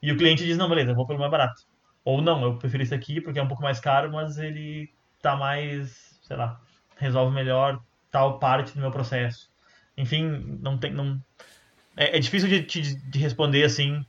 e 0.02 0.10
o 0.10 0.16
cliente 0.16 0.44
diz, 0.44 0.58
não, 0.58 0.68
beleza, 0.68 0.90
eu 0.90 0.96
vou 0.96 1.06
pelo 1.06 1.20
mais 1.20 1.30
barato. 1.30 1.62
Ou 2.04 2.20
não, 2.20 2.42
eu 2.42 2.56
prefiro 2.56 2.82
esse 2.82 2.94
aqui 2.94 3.20
porque 3.20 3.38
é 3.38 3.42
um 3.42 3.46
pouco 3.46 3.62
mais 3.62 3.78
caro, 3.78 4.10
mas 4.10 4.36
ele 4.36 4.90
tá 5.22 5.36
mais, 5.36 6.18
sei 6.22 6.36
lá, 6.36 6.60
resolve 6.96 7.32
melhor 7.32 7.80
tal 8.10 8.40
parte 8.40 8.74
do 8.74 8.80
meu 8.80 8.90
processo. 8.90 9.48
Enfim, 9.96 10.58
não 10.60 10.76
tem. 10.76 10.92
Não... 10.92 11.22
É, 11.96 12.16
é 12.16 12.20
difícil 12.20 12.48
de, 12.48 12.62
de, 12.62 12.96
de, 12.96 13.18
responder 13.18 13.62
assim 13.62 14.04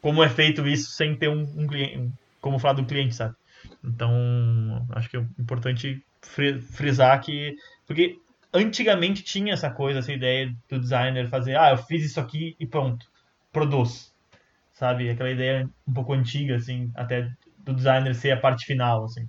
como 0.00 0.22
é 0.22 0.28
feito 0.28 0.66
isso 0.68 0.92
sem 0.92 1.16
ter 1.16 1.28
um, 1.28 1.42
um 1.56 1.66
cliente. 1.66 2.12
Como 2.40 2.58
falar 2.60 2.74
do 2.74 2.84
cliente, 2.84 3.16
sabe? 3.16 3.34
Então, 3.82 4.86
acho 4.92 5.10
que 5.10 5.16
é 5.16 5.26
importante 5.38 6.00
frisar 6.20 7.20
que. 7.20 7.56
Porque 7.84 8.20
antigamente 8.52 9.24
tinha 9.24 9.54
essa 9.54 9.68
coisa, 9.70 9.98
essa 9.98 10.12
ideia 10.12 10.54
do 10.68 10.78
designer 10.78 11.28
fazer, 11.28 11.56
ah, 11.56 11.70
eu 11.70 11.78
fiz 11.78 12.04
isso 12.04 12.20
aqui 12.20 12.54
e 12.60 12.66
pronto, 12.66 13.06
produz 13.52 14.12
sabe? 14.78 15.10
Aquela 15.10 15.30
ideia 15.30 15.68
um 15.86 15.92
pouco 15.92 16.12
antiga, 16.12 16.54
assim, 16.54 16.90
até 16.94 17.28
do 17.58 17.74
designer 17.74 18.14
ser 18.14 18.30
a 18.30 18.40
parte 18.40 18.64
final, 18.64 19.04
assim. 19.04 19.26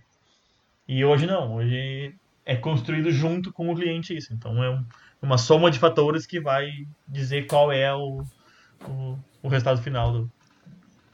E 0.87 1.03
hoje 1.03 1.25
não, 1.25 1.55
hoje 1.55 2.13
é 2.45 2.55
construído 2.55 3.11
junto 3.11 3.51
com 3.51 3.71
o 3.71 3.75
cliente 3.75 4.15
isso. 4.15 4.31
Então 4.31 4.63
é 4.63 4.69
um, 4.69 4.85
uma 5.21 5.37
soma 5.39 5.71
de 5.71 5.79
fatores 5.79 6.27
que 6.27 6.39
vai 6.39 6.69
dizer 7.07 7.47
qual 7.47 7.71
é 7.71 7.93
o, 7.93 8.23
o, 8.87 9.19
o 9.41 9.47
resultado 9.47 9.81
final 9.81 10.11
do, 10.11 10.31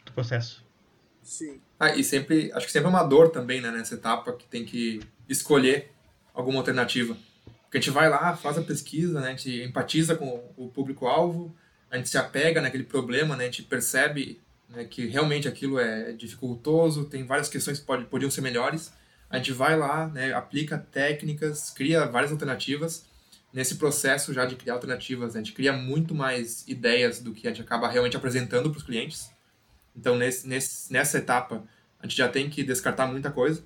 do 0.06 0.12
processo. 0.12 0.66
Sim. 1.24 1.62
Ah, 1.80 1.96
e 1.96 2.04
sempre, 2.04 2.52
acho 2.54 2.66
que 2.66 2.72
sempre 2.72 2.88
é 2.88 2.90
uma 2.90 3.04
dor 3.04 3.30
também, 3.30 3.62
né, 3.62 3.72
nessa 3.72 3.96
etapa 3.96 4.34
que 4.34 4.46
tem 4.46 4.66
que 4.66 5.00
escolher 5.30 5.92
alguma 6.34 6.60
alternativa. 6.60 7.18
Porque 7.64 7.78
a 7.78 7.82
gente 7.82 7.90
vai 7.92 8.10
lá, 8.10 8.36
faz 8.36 8.58
a 8.58 8.62
pesquisa, 8.62 9.22
né, 9.22 9.28
a 9.30 9.32
gente 9.32 9.64
empatiza 9.64 10.16
com 10.16 10.44
o 10.58 10.70
público-alvo, 10.70 11.56
a 11.96 11.98
gente 11.98 12.10
se 12.10 12.18
apega 12.18 12.62
naquele 12.62 12.84
problema, 12.84 13.36
né? 13.36 13.46
A 13.46 13.48
gente 13.48 13.64
percebe 13.64 14.42
né, 14.70 14.84
que 14.84 15.08
realmente 15.08 15.48
aquilo 15.48 15.80
é 15.80 16.12
dificultoso, 16.12 17.06
tem 17.06 17.26
várias 17.26 17.48
questões 17.48 17.80
que 17.80 17.86
pode, 17.86 18.06
podiam 18.06 18.30
ser 18.30 18.42
melhores, 18.42 18.92
a 19.30 19.38
gente 19.38 19.54
vai 19.54 19.78
lá, 19.78 20.08
né, 20.08 20.34
aplica 20.34 20.78
técnicas, 20.78 21.70
cria 21.72 22.06
várias 22.06 22.32
alternativas. 22.32 23.06
Nesse 23.52 23.76
processo 23.76 24.34
já 24.34 24.46
de 24.46 24.56
criar 24.56 24.74
alternativas, 24.74 25.36
a 25.36 25.40
gente 25.40 25.54
cria 25.54 25.72
muito 25.72 26.14
mais 26.14 26.68
ideias 26.68 27.20
do 27.22 27.34
que 27.34 27.48
a 27.48 27.52
gente 27.52 27.62
acaba 27.62 27.88
realmente 27.88 28.18
apresentando 28.18 28.70
para 28.70 28.78
os 28.78 28.84
clientes. 28.84 29.32
Então, 29.96 30.18
nesse, 30.18 30.46
nesse, 30.48 30.92
nessa 30.92 31.18
etapa, 31.18 31.64
a 32.00 32.06
gente 32.06 32.18
já 32.18 32.28
tem 32.28 32.50
que 32.50 32.62
descartar 32.64 33.08
muita 33.08 33.32
coisa. 33.32 33.64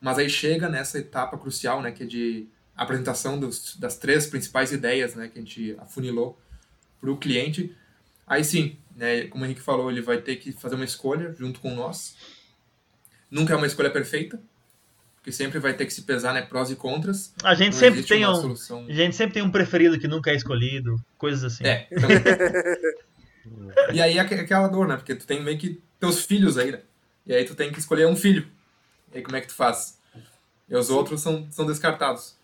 Mas 0.00 0.18
aí 0.18 0.28
chega 0.28 0.68
nessa 0.68 0.98
etapa 0.98 1.38
crucial, 1.38 1.80
né, 1.80 1.92
que 1.92 2.02
é 2.02 2.06
de 2.06 2.48
apresentação 2.76 3.38
dos, 3.38 3.76
das 3.76 3.96
três 3.96 4.26
principais 4.26 4.72
ideias 4.72 5.14
né, 5.14 5.28
que 5.28 5.38
a 5.38 5.42
gente 5.42 5.76
afunilou 5.78 6.36
para 7.04 7.12
o 7.12 7.18
cliente. 7.18 7.76
Aí 8.26 8.42
sim, 8.42 8.78
né, 8.96 9.26
como 9.26 9.44
o 9.44 9.46
Henrique 9.46 9.60
falou, 9.60 9.90
ele 9.90 10.00
vai 10.00 10.18
ter 10.18 10.36
que 10.36 10.52
fazer 10.52 10.74
uma 10.74 10.84
escolha 10.84 11.34
junto 11.38 11.60
com 11.60 11.74
nós. 11.74 12.16
Nunca 13.30 13.52
é 13.52 13.56
uma 13.56 13.66
escolha 13.66 13.90
perfeita, 13.90 14.40
porque 15.16 15.30
sempre 15.30 15.58
vai 15.58 15.74
ter 15.74 15.84
que 15.84 15.92
se 15.92 16.02
pesar, 16.02 16.32
né, 16.32 16.42
prós 16.42 16.70
e 16.70 16.76
contras. 16.76 17.34
A 17.42 17.54
gente 17.54 17.76
sempre 17.76 18.02
tem 18.02 18.26
um, 18.26 18.34
solução... 18.34 18.86
a 18.88 18.92
gente 18.92 19.14
sempre 19.14 19.34
tem 19.34 19.42
um 19.42 19.50
preferido 19.50 19.98
que 19.98 20.08
nunca 20.08 20.30
é 20.30 20.34
escolhido, 20.34 20.96
coisas 21.18 21.44
assim. 21.44 21.64
É. 21.66 21.86
Então... 21.92 22.08
e 23.92 24.00
aí 24.00 24.16
é 24.16 24.20
aquela 24.20 24.68
dor, 24.68 24.88
né, 24.88 24.96
porque 24.96 25.14
tu 25.14 25.26
tem 25.26 25.42
meio 25.42 25.58
que 25.58 25.82
teus 26.00 26.24
filhos 26.24 26.56
aí, 26.56 26.72
né? 26.72 26.80
E 27.26 27.34
aí 27.34 27.44
tu 27.44 27.54
tem 27.54 27.70
que 27.70 27.78
escolher 27.78 28.06
um 28.06 28.16
filho. 28.16 28.46
E 29.12 29.18
aí 29.18 29.22
como 29.22 29.36
é 29.36 29.40
que 29.40 29.48
tu 29.48 29.54
faz? 29.54 29.98
E 30.68 30.74
os 30.74 30.88
outros 30.88 31.20
são, 31.20 31.46
são 31.50 31.66
descartados. 31.66 32.36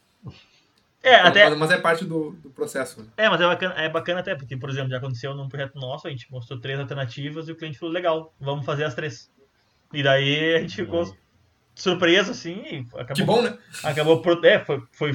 É, 1.03 1.15
até... 1.17 1.49
mas, 1.49 1.59
mas, 1.59 1.71
é 1.71 1.79
parte 1.79 2.05
do, 2.05 2.33
do 2.33 2.51
processo. 2.51 3.01
Né? 3.01 3.09
É, 3.17 3.29
mas 3.29 3.41
é 3.41 3.45
bacana, 3.45 3.75
é 3.75 3.89
bacana 3.89 4.21
até, 4.21 4.35
porque, 4.35 4.57
por 4.57 4.69
exemplo, 4.69 4.91
já 4.91 4.99
aconteceu 4.99 5.35
num 5.35 5.49
projeto 5.49 5.77
nosso, 5.77 6.07
a 6.07 6.11
gente 6.11 6.31
mostrou 6.31 6.61
três 6.61 6.79
alternativas 6.79 7.49
e 7.49 7.53
o 7.53 7.57
cliente 7.57 7.79
falou, 7.79 7.95
legal, 7.95 8.35
vamos 8.39 8.67
fazer 8.67 8.85
as 8.85 8.95
três. 8.95 9.31
E 9.93 10.03
daí 10.03 10.57
a 10.57 10.61
gente 10.61 10.77
ficou 10.77 11.17
surpreso, 11.75 12.31
assim. 12.31 12.87
Acabou, 12.95 13.15
que 13.15 13.23
bom, 13.23 13.43
né? 13.43 13.59
Acabou, 13.83 14.23
é, 14.45 14.59
foi, 14.59 14.83
foi 14.93 15.13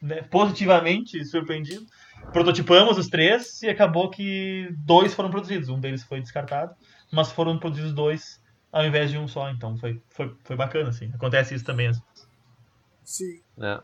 né, 0.00 0.22
positivamente 0.22 1.24
surpreendido. 1.24 1.84
Prototipamos 2.32 2.96
os 2.96 3.08
três 3.08 3.62
e 3.62 3.68
acabou 3.68 4.08
que 4.08 4.68
dois 4.78 5.12
foram 5.14 5.30
produzidos. 5.30 5.68
Um 5.68 5.80
deles 5.80 6.04
foi 6.04 6.20
descartado, 6.20 6.74
mas 7.12 7.30
foram 7.32 7.58
produzidos 7.58 7.92
dois 7.92 8.40
ao 8.72 8.84
invés 8.84 9.10
de 9.10 9.18
um 9.18 9.28
só. 9.28 9.50
Então 9.50 9.76
foi, 9.76 10.00
foi, 10.08 10.34
foi 10.42 10.56
bacana, 10.56 10.88
assim. 10.88 11.10
Acontece 11.14 11.54
isso 11.54 11.64
também. 11.64 11.92
Sim. 13.04 13.40
É. 13.60 13.80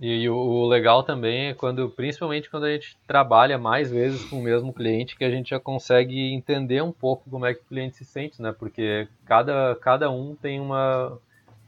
E, 0.00 0.26
o 0.30 0.66
legal 0.66 1.02
também 1.02 1.48
é 1.48 1.54
quando, 1.54 1.90
principalmente 1.90 2.48
quando 2.48 2.64
a 2.64 2.72
gente 2.72 2.96
trabalha 3.06 3.58
mais 3.58 3.90
vezes 3.90 4.24
com 4.24 4.38
o 4.38 4.42
mesmo 4.42 4.72
cliente, 4.72 5.14
que 5.14 5.24
a 5.24 5.30
gente 5.30 5.50
já 5.50 5.60
consegue 5.60 6.32
entender 6.32 6.82
um 6.82 6.90
pouco 6.90 7.28
como 7.28 7.44
é 7.44 7.52
que 7.52 7.60
o 7.60 7.66
cliente 7.66 7.96
se 7.96 8.04
sente, 8.06 8.40
né? 8.40 8.50
Porque 8.50 9.06
cada, 9.26 9.76
cada 9.76 10.10
um 10.10 10.34
tem 10.34 10.58
uma, 10.58 11.18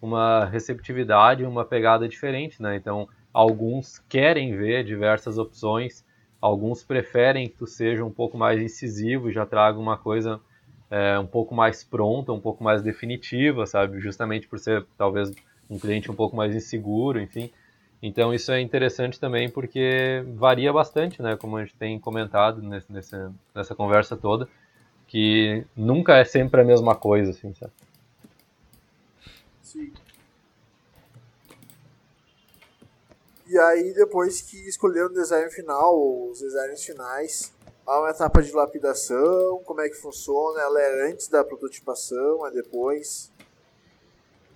uma 0.00 0.46
receptividade, 0.46 1.44
uma 1.44 1.62
pegada 1.62 2.08
diferente, 2.08 2.62
né? 2.62 2.74
Então, 2.74 3.06
alguns 3.34 3.98
querem 4.08 4.56
ver 4.56 4.82
diversas 4.82 5.36
opções, 5.36 6.02
alguns 6.40 6.82
preferem 6.82 7.48
que 7.48 7.56
tu 7.56 7.66
seja 7.66 8.02
um 8.02 8.10
pouco 8.10 8.38
mais 8.38 8.62
incisivo 8.62 9.28
e 9.28 9.32
já 9.32 9.44
traga 9.44 9.78
uma 9.78 9.98
coisa 9.98 10.40
é, 10.90 11.18
um 11.18 11.26
pouco 11.26 11.54
mais 11.54 11.84
pronta, 11.84 12.32
um 12.32 12.40
pouco 12.40 12.64
mais 12.64 12.82
definitiva, 12.82 13.66
sabe? 13.66 14.00
Justamente 14.00 14.48
por 14.48 14.58
ser 14.58 14.86
talvez 14.96 15.30
um 15.68 15.78
cliente 15.78 16.10
um 16.10 16.14
pouco 16.14 16.34
mais 16.34 16.56
inseguro, 16.56 17.20
enfim. 17.20 17.50
Então 18.02 18.34
isso 18.34 18.50
é 18.50 18.60
interessante 18.60 19.20
também 19.20 19.48
porque 19.48 20.24
varia 20.34 20.72
bastante, 20.72 21.22
né? 21.22 21.36
Como 21.36 21.56
a 21.56 21.64
gente 21.64 21.76
tem 21.76 21.98
comentado 22.00 22.60
nesse, 22.60 22.92
nesse, 22.92 23.16
nessa 23.54 23.74
conversa 23.76 24.16
toda, 24.16 24.48
que 25.06 25.64
nunca 25.76 26.16
é 26.16 26.24
sempre 26.24 26.60
a 26.60 26.64
mesma 26.64 26.96
coisa, 26.96 27.30
assim? 27.30 27.54
Sim. 29.62 29.92
E 33.46 33.58
aí, 33.58 33.92
depois 33.94 34.40
que 34.40 34.56
escolheram 34.68 35.08
o 35.08 35.12
design 35.12 35.50
final, 35.50 35.94
os 36.30 36.40
designs 36.40 36.84
finais, 36.84 37.52
há 37.86 38.00
uma 38.00 38.10
etapa 38.10 38.42
de 38.42 38.50
lapidação, 38.52 39.62
como 39.64 39.80
é 39.80 39.88
que 39.88 39.94
funciona? 39.94 40.60
Ela 40.60 40.80
é 40.80 41.10
antes 41.10 41.28
da 41.28 41.44
prototipação, 41.44 42.46
é 42.46 42.50
depois? 42.50 43.31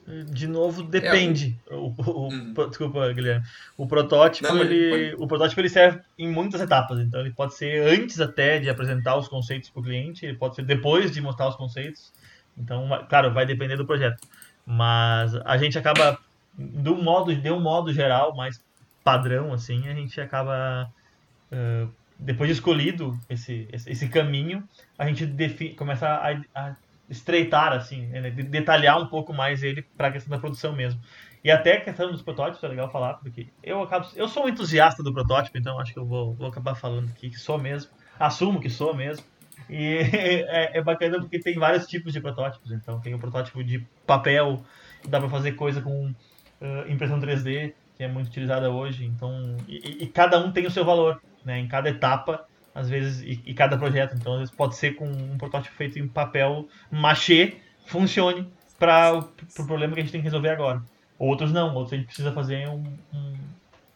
De 0.06 0.46
novo, 0.46 0.84
depende. 0.84 1.58
É, 1.68 1.74
o, 1.74 1.92
o, 1.98 2.28
hum. 2.28 2.54
Desculpa, 2.68 3.12
Guilherme. 3.12 3.44
O 3.76 3.88
protótipo, 3.88 4.46
Não, 4.46 4.60
ele, 4.60 5.14
o 5.18 5.26
protótipo 5.26 5.60
ele 5.60 5.68
serve 5.68 6.00
em 6.16 6.28
muitas 6.28 6.60
etapas. 6.60 7.00
Então, 7.00 7.20
ele 7.20 7.32
pode 7.32 7.54
ser 7.54 7.82
antes 7.88 8.20
até 8.20 8.60
de 8.60 8.70
apresentar 8.70 9.16
os 9.16 9.26
conceitos 9.26 9.68
para 9.68 9.80
o 9.80 9.82
cliente, 9.82 10.24
ele 10.24 10.36
pode 10.36 10.54
ser 10.54 10.62
depois 10.62 11.10
de 11.10 11.20
mostrar 11.20 11.48
os 11.48 11.56
conceitos. 11.56 12.12
Então, 12.56 12.88
claro, 13.08 13.34
vai 13.34 13.44
depender 13.44 13.76
do 13.76 13.84
projeto. 13.84 14.22
Mas 14.64 15.34
a 15.34 15.56
gente 15.56 15.76
acaba, 15.76 16.18
do 16.56 16.94
modo, 16.94 17.34
de 17.34 17.50
um 17.50 17.60
modo 17.60 17.92
geral, 17.92 18.34
mais 18.36 18.62
padrão, 19.02 19.52
assim, 19.52 19.88
a 19.88 19.94
gente 19.94 20.20
acaba, 20.20 20.88
uh, 21.52 21.90
depois 22.18 22.48
de 22.48 22.54
escolhido 22.54 23.18
esse, 23.28 23.68
esse 23.72 24.08
caminho, 24.08 24.66
a 24.96 25.06
gente 25.06 25.26
começa 25.76 26.08
a, 26.08 26.30
a 26.54 26.76
estreitar, 27.08 27.72
assim, 27.72 28.06
né, 28.06 28.30
detalhar 28.30 29.00
um 29.00 29.06
pouco 29.06 29.32
mais 29.32 29.62
ele 29.62 29.82
para 29.96 30.08
a 30.08 30.12
questão 30.12 30.30
da 30.30 30.40
produção 30.40 30.72
mesmo. 30.74 31.00
E 31.44 31.50
até 31.50 31.76
a 31.76 31.80
questão 31.80 32.10
dos 32.10 32.22
protótipos 32.22 32.64
é 32.64 32.68
legal 32.68 32.90
falar, 32.90 33.14
porque 33.14 33.46
eu 33.62 33.82
acabo, 33.82 34.08
eu 34.16 34.26
sou 34.26 34.46
um 34.46 34.48
entusiasta 34.48 35.02
do 35.02 35.12
protótipo, 35.12 35.56
então 35.56 35.78
acho 35.78 35.92
que 35.92 35.98
eu 35.98 36.04
vou, 36.04 36.34
vou 36.34 36.48
acabar 36.48 36.74
falando 36.74 37.08
aqui 37.10 37.30
que 37.30 37.38
sou 37.38 37.56
mesmo, 37.58 37.92
assumo 38.18 38.60
que 38.60 38.68
sou 38.68 38.94
mesmo. 38.94 39.24
E 39.70 39.98
é, 40.12 40.78
é, 40.78 40.82
bacana 40.82 41.18
porque 41.20 41.38
tem 41.38 41.54
vários 41.54 41.86
tipos 41.86 42.12
de 42.12 42.20
protótipos. 42.20 42.72
Então 42.72 43.00
tem 43.00 43.14
o 43.14 43.18
protótipo 43.18 43.62
de 43.62 43.78
papel, 44.06 44.64
dá 45.06 45.20
para 45.20 45.28
fazer 45.28 45.52
coisa 45.52 45.80
com 45.80 46.08
uh, 46.08 46.90
impressão 46.90 47.20
3D, 47.20 47.74
que 47.96 48.02
é 48.02 48.08
muito 48.08 48.28
utilizada 48.28 48.70
hoje. 48.70 49.04
Então, 49.04 49.56
e, 49.68 50.04
e, 50.04 50.06
cada 50.06 50.38
um 50.38 50.52
tem 50.52 50.66
o 50.66 50.70
seu 50.70 50.84
valor, 50.84 51.20
né? 51.44 51.58
Em 51.58 51.68
cada 51.68 51.88
etapa, 51.88 52.46
às 52.76 52.90
vezes, 52.90 53.22
e, 53.22 53.40
e, 53.46 53.54
cada 53.54 53.78
projeto. 53.78 54.14
Então, 54.14 54.34
às 54.34 54.40
vezes 54.40 54.54
pode 54.54 54.76
ser 54.76 54.96
com 54.96 55.08
um 55.08 55.38
protótipo 55.38 55.74
feito 55.74 55.98
em 55.98 56.06
papel 56.06 56.68
machê, 56.90 57.56
funcione 57.86 58.52
para 58.78 59.14
o 59.14 59.22
pro 59.22 59.66
problema 59.66 59.94
que 59.94 60.00
a 60.00 60.02
gente 60.02 60.12
tem 60.12 60.20
que 60.20 60.26
resolver 60.26 60.50
agora. 60.50 60.82
Outros 61.18 61.50
não, 61.50 61.74
outros 61.74 61.94
a 61.94 61.96
gente 61.96 62.06
precisa 62.06 62.30
fazer 62.32 62.68
um, 62.68 62.84
um, 63.14 63.34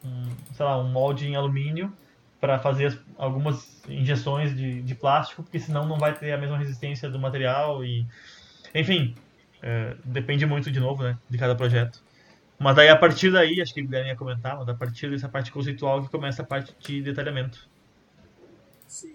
um 0.02 0.28
sei 0.54 0.64
lá, 0.64 0.78
um 0.78 0.88
molde 0.88 1.28
em 1.28 1.36
alumínio 1.36 1.92
para 2.40 2.58
fazer 2.58 2.86
as, 2.86 2.98
algumas 3.18 3.82
injeções 3.86 4.56
de, 4.56 4.80
de 4.80 4.94
plástico, 4.94 5.42
porque 5.42 5.58
senão 5.58 5.86
não 5.86 5.98
vai 5.98 6.14
ter 6.14 6.32
a 6.32 6.38
mesma 6.38 6.56
resistência 6.56 7.10
do 7.10 7.18
material 7.18 7.84
e 7.84 8.06
enfim, 8.74 9.14
é, 9.60 9.94
depende 10.02 10.46
muito 10.46 10.70
de 10.70 10.80
novo, 10.80 11.02
né, 11.02 11.18
de 11.28 11.36
cada 11.36 11.54
projeto. 11.54 12.02
Mas 12.58 12.76
daí 12.76 12.88
a 12.88 12.96
partir 12.96 13.30
daí, 13.30 13.60
acho 13.60 13.74
que 13.74 13.82
o 13.82 13.84
Guilherme 13.84 14.08
ia 14.08 14.16
comentar, 14.16 14.56
mas 14.56 14.68
a 14.70 14.74
partir 14.74 15.10
dessa 15.10 15.28
parte 15.28 15.52
conceitual 15.52 16.02
que 16.02 16.08
começa 16.08 16.40
a 16.40 16.46
parte 16.46 16.74
de 16.78 17.02
detalhamento. 17.02 17.68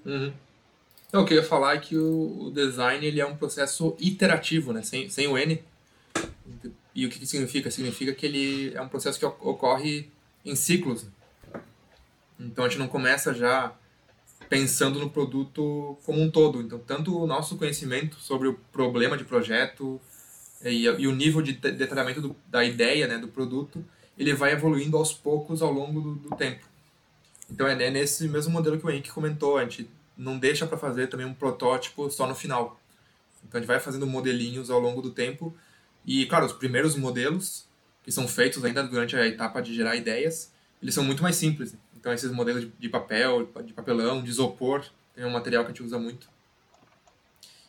Uhum. 0.06 0.34
Então, 1.08 1.24
o 1.24 1.26
que 1.26 1.34
eu 1.34 1.38
ia 1.38 1.44
falar 1.44 1.76
é 1.76 1.80
que 1.80 1.98
o, 1.98 2.52
design 2.54 3.06
ele 3.06 3.22
é 3.22 3.26
um 3.26 3.38
processo 3.38 3.96
iterativo, 4.00 4.74
né? 4.74 4.82
Sem, 4.82 5.10
sem 5.10 5.28
o 5.28 5.38
N. 5.38 5.64
E 6.94 7.06
o 7.06 7.10
que, 7.10 7.20
que 7.20 7.26
significa? 7.26 7.70
Significa 7.72 8.14
que 8.14 8.26
ele 8.26 8.74
é 8.74 8.82
um 8.82 8.90
processo 8.90 9.20
que 9.20 9.26
ocorre 9.26 10.10
em 10.44 10.56
ciclos. 10.56 11.06
Então 12.40 12.66
a 12.66 12.70
gente 12.70 12.80
não 12.80 12.88
começa 12.88 13.34
já 13.34 13.74
pensando 14.50 15.00
no 15.00 15.10
produto 15.10 15.98
como 16.06 16.22
um 16.22 16.30
todo. 16.30 16.62
Então, 16.62 16.80
tanto 16.80 17.18
o 17.18 17.26
nosso 17.26 17.58
conhecimento 17.58 18.18
sobre 18.20 18.48
o 18.48 18.54
problema 18.72 19.18
de 19.18 19.24
projeto 19.24 20.00
e, 20.64 20.84
e 20.84 21.08
o 21.08 21.16
nível 21.16 21.42
de 21.42 21.54
detalhamento 21.54 22.22
do, 22.22 22.36
da 22.48 22.64
ideia, 22.64 23.08
né, 23.08 23.18
do 23.18 23.28
produto, 23.28 23.84
ele 24.18 24.34
vai 24.34 24.52
evoluindo 24.52 24.98
aos 24.98 25.14
poucos 25.14 25.62
ao 25.62 25.72
longo 25.72 26.02
do, 26.02 26.16
do 26.16 26.36
tempo. 26.36 26.66
Então, 27.50 27.68
é, 27.68 27.72
é 27.84 27.90
nesse 27.90 28.28
mesmo 28.28 28.52
modelo 28.52 28.78
que 28.78 28.86
o 28.86 28.90
Henrique 28.90 29.12
comentou, 29.12 29.58
a 29.58 29.64
gente 29.64 29.90
não 30.18 30.38
deixa 30.38 30.66
para 30.66 30.78
fazer 30.78 31.08
também 31.08 31.26
um 31.26 31.34
protótipo 31.34 32.10
só 32.10 32.28
no 32.28 32.36
final. 32.36 32.80
Então, 33.48 33.58
a 33.58 33.62
gente 33.62 33.68
vai 33.68 33.80
fazendo 33.80 34.08
modelinhos 34.08 34.70
ao 34.70 34.80
longo 34.80 35.02
do 35.02 35.12
tempo 35.12 35.56
e, 36.06 36.26
claro, 36.26 36.46
os 36.46 36.54
primeiros 36.54 36.96
modelos, 36.96 37.66
que 38.04 38.12
são 38.12 38.28
feitos 38.28 38.64
ainda 38.64 38.84
durante 38.84 39.16
a 39.16 39.26
etapa 39.26 39.62
de 39.62 39.74
gerar 39.74 39.96
ideias, 39.96 40.52
eles 40.82 40.94
são 40.94 41.04
muito 41.04 41.24
mais 41.24 41.36
simples. 41.36 41.76
Então, 41.96 42.14
esses 42.14 42.32
modelos 42.32 42.62
de, 42.62 42.72
de 42.78 42.90
papel, 42.90 43.50
de 43.64 43.74
papelão, 43.74 44.22
de 44.22 44.30
isopor, 44.30 44.86
é 45.18 45.26
um 45.26 45.32
material 45.32 45.64
que 45.64 45.72
a 45.72 45.74
gente 45.74 45.84
usa 45.84 45.98
muito. 45.98 46.28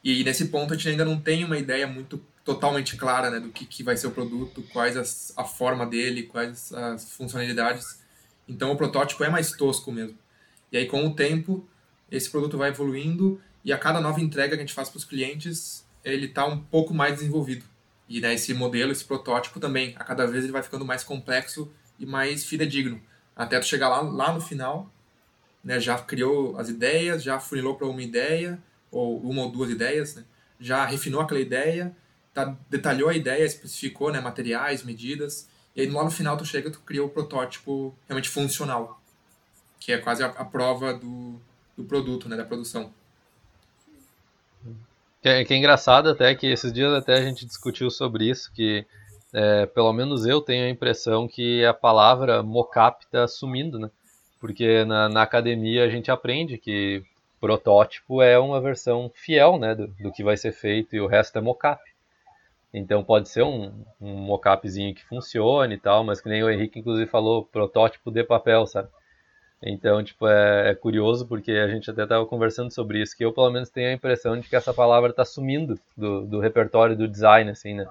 E 0.05 0.23
nesse 0.23 0.47
ponto, 0.47 0.73
a 0.73 0.77
gente 0.77 0.89
ainda 0.89 1.05
não 1.05 1.19
tem 1.19 1.45
uma 1.45 1.59
ideia 1.59 1.87
muito 1.87 2.23
totalmente 2.45 2.97
clara 2.97 3.29
né, 3.29 3.41
do 3.41 3.49
que, 3.49 3.67
que 3.67 3.83
vai 3.83 3.97
ser 3.97 4.07
o 4.07 4.13
produto, 4.13 4.63
quais 4.73 4.97
as, 4.97 5.33
a 5.37 5.43
forma 5.43 5.85
dele, 5.85 6.23
quais 6.23 6.73
as 6.73 7.13
funcionalidades. 7.13 7.99
Então, 8.49 8.73
o 8.73 8.77
protótipo 8.77 9.25
é 9.25 9.29
mais 9.29 9.53
tosco 9.53 9.91
mesmo. 9.91 10.19
E 10.71 10.77
aí, 10.77 10.87
com 10.87 11.05
o 11.07 11.15
tempo, 11.15 11.67
esse 12.11 12.31
produto 12.31 12.59
vai 12.59 12.71
evoluindo 12.71 13.41
e 13.65 13.73
a 13.73 13.79
cada 13.79 14.01
nova 14.01 14.21
entrega 14.21 14.57
que 14.57 14.63
a 14.63 14.67
gente 14.67 14.75
faz 14.75 14.89
para 14.89 14.99
os 14.99 15.05
clientes, 15.05 15.85
ele 16.05 16.27
está 16.27 16.47
um 16.47 16.59
pouco 16.59 16.95
mais 16.95 17.15
desenvolvido. 17.17 17.65
E 18.09 18.21
né, 18.21 18.35
esse 18.35 18.55
modelo, 18.55 18.93
esse 18.93 19.05
protótipo 19.05 19.59
também, 19.59 19.95
a 19.97 20.05
cada 20.05 20.27
vez 20.27 20.45
ele 20.45 20.53
vai 20.53 20.63
ficando 20.63 20.85
mais 20.85 21.03
complexo 21.03 21.71
e 21.99 22.07
mais 22.07 22.45
fidedigno 22.45 23.01
até 23.37 23.61
tu 23.61 23.67
chegar 23.67 23.91
lá, 23.91 24.01
lá 24.01 24.33
no 24.33 24.41
final, 24.41 24.91
né, 25.63 25.79
já 25.79 25.99
criou 25.99 26.59
as 26.59 26.71
ideias, 26.71 27.23
já 27.23 27.39
funilou 27.39 27.75
para 27.75 27.87
uma 27.87 28.03
ideia, 28.03 28.59
ou 28.91 29.21
uma 29.21 29.43
ou 29.43 29.51
duas 29.51 29.71
ideias, 29.71 30.15
né, 30.15 30.25
já 30.59 30.87
refinou 30.87 31.21
aquela 31.21 31.41
ideia, 31.41 31.95
tá, 32.33 32.57
detalhou 32.71 33.11
a 33.11 33.15
ideia, 33.15 33.45
especificou 33.45 34.11
né, 34.11 34.21
materiais, 34.21 34.83
medidas, 34.83 35.49
e 35.77 35.83
aí 35.83 35.91
lá 35.91 36.03
no 36.03 36.11
final 36.11 36.37
tu 36.37 36.45
chega 36.45 36.71
tu 36.71 36.81
cria 36.81 37.05
o 37.05 37.09
protótipo 37.09 37.95
realmente 38.09 38.31
funcional, 38.31 38.99
que 39.79 39.93
é 39.93 39.99
quase 39.99 40.25
a, 40.25 40.29
a 40.29 40.45
prova 40.45 40.95
do, 40.95 41.39
do 41.77 41.85
produto, 41.85 42.29
né, 42.29 42.37
da 42.37 42.45
produção. 42.45 42.91
Que 45.21 45.29
é, 45.29 45.45
que 45.45 45.53
é 45.53 45.57
engraçado 45.57 46.09
até 46.09 46.35
que 46.35 46.47
esses 46.47 46.73
dias 46.73 46.93
até 46.93 47.15
a 47.15 47.23
gente 47.23 47.45
discutiu 47.45 47.91
sobre 47.91 48.31
isso, 48.31 48.51
que 48.53 48.87
é, 49.33 49.67
pelo 49.67 49.93
menos 49.93 50.25
eu 50.25 50.41
tenho 50.41 50.65
a 50.65 50.71
impressão 50.71 51.29
que 51.29 51.65
a 51.65 51.75
palavra 51.75 52.43
mocap 52.43 53.05
está 53.05 53.29
sumindo, 53.29 53.79
né? 53.79 53.91
Porque 54.41 54.85
na, 54.85 55.09
na, 55.09 55.23
academia 55.23 55.85
a 55.85 55.89
gente 55.89 56.11
aprende 56.11 56.57
que 56.57 57.03
protótipo 57.41 58.23
é 58.23 58.39
uma 58.39 58.61
versão 58.61 59.11
fiel 59.15 59.59
né, 59.59 59.75
do, 59.75 59.89
do 59.89 60.13
que 60.13 60.23
vai 60.23 60.37
ser 60.37 60.53
feito 60.53 60.97
e 60.97 61.01
o 61.01 61.07
resto 61.07 61.37
é 61.37 61.41
mocap. 61.41 61.83
Então 62.79 63.03
pode 63.03 63.31
ser 63.31 63.43
um, 63.43 63.73
um 63.99 64.13
mockupzinho 64.13 64.95
que 64.95 65.03
funcione 65.03 65.77
e 65.77 65.79
tal, 65.79 66.05
mas 66.05 66.21
que 66.21 66.29
nem 66.29 66.43
o 66.43 66.51
Henrique 66.51 66.79
inclusive 66.79 67.09
falou, 67.11 67.43
protótipo 67.43 68.11
de 68.11 68.23
papel, 68.23 68.67
sabe? 68.67 68.89
Então, 69.63 70.05
tipo, 70.05 70.29
é, 70.29 70.71
é 70.71 70.75
curioso 70.75 71.27
porque 71.27 71.53
a 71.53 71.69
gente 71.69 71.91
até 71.91 72.03
estava 72.03 72.27
conversando 72.27 72.71
sobre 72.71 73.01
isso, 73.01 73.17
que 73.17 73.25
eu 73.25 73.33
pelo 73.33 73.51
menos 73.51 73.71
tenho 73.71 73.89
a 73.89 73.95
impressão 73.95 74.39
de 74.39 74.47
que 74.47 74.55
essa 74.55 74.75
palavra 74.75 75.09
está 75.09 75.25
sumindo 75.25 75.81
do, 75.97 76.27
do 76.27 76.39
repertório 76.39 76.95
do 76.95 77.09
design, 77.09 77.51
assim, 77.51 77.73
né? 77.73 77.87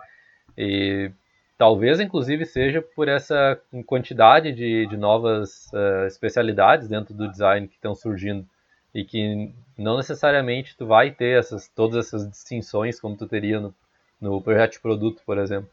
E 0.55 1.11
talvez, 1.57 1.99
inclusive, 1.99 2.45
seja 2.45 2.79
por 2.81 3.07
essa 3.07 3.59
quantidade 3.87 4.51
de, 4.51 4.85
de 4.85 4.95
novas 4.97 5.71
uh, 5.73 6.05
especialidades 6.05 6.87
dentro 6.87 7.15
do 7.15 7.27
design 7.27 7.67
que 7.67 7.73
estão 7.75 7.95
surgindo 7.95 8.45
e 8.93 9.03
que 9.03 9.51
não 9.77 9.97
necessariamente 9.97 10.77
tu 10.77 10.85
vai 10.85 11.09
ter 11.09 11.39
essas, 11.39 11.67
todas 11.69 12.05
essas 12.05 12.29
distinções 12.29 12.99
como 12.99 13.17
tu 13.17 13.27
teria 13.27 13.59
no, 13.59 13.73
no 14.19 14.41
projeto 14.41 14.73
de 14.73 14.79
produto, 14.79 15.21
por 15.25 15.37
exemplo. 15.37 15.69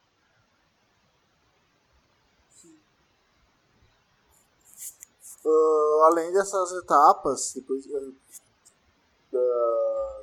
Uh, 5.45 6.03
além 6.05 6.33
dessas 6.33 6.73
etapas, 6.73 7.53
depois 7.55 7.85
uh, 7.87 8.15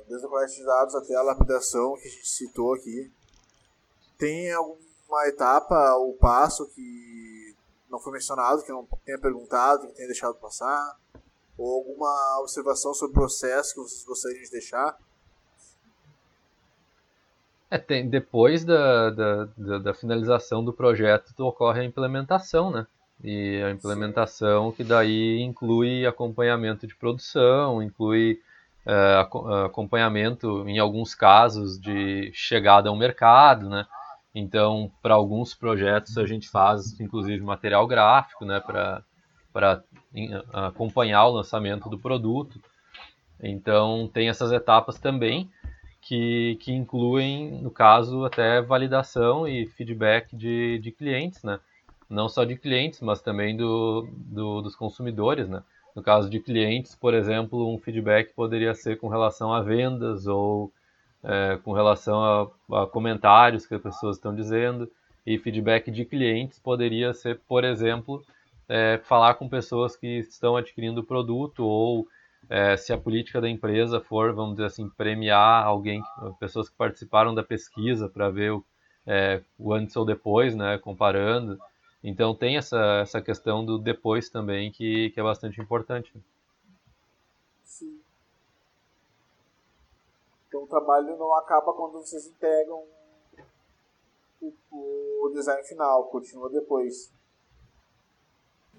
desde 0.08 0.26
a 0.26 0.28
coleta 0.28 0.52
de 0.52 0.64
dados 0.64 0.94
até 0.94 1.14
a 1.14 1.22
lapidação 1.22 1.94
que 1.96 2.08
a 2.08 2.10
gente 2.10 2.28
citou 2.28 2.74
aqui, 2.74 3.12
tem 4.18 4.52
alguma 4.52 5.26
etapa 5.26 5.94
ou 5.96 6.14
passo 6.14 6.66
que 6.68 7.54
não 7.90 7.98
foi 7.98 8.12
mencionado, 8.12 8.62
que 8.62 8.70
não 8.70 8.86
tenha 9.04 9.18
perguntado, 9.18 9.88
que 9.88 9.94
tenha 9.94 10.08
deixado 10.08 10.34
passar? 10.36 10.98
Ou 11.58 11.78
alguma 11.78 12.40
observação 12.40 12.94
sobre 12.94 13.10
o 13.16 13.20
processo 13.20 13.74
que 13.74 13.80
vocês 13.80 14.04
gostariam 14.04 14.42
de 14.42 14.50
deixar? 14.50 14.98
É, 17.70 17.78
tem, 17.78 18.08
depois 18.08 18.64
da, 18.64 19.10
da, 19.10 19.48
da, 19.56 19.78
da, 19.78 19.94
finalização 19.94 20.64
do 20.64 20.72
projeto 20.72 21.32
ocorre 21.38 21.80
a 21.80 21.84
implementação, 21.84 22.70
né? 22.70 22.84
E 23.22 23.62
a 23.62 23.70
implementação 23.70 24.72
que 24.72 24.82
daí 24.82 25.40
inclui 25.40 26.04
acompanhamento 26.04 26.86
de 26.86 26.96
produção, 26.96 27.80
inclui 27.80 28.40
é, 28.84 29.24
acompanhamento, 29.64 30.68
em 30.68 30.80
alguns 30.80 31.14
casos, 31.14 31.78
de 31.80 32.32
chegada 32.34 32.88
ao 32.88 32.96
mercado, 32.96 33.68
né? 33.68 33.86
Então, 34.34 34.90
para 35.00 35.14
alguns 35.14 35.54
projetos 35.54 36.18
a 36.18 36.26
gente 36.26 36.48
faz, 36.48 36.98
inclusive, 36.98 37.40
material 37.42 37.86
gráfico, 37.86 38.44
né? 38.44 38.58
Para 38.60 39.82
acompanhar 40.52 41.26
o 41.26 41.34
lançamento 41.34 41.88
do 41.88 41.98
produto. 41.98 42.60
Então, 43.40 44.10
tem 44.12 44.28
essas 44.28 44.50
etapas 44.50 44.98
também 44.98 45.48
que, 46.00 46.56
que 46.60 46.72
incluem, 46.72 47.50
no 47.62 47.70
caso, 47.70 48.24
até 48.24 48.60
validação 48.60 49.46
e 49.46 49.66
feedback 49.66 50.34
de, 50.34 50.78
de 50.78 50.90
clientes, 50.90 51.42
né? 51.42 51.60
Não 52.08 52.28
só 52.28 52.44
de 52.44 52.56
clientes, 52.56 53.00
mas 53.00 53.20
também 53.22 53.56
do, 53.56 54.08
do, 54.12 54.62
dos 54.62 54.74
consumidores, 54.74 55.48
né? 55.48 55.62
No 55.94 56.02
caso 56.02 56.30
de 56.30 56.40
clientes, 56.40 56.94
por 56.94 57.14
exemplo, 57.14 57.72
um 57.72 57.78
feedback 57.78 58.32
poderia 58.32 58.74
ser 58.74 58.98
com 58.98 59.08
relação 59.08 59.52
a 59.52 59.60
vendas 59.60 60.26
ou 60.26 60.72
é, 61.22 61.58
com 61.62 61.72
relação 61.72 62.22
a, 62.22 62.82
a, 62.82 62.86
comentários 62.86 63.66
que 63.66 63.74
as 63.74 63.82
pessoas 63.82 64.16
estão 64.16 64.34
dizendo. 64.34 64.90
E 65.26 65.38
feedback 65.38 65.90
de 65.90 66.04
clientes 66.04 66.58
poderia 66.58 67.12
ser, 67.12 67.40
por 67.46 67.62
exemplo, 67.62 68.24
é, 68.68 69.00
falar 69.04 69.34
com 69.34 69.48
pessoas 69.48 69.96
que 69.96 70.18
estão 70.20 70.56
adquirindo 70.56 71.02
o 71.02 71.04
produto 71.04 71.64
ou 71.64 72.06
é, 72.50 72.76
se 72.76 72.92
a 72.92 72.98
política 72.98 73.40
da 73.40 73.48
empresa 73.48 74.00
for, 74.00 74.34
vamos 74.34 74.56
dizer 74.56 74.66
assim, 74.66 74.88
premiar 74.88 75.64
alguém, 75.64 76.02
pessoas 76.40 76.68
que 76.68 76.74
participaram 76.74 77.32
da 77.32 77.44
pesquisa 77.44 78.08
para 78.08 78.28
ver 78.28 78.50
o, 78.52 78.64
é, 79.06 79.40
o, 79.56 79.72
antes 79.72 79.94
ou 79.94 80.04
depois, 80.04 80.56
né, 80.56 80.76
comparando. 80.76 81.60
Então 82.02 82.34
tem 82.34 82.56
essa, 82.56 83.02
essa 83.02 83.22
questão 83.22 83.64
do 83.64 83.78
depois 83.78 84.28
também 84.28 84.72
que, 84.72 85.10
que 85.10 85.20
é 85.20 85.22
bastante 85.22 85.60
importante. 85.60 86.12
Sim. 87.62 88.00
Então 90.48 90.64
o 90.64 90.66
trabalho 90.66 91.16
não 91.16 91.36
acaba 91.36 91.72
quando 91.72 91.92
vocês 91.92 92.26
entregam 92.26 92.82
o, 94.40 94.52
o 94.72 95.30
design 95.32 95.62
final, 95.62 96.06
continua 96.06 96.50
depois. 96.50 97.12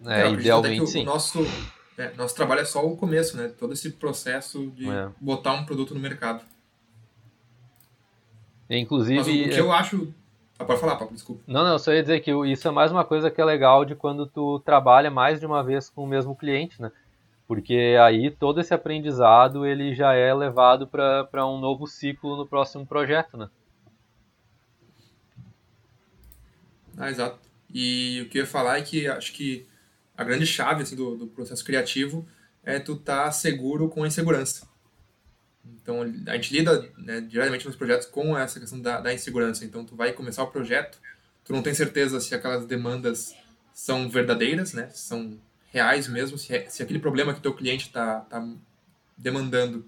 É, 0.06 0.30
idealmente 0.30 0.88
sim. 0.88 1.04
O 1.04 1.06
nosso, 1.06 1.40
é, 1.98 2.14
nosso 2.16 2.36
trabalho 2.36 2.62
é 2.62 2.66
só 2.66 2.86
o 2.86 2.96
começo, 2.96 3.38
né? 3.38 3.52
Todo 3.60 3.74
esse 3.74 3.92
processo 3.92 4.68
de 4.72 4.90
é. 4.90 5.10
botar 5.20 5.54
um 5.54 5.66
produto 5.66 5.94
no 5.94 6.00
mercado. 6.00 6.44
Inclusive. 8.70 9.18
Mas 9.18 9.28
o, 9.28 9.32
o 9.32 9.50
que 9.50 9.60
eu 9.60 9.72
acho. 9.72 10.14
Ah, 10.58 10.64
pode 10.64 10.80
falar, 10.80 10.96
Papo, 10.96 11.14
desculpa. 11.14 11.42
Não, 11.48 11.64
não, 11.64 11.78
só 11.78 11.92
ia 11.92 12.02
dizer 12.02 12.22
que 12.22 12.32
isso 12.46 12.68
é 12.68 12.72
mais 12.72 12.92
uma 12.92 13.04
coisa 13.04 13.30
que 13.30 13.42
é 13.42 13.46
legal 13.46 13.84
de 13.84 13.96
quando 13.96 14.26
tu 14.26 14.60
trabalha 14.60 15.10
mais 15.10 15.40
de 15.40 15.46
uma 15.46 15.64
vez 15.64 15.90
com 15.90 16.04
o 16.04 16.08
mesmo 16.08 16.36
cliente, 16.36 16.82
né? 16.82 16.92
Porque 17.48 17.98
aí 18.02 18.32
todo 18.32 18.62
esse 18.62 18.74
aprendizado 18.74 19.66
ele 19.66 19.94
já 19.94 20.14
é 20.14 20.34
levado 20.34 20.88
para 20.88 21.46
um 21.46 21.60
novo 21.60 21.86
ciclo 21.86 22.38
no 22.38 22.48
próximo 22.48 22.86
projeto, 22.86 23.36
né? 23.36 23.50
Ah, 26.98 27.10
exato. 27.10 27.40
E 27.74 28.22
o 28.22 28.30
que 28.30 28.38
eu 28.38 28.44
ia 28.44 28.48
falar 28.48 28.78
é 28.78 28.82
que 28.82 29.08
acho 29.08 29.34
que 29.34 29.66
a 30.22 30.24
grande 30.24 30.46
chave 30.46 30.84
assim, 30.84 30.96
do, 30.96 31.18
do 31.18 31.28
processo 31.28 31.66
criativo 31.66 32.28
é 32.64 32.80
tu 32.80 32.94
estar 32.94 33.26
tá 33.26 33.32
seguro 33.32 33.90
com 33.90 34.04
a 34.04 34.08
insegurança. 34.08 34.68
Então, 35.66 36.02
a 36.28 36.36
gente 36.36 36.54
lida 36.54 36.90
né, 36.98 37.28
nos 37.66 37.76
projetos 37.76 38.08
com 38.08 38.38
essa 38.38 38.60
questão 38.60 38.80
da, 38.80 39.00
da, 39.02 39.14
insegurança. 39.14 39.66
Então, 39.66 39.84
tu 39.84 39.96
vai 39.96 40.12
começar 40.14 40.44
o 40.44 40.52
projeto, 40.52 41.00
tu 41.44 41.54
não 41.54 41.62
tem 41.62 41.74
certeza 41.74 42.20
se 42.20 42.34
aquelas 42.36 42.66
demandas 42.66 43.36
são 43.74 44.10
verdadeiras, 44.10 44.74
né, 44.74 44.90
são 44.94 45.40
reais 45.72 46.08
mesmo, 46.08 46.38
se, 46.38 46.54
é, 46.54 46.70
se 46.70 46.84
aquele 46.84 47.00
problema 47.00 47.34
que 47.34 47.42
teu 47.42 47.54
cliente 47.54 47.88
está 47.88 48.22
tá 48.22 48.48
demandando, 49.18 49.86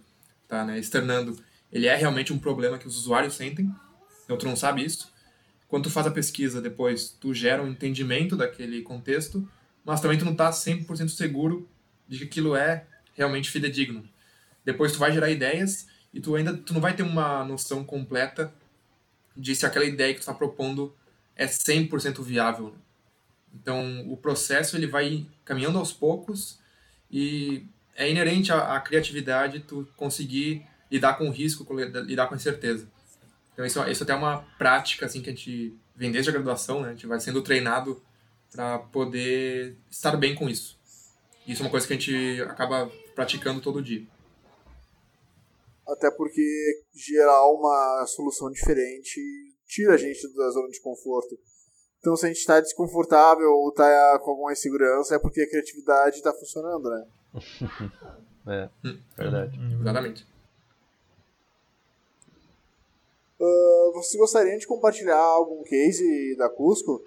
tá 0.47 0.65
né, 0.65 0.79
externando, 0.79 1.37
ele 1.71 1.87
é 1.87 1.95
realmente 1.95 2.31
um 2.33 2.39
problema 2.39 2.77
que 2.77 2.87
os 2.87 2.97
usuários 2.97 3.35
sentem. 3.35 3.71
Então, 4.25 4.37
tu 4.37 4.45
não 4.45 4.55
sabe 4.55 4.83
isso. 4.83 5.11
Quando 5.67 5.85
tu 5.85 5.89
faz 5.89 6.07
a 6.07 6.11
pesquisa 6.11 6.61
depois, 6.61 7.09
tu 7.19 7.33
gera 7.33 7.61
um 7.61 7.67
entendimento 7.67 8.35
daquele 8.35 8.81
contexto, 8.83 9.47
mas 9.83 10.01
também 10.01 10.17
tu 10.17 10.25
não 10.25 10.35
tá 10.35 10.49
100% 10.49 11.09
seguro 11.09 11.67
de 12.07 12.19
que 12.19 12.25
aquilo 12.25 12.55
é 12.55 12.85
realmente 13.13 13.49
fidedigno. 13.49 14.07
Depois 14.63 14.91
tu 14.91 14.99
vai 14.99 15.11
gerar 15.11 15.29
ideias 15.29 15.87
e 16.13 16.21
tu 16.21 16.35
ainda 16.35 16.55
tu 16.55 16.73
não 16.73 16.81
vai 16.81 16.95
ter 16.95 17.03
uma 17.03 17.43
noção 17.43 17.83
completa 17.83 18.53
de 19.35 19.55
se 19.55 19.65
aquela 19.65 19.85
ideia 19.85 20.13
que 20.13 20.19
tu 20.19 20.23
está 20.23 20.33
propondo 20.33 20.93
é 21.35 21.45
100% 21.45 22.21
viável. 22.21 22.75
Então, 23.53 24.11
o 24.11 24.17
processo 24.17 24.75
ele 24.75 24.87
vai 24.87 25.25
caminhando 25.45 25.77
aos 25.77 25.91
poucos 25.91 26.59
e 27.11 27.65
é 27.95 28.09
inerente 28.09 28.51
à, 28.51 28.75
à 28.75 28.79
criatividade 28.79 29.59
tu 29.59 29.87
conseguir 29.95 30.65
lidar 30.91 31.15
com 31.15 31.27
o 31.27 31.31
risco, 31.31 31.65
lidar 32.05 32.27
com 32.27 32.33
a 32.33 32.37
incerteza. 32.37 32.87
Então, 33.53 33.65
isso, 33.65 33.83
isso 33.87 34.03
até 34.03 34.13
é 34.13 34.15
uma 34.15 34.39
prática 34.57 35.05
assim 35.05 35.21
que 35.21 35.29
a 35.29 35.33
gente 35.33 35.75
vem 35.95 36.11
desde 36.11 36.29
a 36.29 36.33
graduação, 36.33 36.81
né? 36.81 36.89
A 36.89 36.91
gente 36.91 37.05
vai 37.05 37.19
sendo 37.19 37.41
treinado 37.41 38.01
para 38.53 38.79
poder 38.79 39.75
estar 39.89 40.15
bem 40.15 40.35
com 40.35 40.47
isso. 40.47 40.79
Isso 41.47 41.61
é 41.61 41.65
uma 41.65 41.71
coisa 41.71 41.85
que 41.85 41.93
a 41.93 41.97
gente 41.97 42.41
acaba 42.43 42.89
praticando 43.15 43.61
todo 43.61 43.81
dia. 43.81 44.05
Até 45.87 46.09
porque 46.11 46.83
gerar 46.93 47.45
uma 47.51 48.05
solução 48.07 48.49
diferente 48.49 49.19
tira 49.67 49.95
a 49.95 49.97
gente 49.97 50.27
da 50.35 50.49
zona 50.51 50.69
de 50.69 50.79
conforto. 50.79 51.37
Então, 51.99 52.15
se 52.15 52.25
a 52.25 52.29
gente 52.29 52.39
está 52.39 52.59
desconfortável 52.59 53.49
ou 53.49 53.69
está 53.69 54.19
com 54.19 54.31
alguma 54.31 54.51
insegurança, 54.51 55.15
é 55.15 55.19
porque 55.19 55.41
a 55.41 55.49
criatividade 55.49 56.17
está 56.17 56.33
funcionando, 56.33 56.89
né? 56.89 57.07
é, 58.47 58.69
hum. 58.87 58.99
verdade. 59.17 59.57
Hum, 59.57 59.79
exatamente. 59.81 60.27
Uh, 63.39 63.93
vocês 63.93 64.15
gostariam 64.15 64.57
de 64.57 64.67
compartilhar 64.67 65.17
algum 65.17 65.63
case 65.63 66.35
da 66.37 66.49
Cusco? 66.49 67.03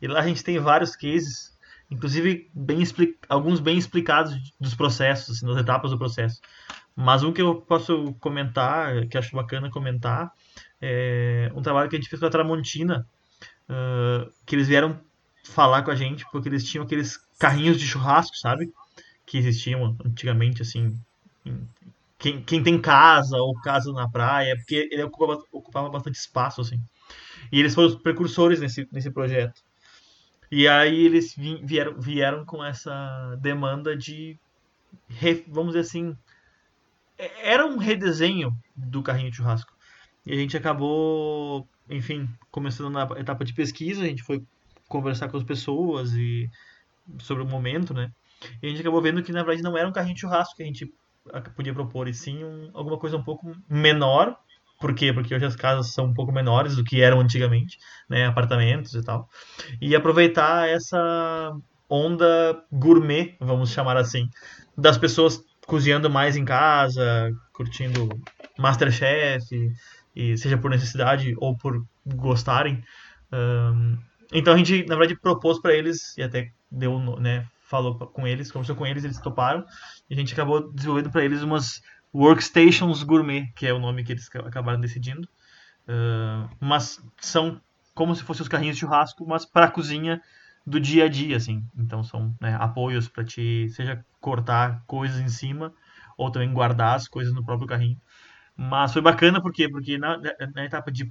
e 0.00 0.08
lá 0.08 0.20
a 0.20 0.26
gente 0.26 0.42
tem 0.42 0.58
vários 0.58 0.96
cases, 0.96 1.54
inclusive 1.90 2.50
bem 2.54 2.82
alguns 3.28 3.60
bem 3.60 3.76
explicados 3.76 4.34
dos 4.58 4.74
processos, 4.74 5.36
assim, 5.36 5.46
das 5.46 5.58
etapas 5.58 5.90
do 5.90 5.98
processo. 5.98 6.40
Mas 6.96 7.22
um 7.22 7.30
que 7.30 7.42
eu 7.42 7.56
posso 7.56 8.14
comentar, 8.20 9.06
que 9.06 9.18
acho 9.18 9.36
bacana 9.36 9.70
comentar, 9.70 10.32
é 10.80 11.52
um 11.54 11.60
trabalho 11.60 11.90
que 11.90 11.96
a 11.96 11.98
gente 11.98 12.08
fez 12.08 12.20
com 12.20 12.26
a 12.26 12.30
Tramontina, 12.30 13.06
uh, 13.68 14.32
que 14.46 14.56
eles 14.56 14.66
vieram 14.66 14.98
falar 15.44 15.82
com 15.82 15.90
a 15.90 15.94
gente 15.94 16.24
porque 16.32 16.48
eles 16.48 16.64
tinham 16.64 16.84
aqueles 16.84 17.18
carrinhos 17.38 17.78
de 17.78 17.86
churrasco, 17.86 18.34
sabe? 18.36 18.72
Que 19.30 19.38
existiam 19.38 19.96
antigamente, 20.04 20.60
assim, 20.60 20.92
quem, 22.18 22.42
quem 22.42 22.60
tem 22.64 22.80
casa 22.80 23.36
ou 23.36 23.54
casa 23.60 23.92
na 23.92 24.08
praia, 24.08 24.56
porque 24.56 24.88
ele 24.90 25.04
ocupava, 25.04 25.40
ocupava 25.52 25.88
bastante 25.88 26.16
espaço, 26.16 26.60
assim. 26.60 26.82
E 27.52 27.60
eles 27.60 27.72
foram 27.72 27.90
os 27.90 27.94
precursores 27.94 28.58
nesse, 28.58 28.88
nesse 28.90 29.08
projeto. 29.08 29.62
E 30.50 30.66
aí 30.66 31.04
eles 31.06 31.36
vieram, 31.62 32.00
vieram 32.00 32.44
com 32.44 32.64
essa 32.64 33.38
demanda 33.40 33.96
de, 33.96 34.36
vamos 35.46 35.74
dizer 35.74 35.86
assim, 35.86 36.16
é, 37.16 37.52
era 37.52 37.64
um 37.64 37.78
redesenho 37.78 38.52
do 38.74 39.00
carrinho 39.00 39.30
de 39.30 39.36
churrasco. 39.36 39.72
E 40.26 40.32
a 40.32 40.36
gente 40.36 40.56
acabou, 40.56 41.68
enfim, 41.88 42.28
começando 42.50 42.90
na 42.90 43.04
etapa 43.16 43.44
de 43.44 43.54
pesquisa, 43.54 44.02
a 44.02 44.06
gente 44.06 44.24
foi 44.24 44.42
conversar 44.88 45.28
com 45.28 45.36
as 45.36 45.44
pessoas 45.44 46.14
e 46.14 46.50
sobre 47.20 47.44
o 47.44 47.46
momento, 47.46 47.94
né? 47.94 48.10
E 48.62 48.66
a 48.66 48.70
gente 48.70 48.80
acabou 48.80 49.02
vendo 49.02 49.22
que 49.22 49.32
na 49.32 49.42
verdade 49.42 49.62
não 49.62 49.76
era 49.76 49.88
um 49.88 49.92
carrinho 49.92 50.14
de 50.14 50.20
churrasco 50.20 50.56
que 50.56 50.62
a 50.62 50.66
gente 50.66 50.92
podia 51.54 51.74
propor, 51.74 52.08
e 52.08 52.14
sim 52.14 52.42
um, 52.44 52.70
alguma 52.72 52.98
coisa 52.98 53.16
um 53.16 53.22
pouco 53.22 53.54
menor. 53.68 54.36
Por 54.80 54.94
quê? 54.94 55.12
Porque 55.12 55.34
hoje 55.34 55.44
as 55.44 55.54
casas 55.54 55.92
são 55.92 56.06
um 56.06 56.14
pouco 56.14 56.32
menores 56.32 56.76
do 56.76 56.82
que 56.82 57.02
eram 57.02 57.20
antigamente, 57.20 57.78
né? 58.08 58.26
Apartamentos 58.26 58.94
e 58.94 59.02
tal. 59.02 59.28
E 59.80 59.94
aproveitar 59.94 60.68
essa 60.68 61.54
onda 61.88 62.64
gourmet, 62.72 63.36
vamos 63.40 63.70
chamar 63.70 63.96
assim, 63.96 64.28
das 64.76 64.96
pessoas 64.96 65.44
cozinhando 65.66 66.08
mais 66.08 66.36
em 66.36 66.44
casa, 66.44 67.30
curtindo 67.52 68.08
Masterchef, 68.58 69.44
e, 70.16 70.36
seja 70.38 70.56
por 70.56 70.70
necessidade 70.70 71.34
ou 71.36 71.56
por 71.56 71.84
gostarem. 72.06 72.82
Um, 73.32 73.98
então 74.32 74.54
a 74.54 74.56
gente, 74.56 74.86
na 74.86 74.96
verdade, 74.96 75.20
propôs 75.20 75.60
para 75.60 75.74
eles, 75.74 76.16
e 76.16 76.22
até 76.22 76.50
deu, 76.70 76.98
né, 77.20 77.46
falou 77.70 77.96
com 77.96 78.26
eles, 78.26 78.50
conversou 78.50 78.74
com 78.74 78.84
eles, 78.84 79.04
eles 79.04 79.20
toparam, 79.20 79.64
e 80.10 80.14
a 80.14 80.16
gente 80.16 80.32
acabou 80.32 80.72
desenvolvendo 80.72 81.10
para 81.10 81.24
eles 81.24 81.40
umas 81.40 81.80
workstations 82.12 83.04
gourmet, 83.04 83.46
que 83.54 83.64
é 83.64 83.72
o 83.72 83.78
nome 83.78 84.02
que 84.02 84.12
eles 84.12 84.28
acabaram 84.34 84.80
decidindo. 84.80 85.28
Uh, 85.88 86.50
mas 86.60 87.00
são 87.20 87.60
como 87.94 88.14
se 88.14 88.24
fossem 88.24 88.42
os 88.42 88.48
carrinhos 88.48 88.76
de 88.76 88.80
churrasco, 88.80 89.24
mas 89.24 89.46
para 89.46 89.66
a 89.66 89.70
cozinha 89.70 90.20
do 90.66 90.80
dia 90.80 91.04
a 91.04 91.08
dia, 91.08 91.36
assim. 91.36 91.64
Então 91.76 92.02
são 92.02 92.34
né, 92.40 92.56
apoios 92.58 93.08
para 93.08 93.24
te, 93.24 93.68
seja 93.70 94.04
cortar 94.20 94.82
coisas 94.86 95.20
em 95.20 95.28
cima, 95.28 95.72
ou 96.18 96.30
também 96.30 96.52
guardar 96.52 96.96
as 96.96 97.06
coisas 97.06 97.32
no 97.32 97.44
próprio 97.44 97.68
carrinho. 97.68 97.96
Mas 98.56 98.92
foi 98.92 99.00
bacana 99.00 99.40
porque 99.40 99.68
porque 99.68 99.96
na, 99.96 100.18
na 100.54 100.64
etapa 100.64 100.90
de 100.90 101.10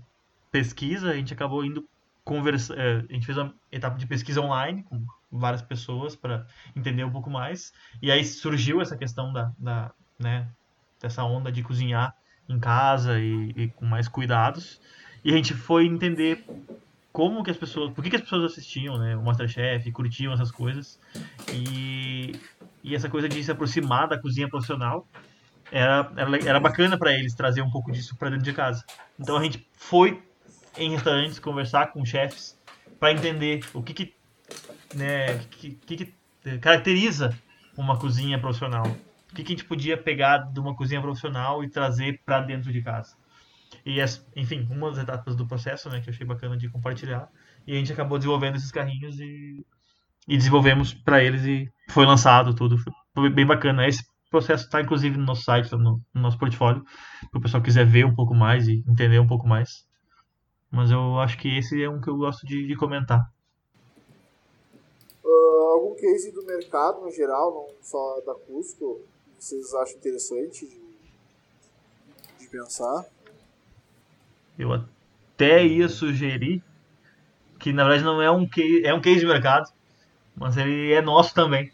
pesquisa 0.52 1.10
a 1.10 1.14
gente 1.14 1.34
acabou 1.34 1.64
indo 1.64 1.88
conversa, 2.30 2.76
é, 2.76 3.04
a 3.10 3.14
gente 3.14 3.26
fez 3.26 3.36
uma 3.36 3.52
etapa 3.72 3.98
de 3.98 4.06
pesquisa 4.06 4.40
online 4.40 4.84
com 4.84 5.04
várias 5.32 5.64
pessoas 5.64 6.16
para 6.16 6.46
entender 6.76 7.04
um 7.04 7.10
pouco 7.10 7.28
mais. 7.28 7.74
E 8.00 8.12
aí 8.12 8.24
surgiu 8.24 8.80
essa 8.80 8.96
questão 8.96 9.34
da, 9.34 9.52
da 9.58 9.92
né, 10.20 10.48
dessa 11.02 11.24
onda 11.24 11.52
de 11.52 11.64
cozinhar 11.64 12.16
em 12.48 12.60
casa 12.60 13.20
e, 13.20 13.52
e, 13.56 13.68
com 13.70 13.84
mais 13.84 14.08
cuidados. 14.08 14.80
E 15.26 15.34
a 15.34 15.36
gente 15.36 15.56
foi 15.56 15.88
entender 15.88 16.46
como 17.12 17.44
que 17.44 17.50
as 17.50 17.58
pessoas, 17.58 17.92
por 17.94 18.04
que, 18.04 18.12
que 18.12 18.16
as 18.16 18.22
pessoas 18.22 18.52
assistiam, 18.52 19.00
né, 19.00 19.18
o 19.18 19.24
MasterChef, 19.24 19.92
curtiam 19.92 20.32
essas 20.32 20.52
coisas. 20.52 21.00
E, 21.52 22.34
e 22.84 22.94
essa 22.94 23.10
coisa 23.10 23.28
de 23.28 23.44
se 23.44 23.52
aproximar 23.52 24.08
da 24.08 24.22
cozinha 24.22 24.48
profissional 24.48 25.08
era, 25.72 26.12
era, 26.16 26.38
era 26.46 26.60
bacana 26.60 26.96
para 26.96 27.12
eles 27.12 27.34
trazer 27.34 27.64
um 27.64 27.72
pouco 27.72 27.92
disso 27.92 28.16
para 28.16 28.30
dentro 28.30 28.46
de 28.46 28.54
casa. 28.54 28.86
Então 29.20 29.36
a 29.36 29.44
gente 29.44 29.68
foi 29.74 30.29
em 30.78 30.92
restaurantes, 30.92 31.40
conversar 31.40 31.88
com 31.88 32.06
chefes 32.06 32.58
para 33.00 33.12
entender 33.12 33.62
o 33.74 33.82
que 33.82 33.94
que, 33.94 34.14
né, 34.96 35.38
que, 35.52 35.72
que, 35.72 35.96
que 35.96 36.58
caracteriza 36.60 37.38
uma 37.78 37.98
cozinha 37.98 38.40
profissional. 38.40 38.86
O 39.32 39.36
que, 39.36 39.44
que 39.44 39.54
a 39.54 39.56
gente 39.56 39.66
podia 39.66 39.96
pegar 39.96 40.40
de 40.40 40.60
uma 40.60 40.76
cozinha 40.76 41.02
profissional 41.02 41.64
e 41.64 41.70
trazer 41.70 42.20
para 42.26 42.42
dentro 42.42 42.72
de 42.72 42.82
casa. 42.82 43.16
E, 43.86 44.00
enfim, 44.36 44.68
uma 44.70 44.90
das 44.90 45.00
etapas 45.00 45.36
do 45.36 45.48
processo, 45.48 45.90
né, 45.90 46.02
que 46.02 46.10
eu 46.10 46.14
achei 46.14 46.26
bacana 46.26 46.58
de 46.58 46.70
compartilhar. 46.70 47.30
E 47.66 47.74
a 47.74 47.76
gente 47.76 47.94
acabou 47.94 48.18
desenvolvendo 48.18 48.56
esses 48.56 48.72
carrinhos 48.72 49.20
e, 49.20 49.64
e 50.28 50.38
desenvolvemos 50.38 50.94
para 50.94 51.24
eles 51.24 51.44
e 51.44 51.72
foi 51.90 52.06
lançado 52.06 52.54
tudo. 52.54 52.78
Foi 53.14 53.30
bem 53.30 53.46
bacana. 53.46 53.88
Esse 53.88 54.04
processo 54.30 54.66
está, 54.66 54.82
inclusive, 54.82 55.18
no 55.18 55.26
nosso 55.26 55.44
site, 55.44 55.72
no, 55.72 56.02
no 56.14 56.22
nosso 56.22 56.38
portfólio, 56.38 56.84
para 57.32 57.40
o 57.40 57.42
pessoal 57.42 57.64
quiser 57.64 57.86
ver 57.86 58.06
um 58.06 58.16
pouco 58.16 58.34
mais 58.34 58.68
e 58.68 58.84
entender 58.88 59.20
um 59.20 59.28
pouco 59.28 59.48
mais. 59.48 59.89
Mas 60.72 60.92
eu 60.92 61.20
acho 61.20 61.38
que 61.38 61.58
esse 61.58 61.82
é 61.82 61.90
um 61.90 62.00
que 62.00 62.10
eu 62.10 62.18
gosto 62.18 62.46
de, 62.46 62.68
de 62.68 62.76
comentar. 62.76 63.32
Uh, 65.24 65.68
algum 65.74 65.96
case 65.96 66.32
do 66.32 66.46
mercado 66.46 67.02
no 67.02 67.12
geral, 67.12 67.54
não 67.54 67.76
só 67.82 68.22
da 68.22 68.36
Cusco, 68.36 69.02
vocês 69.38 69.74
acham 69.74 69.98
interessante 69.98 70.68
de, 70.68 70.80
de 72.40 72.48
pensar? 72.50 73.06
Eu 74.58 74.74
até 74.74 75.66
ia 75.66 75.88
sugerir 75.88 76.64
que 77.60 77.74
na 77.74 77.84
verdade 77.84 78.04
não 78.04 78.22
é 78.22 78.32
um 78.32 78.48
case, 78.48 78.86
é 78.86 78.94
um 78.94 79.02
case 79.02 79.20
de 79.20 79.26
mercado, 79.26 79.70
mas 80.36 80.56
ele 80.58 80.94
é 80.94 81.02
nosso 81.02 81.34
também. 81.34 81.72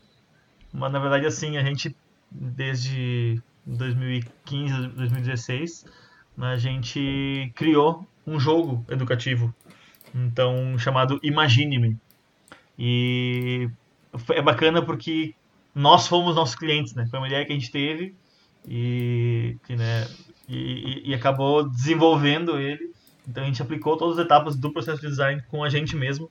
Mas 0.73 0.91
na 0.91 0.99
verdade 0.99 1.25
assim, 1.25 1.57
a 1.57 1.63
gente 1.63 1.95
desde 2.31 3.41
2015, 3.65 4.87
2016, 4.89 5.85
a 6.37 6.57
gente 6.57 7.51
criou 7.55 8.05
um 8.25 8.39
jogo 8.39 8.85
educativo, 8.89 9.53
então 10.13 10.77
chamado 10.77 11.19
Imagine-me. 11.21 11.97
E 12.77 13.69
é 14.29 14.41
bacana 14.41 14.81
porque 14.81 15.33
nós 15.73 16.07
fomos 16.07 16.35
nossos 16.35 16.55
clientes, 16.55 16.93
né? 16.93 17.05
Foi 17.09 17.19
uma 17.19 17.27
ideia 17.27 17.45
que 17.45 17.51
a 17.51 17.55
gente 17.55 17.71
teve 17.71 18.15
e, 18.67 19.57
que, 19.65 19.75
né, 19.75 20.07
e, 20.47 21.09
e, 21.09 21.13
acabou 21.13 21.69
desenvolvendo 21.69 22.57
ele. 22.57 22.91
Então 23.27 23.43
a 23.43 23.45
gente 23.45 23.61
aplicou 23.61 23.97
todas 23.97 24.17
as 24.17 24.25
etapas 24.25 24.55
do 24.55 24.71
processo 24.71 25.01
de 25.01 25.07
design 25.07 25.41
com 25.49 25.63
a 25.63 25.69
gente 25.69 25.95
mesmo 25.95 26.29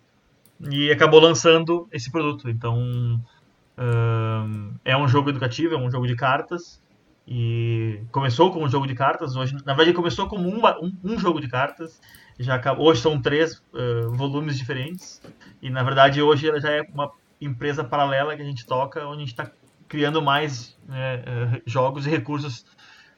e 0.71 0.91
acabou 0.91 1.21
lançando 1.21 1.89
esse 1.93 2.11
produto. 2.11 2.49
Então 2.49 2.79
um, 2.79 4.75
é 4.85 4.97
um 4.97 5.09
jogo 5.09 5.31
educativo, 5.31 5.75
é 5.75 5.79
um 5.79 5.91
jogo 5.91 6.07
de 6.07 6.15
cartas 6.15 6.81
e 7.27 8.01
começou 8.13 8.53
com 8.53 8.63
um 8.63 8.69
jogo 8.69 8.87
de 8.87 8.95
cartas, 8.95 9.35
hoje, 9.35 9.55
na 9.65 9.73
verdade, 9.73 9.95
começou 9.95 10.29
como 10.29 10.49
um, 10.49 10.61
um, 10.83 10.93
um 11.03 11.19
jogo 11.19 11.41
de 11.41 11.49
cartas. 11.49 12.01
Já 12.39 12.61
hoje 12.77 13.01
são 13.01 13.21
três 13.21 13.63
uh, 13.73 14.11
volumes 14.13 14.59
diferentes. 14.59 15.23
E 15.63 15.71
na 15.71 15.83
verdade, 15.83 16.21
hoje 16.21 16.49
ela 16.49 16.61
já 16.61 16.71
é 16.71 16.83
uma 16.83 17.11
empresa 17.41 17.83
paralela 17.83 18.37
que 18.37 18.43
a 18.43 18.45
gente 18.45 18.67
toca, 18.67 19.07
onde 19.07 19.17
a 19.17 19.21
gente 19.21 19.31
está 19.31 19.51
criando 19.89 20.21
mais 20.21 20.77
né, 20.87 21.17
uh, 21.17 21.63
jogos 21.65 22.07
e 22.07 22.11
recursos 22.11 22.67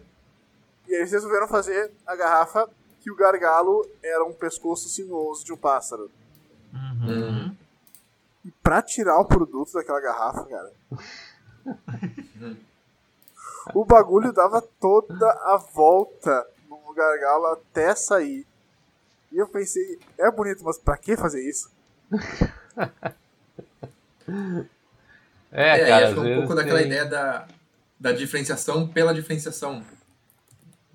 E 0.88 0.94
eles 0.94 1.12
resolveram 1.12 1.48
fazer 1.48 1.90
a 2.06 2.14
garrafa 2.14 2.68
que 3.00 3.10
o 3.10 3.16
gargalo 3.16 3.86
era 4.02 4.24
um 4.24 4.32
pescoço 4.32 4.88
sinuoso 4.88 5.44
de 5.44 5.52
um 5.52 5.56
pássaro. 5.56 6.10
Uhum. 6.72 7.56
E 8.44 8.50
pra 8.62 8.82
tirar 8.82 9.18
o 9.18 9.26
produto 9.26 9.72
daquela 9.72 10.00
garrafa, 10.00 10.44
cara. 10.44 10.72
o 13.74 13.84
bagulho 13.84 14.32
dava 14.32 14.62
toda 14.62 15.30
a 15.30 15.56
volta 15.56 16.46
no 16.68 16.94
gargalo 16.94 17.46
até 17.46 17.94
sair. 17.94 18.46
E 19.32 19.38
eu 19.38 19.48
pensei, 19.48 19.98
é 20.18 20.30
bonito, 20.30 20.62
mas 20.64 20.78
pra 20.78 20.96
que 20.96 21.16
fazer 21.16 21.42
isso? 21.42 21.70
É, 25.54 25.80
É, 25.80 25.86
cara, 25.86 26.08
acho 26.10 26.16
é 26.26 26.32
um 26.32 26.38
pouco 26.40 26.54
daquela 26.54 26.78
tem- 26.80 26.88
ideia 26.88 27.04
da, 27.06 27.46
da 27.98 28.12
diferenciação 28.12 28.86
pela 28.88 29.14
diferenciação. 29.14 29.82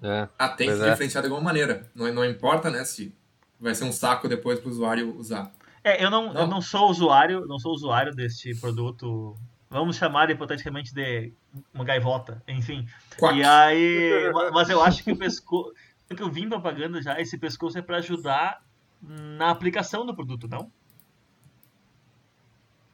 É, 0.03 0.27
Ah, 0.37 0.49
tem 0.49 0.67
que 0.67 0.81
é. 0.83 0.91
diferenciar 0.91 1.23
de 1.23 1.29
alguma 1.29 1.43
maneira. 1.43 1.89
Não, 1.95 2.11
não 2.13 2.25
importa, 2.25 2.69
né, 2.69 2.83
se 2.85 3.13
vai 3.59 3.73
ser 3.73 3.85
um 3.85 3.91
saco 3.91 4.27
depois 4.29 4.59
pro 4.59 4.69
usuário 4.69 5.15
usar. 5.17 5.51
É, 5.83 6.03
eu 6.03 6.09
não, 6.09 6.33
Não. 6.33 6.41
eu 6.41 6.47
não 6.47 6.61
sou 6.61 6.89
usuário, 6.89 7.45
não 7.47 7.57
sou 7.57 7.73
usuário 7.73 8.13
deste 8.13 8.53
produto. 8.55 9.35
Vamos 9.69 9.95
chamar 9.97 10.29
hipoteticamente 10.29 10.93
de 10.93 11.31
uma 11.73 11.83
gaivota, 11.85 12.41
enfim. 12.47 12.87
Quack. 13.17 13.37
E 13.37 13.43
aí, 13.43 14.29
ma- 14.33 14.51
mas 14.51 14.69
eu 14.69 14.81
acho 14.83 15.03
que 15.03 15.11
o 15.11 15.15
pescoço, 15.15 15.73
pelo 16.07 16.17
que 16.19 16.23
eu 16.23 16.29
vi 16.31 16.41
em 16.43 16.49
propaganda 16.49 17.01
já, 17.01 17.19
esse 17.21 17.37
pescoço 17.37 17.77
é 17.77 17.81
para 17.81 17.97
ajudar 17.97 18.61
na 19.01 19.49
aplicação 19.51 20.05
do 20.05 20.13
produto, 20.13 20.47
não? 20.49 20.69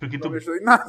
Porque 0.05 0.17
Não 0.17 0.29
tu, 0.29 0.35
ajudou 0.35 0.55
em 0.55 0.63
nada. 0.63 0.85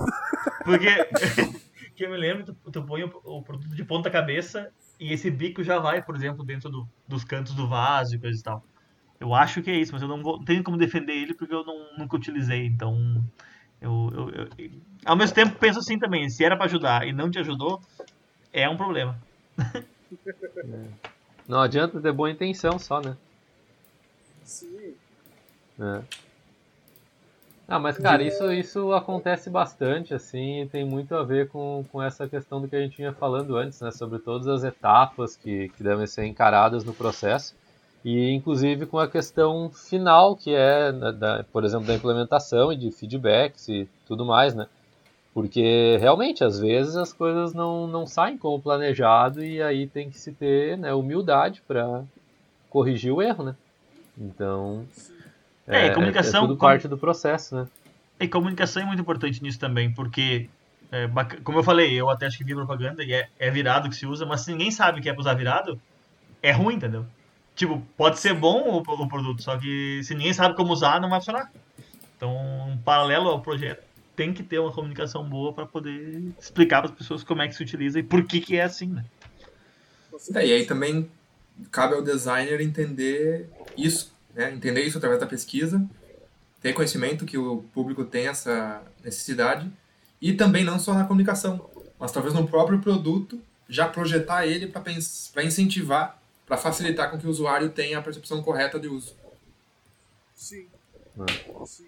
porque 0.64 0.86
que 1.96 2.04
eu 2.04 2.10
me 2.10 2.16
lembro, 2.16 2.44
tu, 2.44 2.70
tu 2.70 2.82
põe 2.82 3.02
o, 3.04 3.20
o 3.24 3.42
produto 3.42 3.74
de 3.74 3.84
ponta 3.84 4.10
cabeça 4.10 4.70
e 5.00 5.12
esse 5.12 5.30
bico 5.30 5.62
já 5.62 5.78
vai, 5.78 6.02
por 6.02 6.14
exemplo, 6.14 6.44
dentro 6.44 6.70
do- 6.70 6.86
dos 7.08 7.24
cantos 7.24 7.54
do 7.54 7.66
vaso 7.68 8.14
e 8.14 8.18
coisa 8.18 8.38
e 8.38 8.42
tal. 8.42 8.62
Eu 9.18 9.34
acho 9.34 9.62
que 9.62 9.70
é 9.70 9.74
isso, 9.76 9.92
mas 9.92 10.02
eu 10.02 10.08
não 10.08 10.22
vou, 10.22 10.42
tenho 10.44 10.62
como 10.62 10.76
defender 10.76 11.14
ele 11.14 11.34
porque 11.34 11.54
eu 11.54 11.64
não, 11.64 11.96
nunca 11.98 12.16
utilizei, 12.16 12.66
então 12.66 12.98
eu, 13.80 14.10
eu- 14.14 14.48
eu- 14.58 14.70
ao 15.04 15.16
mesmo 15.16 15.34
tempo 15.34 15.58
penso 15.58 15.78
assim 15.78 15.98
também, 15.98 16.28
se 16.28 16.44
era 16.44 16.56
pra 16.56 16.66
ajudar 16.66 17.06
e 17.06 17.12
não 17.12 17.30
te 17.30 17.38
ajudou, 17.38 17.80
é 18.52 18.68
um 18.68 18.76
problema. 18.76 19.18
Não 21.48 21.60
adianta 21.60 22.00
ter 22.00 22.12
boa 22.12 22.28
intenção 22.28 22.76
só, 22.76 23.00
né? 23.00 23.16
Sim. 24.42 24.94
É. 25.78 26.25
Ah, 27.68 27.80
mas 27.80 27.98
cara, 27.98 28.22
isso, 28.22 28.52
isso 28.52 28.92
acontece 28.92 29.50
bastante, 29.50 30.14
assim, 30.14 30.60
e 30.62 30.68
tem 30.68 30.84
muito 30.84 31.14
a 31.16 31.24
ver 31.24 31.48
com, 31.48 31.84
com 31.90 32.00
essa 32.02 32.28
questão 32.28 32.60
do 32.60 32.68
que 32.68 32.76
a 32.76 32.80
gente 32.80 32.96
vinha 32.96 33.12
falando 33.12 33.56
antes, 33.56 33.80
né? 33.80 33.90
Sobre 33.90 34.20
todas 34.20 34.46
as 34.46 34.62
etapas 34.62 35.36
que, 35.36 35.68
que 35.70 35.82
devem 35.82 36.06
ser 36.06 36.26
encaradas 36.26 36.84
no 36.84 36.94
processo. 36.94 37.56
E 38.04 38.30
inclusive 38.30 38.86
com 38.86 38.98
a 39.00 39.08
questão 39.10 39.68
final, 39.70 40.36
que 40.36 40.54
é, 40.54 40.92
da- 40.92 41.10
da- 41.12 41.44
por 41.44 41.64
exemplo, 41.64 41.86
da 41.88 41.94
implementação 41.94 42.72
e 42.72 42.76
de 42.76 42.92
feedbacks 42.92 43.68
e 43.68 43.88
tudo 44.06 44.24
mais, 44.24 44.54
né? 44.54 44.68
Porque 45.34 45.96
realmente, 46.00 46.44
às 46.44 46.58
vezes, 46.60 46.96
as 46.96 47.12
coisas 47.12 47.54
não, 47.54 47.86
não 47.88 48.06
saem 48.06 48.38
como 48.38 48.62
planejado 48.62 49.44
e 49.44 49.62
aí 49.62 49.88
tem 49.88 50.10
que 50.10 50.18
se 50.18 50.32
ter 50.34 50.78
né, 50.78 50.94
humildade 50.94 51.62
para 51.66 52.04
corrigir 52.70 53.12
o 53.12 53.22
erro, 53.22 53.44
né? 53.44 53.56
Então, 54.16 54.88
É, 55.68 55.86
e 55.86 55.90
comunicação- 55.94 56.44
é 56.44 56.46
tudo 56.48 56.58
parte 56.58 56.88
do 56.88 56.98
processo, 56.98 57.56
né? 57.56 57.66
E 58.20 58.28
comunicação 58.28 58.82
é 58.82 58.86
muito 58.86 59.00
importante 59.00 59.42
nisso 59.42 59.58
também, 59.58 59.92
porque, 59.92 60.48
é, 60.90 61.06
bac- 61.06 61.40
como 61.42 61.58
eu 61.58 61.62
falei, 61.62 61.92
eu 61.94 62.08
até 62.08 62.26
acho 62.26 62.38
que 62.38 62.44
vi 62.44 62.54
propaganda 62.54 63.02
e 63.04 63.12
é, 63.12 63.28
é 63.38 63.50
virado 63.50 63.88
que 63.88 63.96
se 63.96 64.06
usa, 64.06 64.24
mas 64.24 64.42
se 64.42 64.52
ninguém 64.52 64.70
sabe 64.70 65.00
que 65.00 65.08
é 65.08 65.12
pra 65.12 65.20
usar 65.20 65.34
virado, 65.34 65.80
é 66.42 66.52
ruim, 66.52 66.76
entendeu? 66.76 67.04
Tipo, 67.54 67.80
pode 67.96 68.18
ser 68.18 68.34
bom 68.34 68.62
o, 68.68 68.78
o 68.78 69.08
produto, 69.08 69.42
só 69.42 69.56
que 69.58 70.00
se 70.02 70.14
ninguém 70.14 70.32
sabe 70.32 70.54
como 70.54 70.72
usar, 70.72 71.00
não 71.00 71.10
vai 71.10 71.20
funcionar. 71.20 71.50
Então, 72.16 72.34
um 72.68 72.78
paralelo 72.78 73.28
ao 73.28 73.40
projeto, 73.40 73.84
tem 74.14 74.32
que 74.32 74.42
ter 74.42 74.58
uma 74.58 74.72
comunicação 74.72 75.28
boa 75.28 75.52
para 75.52 75.66
poder 75.66 76.22
explicar 76.40 76.80
para 76.80 76.90
as 76.90 76.96
pessoas 76.96 77.22
como 77.22 77.42
é 77.42 77.48
que 77.48 77.54
se 77.54 77.62
utiliza 77.62 77.98
e 77.98 78.02
por 78.02 78.24
que 78.24 78.40
que 78.40 78.56
é 78.56 78.62
assim, 78.62 78.86
né? 78.86 79.04
É, 80.34 80.46
e 80.46 80.52
aí 80.52 80.64
também 80.66 81.10
cabe 81.70 81.94
ao 81.94 82.02
designer 82.02 82.60
entender 82.62 83.48
isso, 83.76 84.15
né? 84.36 84.52
entender 84.52 84.82
isso 84.82 84.98
através 84.98 85.18
da 85.18 85.26
pesquisa, 85.26 85.84
ter 86.60 86.74
conhecimento 86.74 87.24
que 87.24 87.38
o 87.38 87.62
público 87.72 88.04
tem 88.04 88.28
essa 88.28 88.82
necessidade 89.02 89.70
e 90.20 90.34
também 90.34 90.62
não 90.62 90.78
só 90.78 90.94
na 90.94 91.04
comunicação, 91.04 91.68
mas 91.98 92.12
talvez 92.12 92.34
no 92.34 92.46
próprio 92.46 92.78
produto 92.78 93.40
já 93.68 93.88
projetar 93.88 94.46
ele 94.46 94.68
para 94.68 95.42
incentivar, 95.42 96.20
para 96.46 96.56
facilitar 96.56 97.10
com 97.10 97.18
que 97.18 97.26
o 97.26 97.30
usuário 97.30 97.70
tenha 97.70 97.98
a 97.98 98.02
percepção 98.02 98.42
correta 98.42 98.78
de 98.78 98.86
uso. 98.86 99.14
Sim. 100.34 100.66
Sim. 101.66 101.86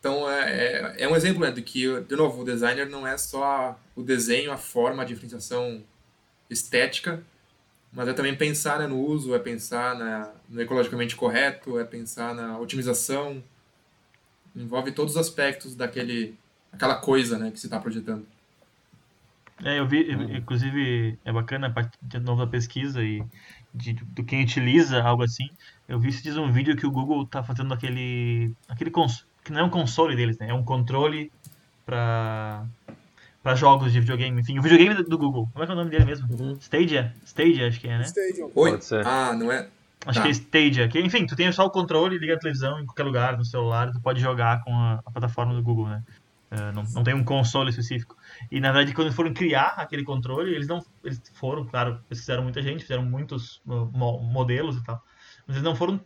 Então 0.00 0.28
é, 0.28 0.50
é, 0.50 0.94
é 1.04 1.08
um 1.08 1.14
exemplo 1.14 1.42
né, 1.42 1.50
de 1.52 1.62
que, 1.62 2.00
de 2.00 2.16
novo, 2.16 2.42
o 2.42 2.44
designer 2.44 2.88
não 2.88 3.06
é 3.06 3.16
só 3.16 3.78
o 3.94 4.02
desenho, 4.02 4.50
a 4.50 4.56
forma, 4.56 5.02
a 5.02 5.06
diferenciação 5.06 5.84
estética, 6.50 7.22
mas 7.92 8.08
é 8.08 8.12
também 8.12 8.36
pensar 8.36 8.78
né, 8.78 8.86
no 8.86 8.98
uso, 9.00 9.34
é 9.34 9.38
pensar 9.38 9.96
na, 9.98 10.32
no 10.48 10.60
ecologicamente 10.60 11.16
correto, 11.16 11.78
é 11.78 11.84
pensar 11.84 12.34
na 12.34 12.58
otimização, 12.58 13.42
envolve 14.54 14.92
todos 14.92 15.14
os 15.14 15.20
aspectos 15.20 15.74
daquele, 15.74 16.34
aquela 16.72 16.96
coisa 16.96 17.38
né, 17.38 17.50
que 17.50 17.58
se 17.60 17.66
está 17.66 17.78
projetando. 17.78 18.26
É, 19.64 19.78
eu 19.78 19.86
vi, 19.86 20.10
eu- 20.10 20.22
inclusive, 20.36 21.18
é 21.24 21.32
bacana 21.32 21.68
a 21.68 21.70
parte 21.72 21.96
de 22.02 22.18
novo 22.18 22.44
da 22.44 22.50
pesquisa 22.50 23.02
e 23.02 23.22
de, 23.72 23.92
do 23.92 24.24
quem 24.24 24.42
utiliza 24.42 25.02
algo 25.02 25.22
assim. 25.22 25.48
Eu 25.88 26.00
vi 26.00 26.12
se 26.12 26.22
diz 26.22 26.36
um 26.36 26.50
vídeo 26.50 26.76
que 26.76 26.86
o 26.86 26.90
Google 26.90 27.26
tá 27.26 27.42
fazendo 27.44 27.72
aquele, 27.72 28.54
aquele 28.68 28.90
cons, 28.90 29.24
que 29.44 29.52
não 29.52 29.60
é 29.60 29.64
um 29.64 29.70
console 29.70 30.16
deles, 30.16 30.38
né? 30.38 30.48
É 30.50 30.54
um 30.54 30.64
controle 30.64 31.30
para 31.86 32.66
para 33.42 33.54
jogos 33.54 33.92
de 33.92 34.00
videogame. 34.00 34.40
Enfim, 34.40 34.58
o 34.58 34.62
videogame 34.62 35.02
do, 35.02 35.18
Google. 35.18 35.48
Como 35.52 35.62
é 35.62 35.66
que 35.66 35.72
é 35.72 35.74
o 35.74 35.78
nome 35.78 35.90
dele 35.90 36.04
mesmo? 36.04 36.28
Uhum. 36.32 36.54
Stadia? 36.60 37.14
Stadia, 37.24 37.68
acho 37.68 37.80
que 37.80 37.88
é, 37.88 37.98
né? 37.98 38.04
Stadium. 38.04 38.50
Oi? 38.54 38.70
Pode 38.72 38.84
ser. 38.84 39.06
Ah, 39.06 39.32
não 39.34 39.50
é? 39.50 39.68
Acho 40.06 40.18
Tá. 40.18 40.22
que 40.22 40.28
é 40.28 40.30
Stadia. 40.32 40.88
Que, 40.88 41.00
enfim, 41.00 41.26
tu 41.26 41.34
tem 41.36 41.50
só 41.52 41.64
o 41.66 41.70
controle, 41.70 42.18
liga 42.18 42.34
a 42.34 42.38
televisão 42.38 42.78
em 42.80 42.86
qualquer 42.86 43.04
lugar, 43.04 43.36
no 43.36 43.44
celular, 43.44 43.90
tu 43.92 44.00
pode 44.00 44.20
jogar 44.20 44.62
com 44.64 44.72
a, 44.74 45.00
a 45.04 45.10
plataforma 45.10 45.54
do 45.54 45.62
Google, 45.62 45.88
né? 45.88 46.02
É, 46.50 46.70
não, 46.72 46.82
não 46.92 47.02
tem 47.02 47.14
um 47.14 47.24
console 47.24 47.70
específico. 47.70 48.14
E 48.50 48.60
na 48.60 48.70
verdade, 48.72 48.94
quando 48.94 49.10
foram 49.12 49.32
criar 49.32 49.74
aquele 49.78 50.04
controle, 50.04 50.54
eles 50.54 50.66
não. 50.68 50.84
Eles 51.02 51.20
foram, 51.34 51.64
claro, 51.64 51.98
eles 52.10 52.20
fizeram 52.20 52.42
muita 52.42 52.60
gente, 52.60 52.82
fizeram 52.82 53.02
muitos 53.04 53.62
uh, 53.66 53.88
mo- 53.92 54.20
modelos 54.20 54.76
e 54.76 54.84
tal. 54.84 55.02
Mas 55.46 55.56
eles 55.56 55.64
não 55.64 55.74
foram 55.74 55.98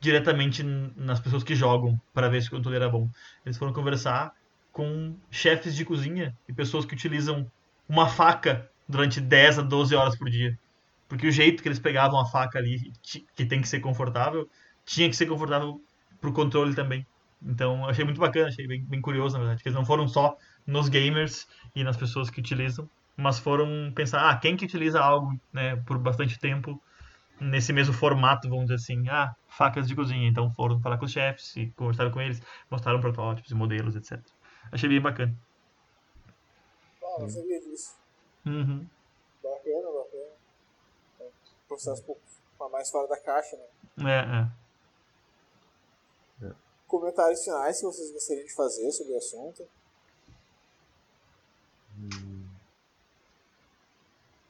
diretamente 0.00 0.62
nas 0.96 1.20
pessoas 1.20 1.44
que 1.44 1.54
jogam 1.54 2.00
para 2.14 2.28
ver 2.28 2.40
se 2.40 2.48
o 2.48 2.52
controle 2.52 2.76
era 2.76 2.88
bom. 2.88 3.10
Eles 3.44 3.58
foram 3.58 3.72
conversar 3.74 4.32
com 4.72 5.16
chefes 5.30 5.74
de 5.74 5.84
cozinha 5.84 6.34
e 6.48 6.52
pessoas 6.52 6.84
que 6.84 6.94
utilizam 6.94 7.50
uma 7.88 8.08
faca 8.08 8.70
durante 8.88 9.20
10 9.20 9.60
a 9.60 9.62
12 9.62 9.94
horas 9.94 10.16
por 10.16 10.28
dia. 10.30 10.58
Porque 11.08 11.26
o 11.26 11.32
jeito 11.32 11.62
que 11.62 11.68
eles 11.68 11.78
pegavam 11.78 12.20
a 12.20 12.26
faca 12.26 12.58
ali, 12.58 12.92
que 13.02 13.44
tem 13.44 13.60
que 13.60 13.68
ser 13.68 13.80
confortável, 13.80 14.48
tinha 14.84 15.08
que 15.08 15.16
ser 15.16 15.26
confortável 15.26 15.80
pro 16.20 16.32
controle 16.32 16.74
também. 16.74 17.06
Então, 17.42 17.86
achei 17.88 18.04
muito 18.04 18.20
bacana, 18.20 18.48
achei 18.48 18.66
bem, 18.66 18.84
bem 18.84 19.00
curioso, 19.00 19.34
na 19.34 19.40
verdade. 19.40 19.62
Que 19.62 19.68
eles 19.68 19.76
não 19.76 19.84
foram 19.84 20.06
só 20.06 20.36
nos 20.66 20.88
gamers 20.88 21.48
e 21.74 21.82
nas 21.82 21.96
pessoas 21.96 22.30
que 22.30 22.40
utilizam, 22.40 22.88
mas 23.16 23.38
foram 23.38 23.92
pensar, 23.94 24.28
ah, 24.28 24.36
quem 24.36 24.56
que 24.56 24.64
utiliza 24.64 25.00
algo, 25.00 25.38
né, 25.52 25.76
por 25.76 25.98
bastante 25.98 26.38
tempo 26.38 26.80
nesse 27.40 27.72
mesmo 27.72 27.94
formato, 27.94 28.48
vamos 28.48 28.66
dizer 28.66 28.74
assim, 28.74 29.08
ah, 29.08 29.34
facas 29.48 29.88
de 29.88 29.94
cozinha. 29.94 30.28
Então, 30.28 30.52
foram 30.52 30.80
falar 30.80 30.98
com 30.98 31.06
os 31.06 31.12
chefes 31.12 31.56
e 31.56 31.72
conversaram 31.74 32.10
com 32.10 32.20
eles, 32.20 32.42
mostraram 32.70 33.00
protótipos 33.00 33.50
e 33.50 33.54
modelos, 33.54 33.96
etc. 33.96 34.20
Achei 34.72 34.88
bem 34.88 35.00
bacana. 35.00 35.34
Ah, 37.02 37.16
não 37.20 37.28
sabia 37.28 37.60
disso. 37.60 37.96
Uhum. 38.46 38.86
Bacana, 39.42 39.88
bacana. 39.92 40.32
É 41.20 41.24
um 41.24 41.68
processo 41.68 42.02
um 42.02 42.04
pouco 42.04 42.20
mais 42.70 42.90
fora 42.90 43.08
da 43.08 43.16
caixa, 43.18 43.56
né? 43.56 43.64
É, 44.10 44.46
é. 44.46 44.60
Comentários 46.86 47.44
finais 47.44 47.78
que 47.78 47.84
vocês 47.84 48.10
gostariam 48.12 48.44
de 48.44 48.54
fazer 48.54 48.90
sobre 48.90 49.12
o 49.12 49.18
assunto. 49.18 49.68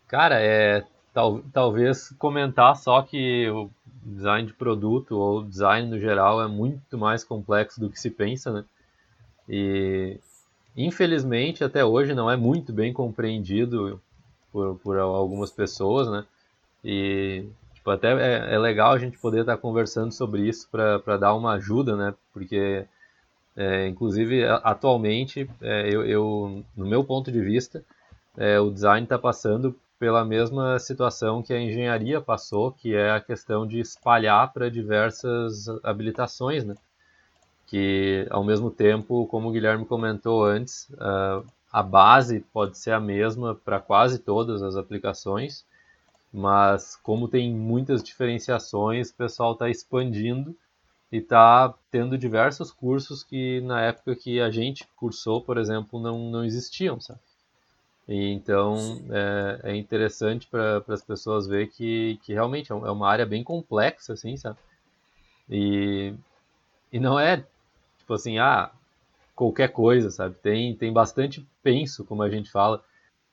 Cara, 0.09 0.41
é 0.41 0.85
tal, 1.13 1.43
talvez 1.53 2.11
comentar 2.19 2.77
só 2.77 3.03
que 3.03 3.49
o 3.51 3.71
design 4.03 4.47
de 4.49 4.55
produto 4.55 5.17
ou 5.17 5.45
design 5.45 5.89
no 5.89 6.01
geral 6.01 6.43
é 6.43 6.49
muito 6.49 6.97
mais 6.97 7.23
complexo 7.23 7.79
do 7.81 7.91
que 7.91 8.01
se 8.01 8.11
pensa, 8.11 8.53
né? 8.53 8.65
E 9.51 10.17
infelizmente 10.77 11.65
até 11.65 11.85
hoje 11.85 12.15
não 12.15 12.31
é 12.31 12.37
muito 12.37 12.73
bem 12.73 12.93
compreendido 12.93 14.01
por, 14.53 14.77
por 14.79 14.97
algumas 14.97 15.51
pessoas, 15.51 16.09
né? 16.09 16.25
E 16.85 17.45
tipo, 17.75 17.91
até 17.91 18.13
é, 18.13 18.55
é 18.55 18.59
legal 18.59 18.93
a 18.93 18.99
gente 18.99 19.19
poder 19.19 19.41
estar 19.41 19.57
conversando 19.57 20.13
sobre 20.13 20.49
isso 20.49 20.69
para 20.71 21.17
dar 21.17 21.35
uma 21.35 21.55
ajuda, 21.55 21.97
né? 21.97 22.15
Porque 22.33 22.87
é, 23.57 23.89
inclusive 23.89 24.45
atualmente 24.63 25.51
é, 25.61 25.93
eu, 25.93 26.07
eu, 26.07 26.65
no 26.77 26.87
meu 26.87 27.03
ponto 27.03 27.33
de 27.33 27.41
vista 27.41 27.85
é, 28.37 28.61
o 28.61 28.71
design 28.71 29.03
está 29.05 29.19
passando 29.19 29.75
pela 29.99 30.25
mesma 30.25 30.79
situação 30.79 31.43
que 31.43 31.53
a 31.53 31.61
engenharia 31.61 32.21
passou, 32.21 32.73
que 32.73 32.95
é 32.95 33.11
a 33.11 33.21
questão 33.21 33.67
de 33.67 33.81
espalhar 33.81 34.53
para 34.53 34.71
diversas 34.71 35.69
habilitações, 35.83 36.65
né? 36.65 36.75
Que 37.71 38.27
ao 38.31 38.43
mesmo 38.43 38.69
tempo, 38.69 39.27
como 39.29 39.49
o 39.49 39.53
Guilherme 39.53 39.87
comentou 39.87 40.45
antes, 40.45 40.91
uh, 40.91 41.47
a 41.73 41.83
base 41.85 42.41
pode 42.53 42.77
ser 42.77 42.91
a 42.91 42.99
mesma 42.99 43.55
para 43.55 43.79
quase 43.79 44.19
todas 44.19 44.61
as 44.61 44.75
aplicações, 44.75 45.65
mas 46.33 46.97
como 46.97 47.29
tem 47.29 47.55
muitas 47.55 48.03
diferenciações, 48.03 49.11
o 49.11 49.15
pessoal 49.15 49.53
está 49.53 49.71
expandindo 49.71 50.57
e 51.13 51.19
está 51.19 51.73
tendo 51.91 52.19
diversos 52.19 52.73
cursos 52.73 53.23
que 53.23 53.61
na 53.61 53.83
época 53.83 54.17
que 54.17 54.41
a 54.41 54.51
gente 54.51 54.87
cursou, 54.97 55.41
por 55.41 55.57
exemplo, 55.57 56.01
não, 56.01 56.19
não 56.29 56.45
existiam, 56.45 57.01
sabe? 57.01 57.21
Então 58.09 59.01
é, 59.11 59.61
é, 59.71 59.77
interessante 59.77 60.49
para 60.49 60.83
as 60.89 61.03
pessoas 61.03 61.47
ver 61.47 61.69
que, 61.69 62.19
que 62.25 62.33
realmente 62.33 62.73
é, 62.73 62.75
é 62.75 62.91
uma 62.91 63.09
área 63.09 63.25
bem 63.25 63.45
complexa, 63.45 64.15
assim, 64.15 64.37
sabe? 64.37 64.59
E, 65.49 66.13
e 66.93 66.99
não 66.99 67.19
é 67.19 67.45
tipo 68.11 68.15
assim, 68.15 68.39
ah, 68.39 68.71
qualquer 69.37 69.69
coisa, 69.69 70.11
sabe? 70.11 70.35
Tem, 70.43 70.75
tem 70.75 70.93
bastante 70.93 71.47
penso, 71.63 72.05
como 72.05 72.23
a 72.23 72.29
gente 72.29 72.51
fala, 72.51 72.83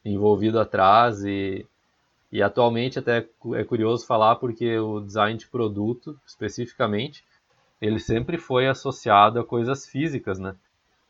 envolvido 0.06 0.60
atrás 0.60 1.24
e, 1.26 1.66
e 2.32 2.44
atualmente 2.44 3.00
até 3.00 3.26
é 3.56 3.64
curioso 3.64 4.06
falar 4.06 4.36
porque 4.36 4.78
o 4.78 5.00
design 5.00 5.38
de 5.38 5.48
produto, 5.48 6.20
especificamente, 6.28 7.24
ele 7.82 8.00
sempre 8.00 8.38
foi 8.38 8.68
associado 8.68 9.40
a 9.40 9.44
coisas 9.44 9.88
físicas, 9.88 10.38
né? 10.38 10.56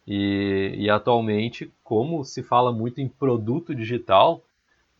E, 0.07 0.73
e 0.77 0.89
atualmente, 0.89 1.69
como 1.83 2.23
se 2.23 2.41
fala 2.41 2.71
muito 2.71 3.01
em 3.01 3.09
produto 3.09 3.75
digital, 3.75 4.41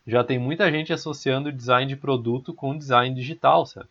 já 0.06 0.22
tem 0.22 0.38
muita 0.38 0.70
gente 0.70 0.92
associando 0.92 1.50
design 1.50 1.86
de 1.86 1.96
produto 1.96 2.52
com 2.52 2.76
design 2.76 3.14
digital, 3.14 3.64
sabe? 3.64 3.88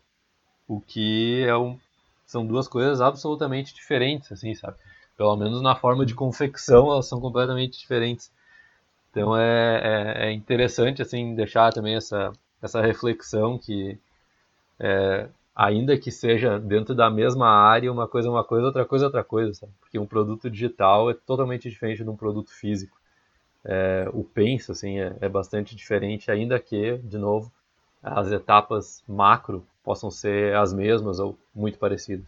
O 0.68 0.80
que 0.80 1.44
é 1.48 1.58
um, 1.58 1.80
são 2.28 2.46
duas 2.46 2.68
coisas 2.68 3.02
absolutamente 3.02 3.74
diferentes, 3.74 4.32
assim, 4.32 4.54
sabe? 4.54 4.78
Pelo 5.18 5.36
menos 5.36 5.62
na 5.62 5.76
forma 5.76 6.06
de 6.06 6.14
confecção, 6.14 6.92
elas 6.92 7.08
são 7.08 7.20
completamente 7.20 7.80
diferentes. 7.80 8.32
Então 9.10 9.36
é, 9.36 10.26
é, 10.26 10.28
é 10.28 10.32
interessante, 10.32 11.02
assim, 11.02 11.34
deixar 11.34 11.74
também 11.74 11.96
essa, 11.96 12.32
essa 12.62 12.82
reflexão 12.82 13.58
que 13.58 13.98
é, 14.80 15.28
ainda 15.56 15.98
que 15.98 16.12
seja 16.12 16.60
dentro 16.60 16.94
da 16.94 17.10
mesma 17.10 17.48
área, 17.50 17.92
uma 17.92 18.08
coisa 18.08 18.28
é 18.28 18.32
uma 18.32 18.44
coisa, 18.44 18.68
outra 18.68 18.86
coisa 18.86 19.06
é 19.06 19.08
outra 19.08 19.24
coisa, 19.24 19.54
sabe? 19.54 19.74
Porque 19.80 19.98
um 19.98 20.06
produto 20.06 20.50
digital 20.52 21.10
é 21.10 21.16
totalmente 21.16 21.68
diferente 21.68 22.04
de 22.04 22.10
um 22.10 22.16
produto 22.16 22.52
físico. 22.52 22.96
É, 23.66 24.08
o 24.14 24.24
penso, 24.24 24.72
assim, 24.72 25.00
é, 25.00 25.16
é, 25.20 25.28
bastante 25.28 25.76
diferente, 25.76 26.30
ainda 26.30 26.60
que, 26.60 27.00
de 27.00 27.18
novo, 27.18 27.52
as 28.02 28.32
etapas 28.32 29.04
macro 29.08 29.66
possam 29.84 30.12
ser 30.12 30.56
as 30.56 30.74
mesmas 30.74 31.20
ou 31.20 31.38
muito 31.54 31.78
parecidas. 31.78 32.28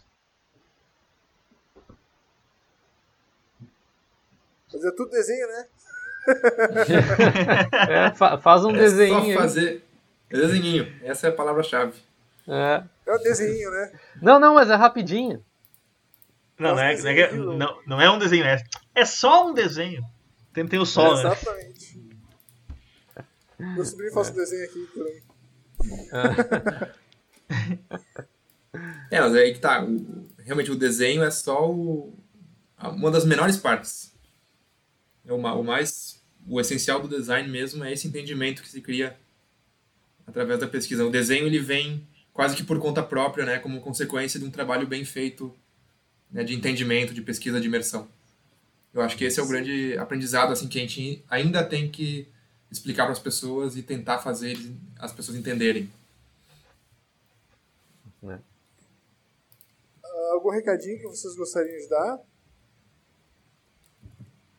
Fazer 4.71 4.91
tudo 4.91 5.09
desenho, 5.09 5.47
né? 5.47 5.67
é, 7.89 8.11
fa 8.13 8.37
faz 8.37 8.63
um 8.63 8.71
é 8.71 8.79
desenho. 8.79 9.33
Só 9.33 9.41
fazer 9.41 9.83
desenhinho, 10.29 10.93
essa 11.03 11.27
é 11.27 11.29
a 11.31 11.33
palavra-chave. 11.33 11.99
É. 12.47 12.83
É 13.05 13.15
um 13.15 13.21
desenho, 13.21 13.71
né? 13.71 13.99
Não, 14.21 14.39
não, 14.39 14.53
mas 14.53 14.69
é 14.69 14.75
rapidinho. 14.75 15.43
Não, 16.57 16.75
não 16.75 16.81
é, 16.81 16.97
não, 16.97 17.09
é, 17.09 17.31
não, 17.31 17.81
não 17.87 18.01
é 18.01 18.11
um 18.11 18.19
desenho, 18.19 18.45
é, 18.45 18.61
é 18.93 19.05
só 19.05 19.47
um 19.47 19.53
desenho. 19.53 20.03
Tem, 20.53 20.67
tem 20.67 20.79
o 20.79 20.85
sol, 20.85 21.15
é, 21.15 21.19
Exatamente. 21.19 21.97
Né? 23.57 23.73
Meu 23.75 23.85
sobrinho 23.85 24.13
faz 24.13 24.29
um 24.29 24.33
desenho 24.33 24.65
aqui 24.65 24.89
também. 24.93 25.23
É, 29.09 29.19
mas 29.19 29.35
é 29.35 29.39
aí 29.39 29.53
que 29.53 29.59
tá. 29.59 29.83
O, 29.83 30.27
realmente 30.43 30.71
o 30.71 30.75
desenho 30.75 31.23
é 31.23 31.31
só 31.31 31.69
o, 31.69 32.13
uma 32.79 33.11
das 33.11 33.25
menores 33.25 33.57
partes. 33.57 34.13
É 35.25 35.33
o, 35.33 35.37
o 35.37 35.63
mais. 35.63 36.21
O 36.47 36.59
essencial 36.59 37.01
do 37.01 37.07
design 37.07 37.47
mesmo 37.49 37.83
é 37.83 37.91
esse 37.91 38.07
entendimento 38.07 38.61
que 38.61 38.69
se 38.69 38.81
cria 38.81 39.17
através 40.25 40.59
da 40.59 40.67
pesquisa. 40.67 41.05
O 41.05 41.11
desenho 41.11 41.45
ele 41.45 41.59
vem 41.59 42.07
quase 42.33 42.55
que 42.55 42.63
por 42.63 42.79
conta 42.79 43.03
própria, 43.03 43.45
né, 43.45 43.59
como 43.59 43.81
consequência 43.81 44.39
de 44.39 44.45
um 44.45 44.51
trabalho 44.51 44.87
bem 44.87 45.03
feito 45.03 45.53
né, 46.31 46.43
de 46.43 46.55
entendimento, 46.55 47.13
de 47.13 47.21
pesquisa 47.21 47.59
de 47.59 47.67
imersão. 47.67 48.07
Eu 48.93 49.01
acho 49.01 49.15
que 49.17 49.25
esse 49.25 49.39
é 49.39 49.43
o 49.43 49.47
grande 49.47 49.97
aprendizado 49.97 50.51
assim 50.51 50.67
que 50.67 50.79
a 50.79 50.81
gente 50.81 51.23
ainda 51.29 51.63
tem 51.63 51.89
que 51.89 52.27
explicar 52.71 53.03
para 53.03 53.13
as 53.13 53.19
pessoas 53.19 53.75
e 53.75 53.83
tentar 53.83 54.19
fazer 54.19 54.57
as 54.97 55.11
pessoas 55.11 55.37
entenderem. 55.37 55.89
É. 58.23 58.39
Uh, 60.05 60.33
algum 60.33 60.49
recadinho 60.49 60.97
que 60.97 61.03
vocês 61.03 61.35
gostariam 61.35 61.77
de 61.77 61.89
dar? 61.89 62.19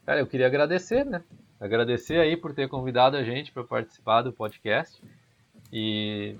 Cara, 0.06 0.20
eu 0.20 0.26
queria 0.26 0.46
agradecer, 0.46 1.04
né? 1.04 1.22
Agradecer 1.58 2.18
aí 2.18 2.36
por 2.36 2.54
ter 2.54 2.68
convidado 2.68 3.16
a 3.16 3.22
gente 3.22 3.52
para 3.52 3.64
participar 3.64 4.22
do 4.22 4.32
podcast. 4.32 5.02
E 5.72 6.38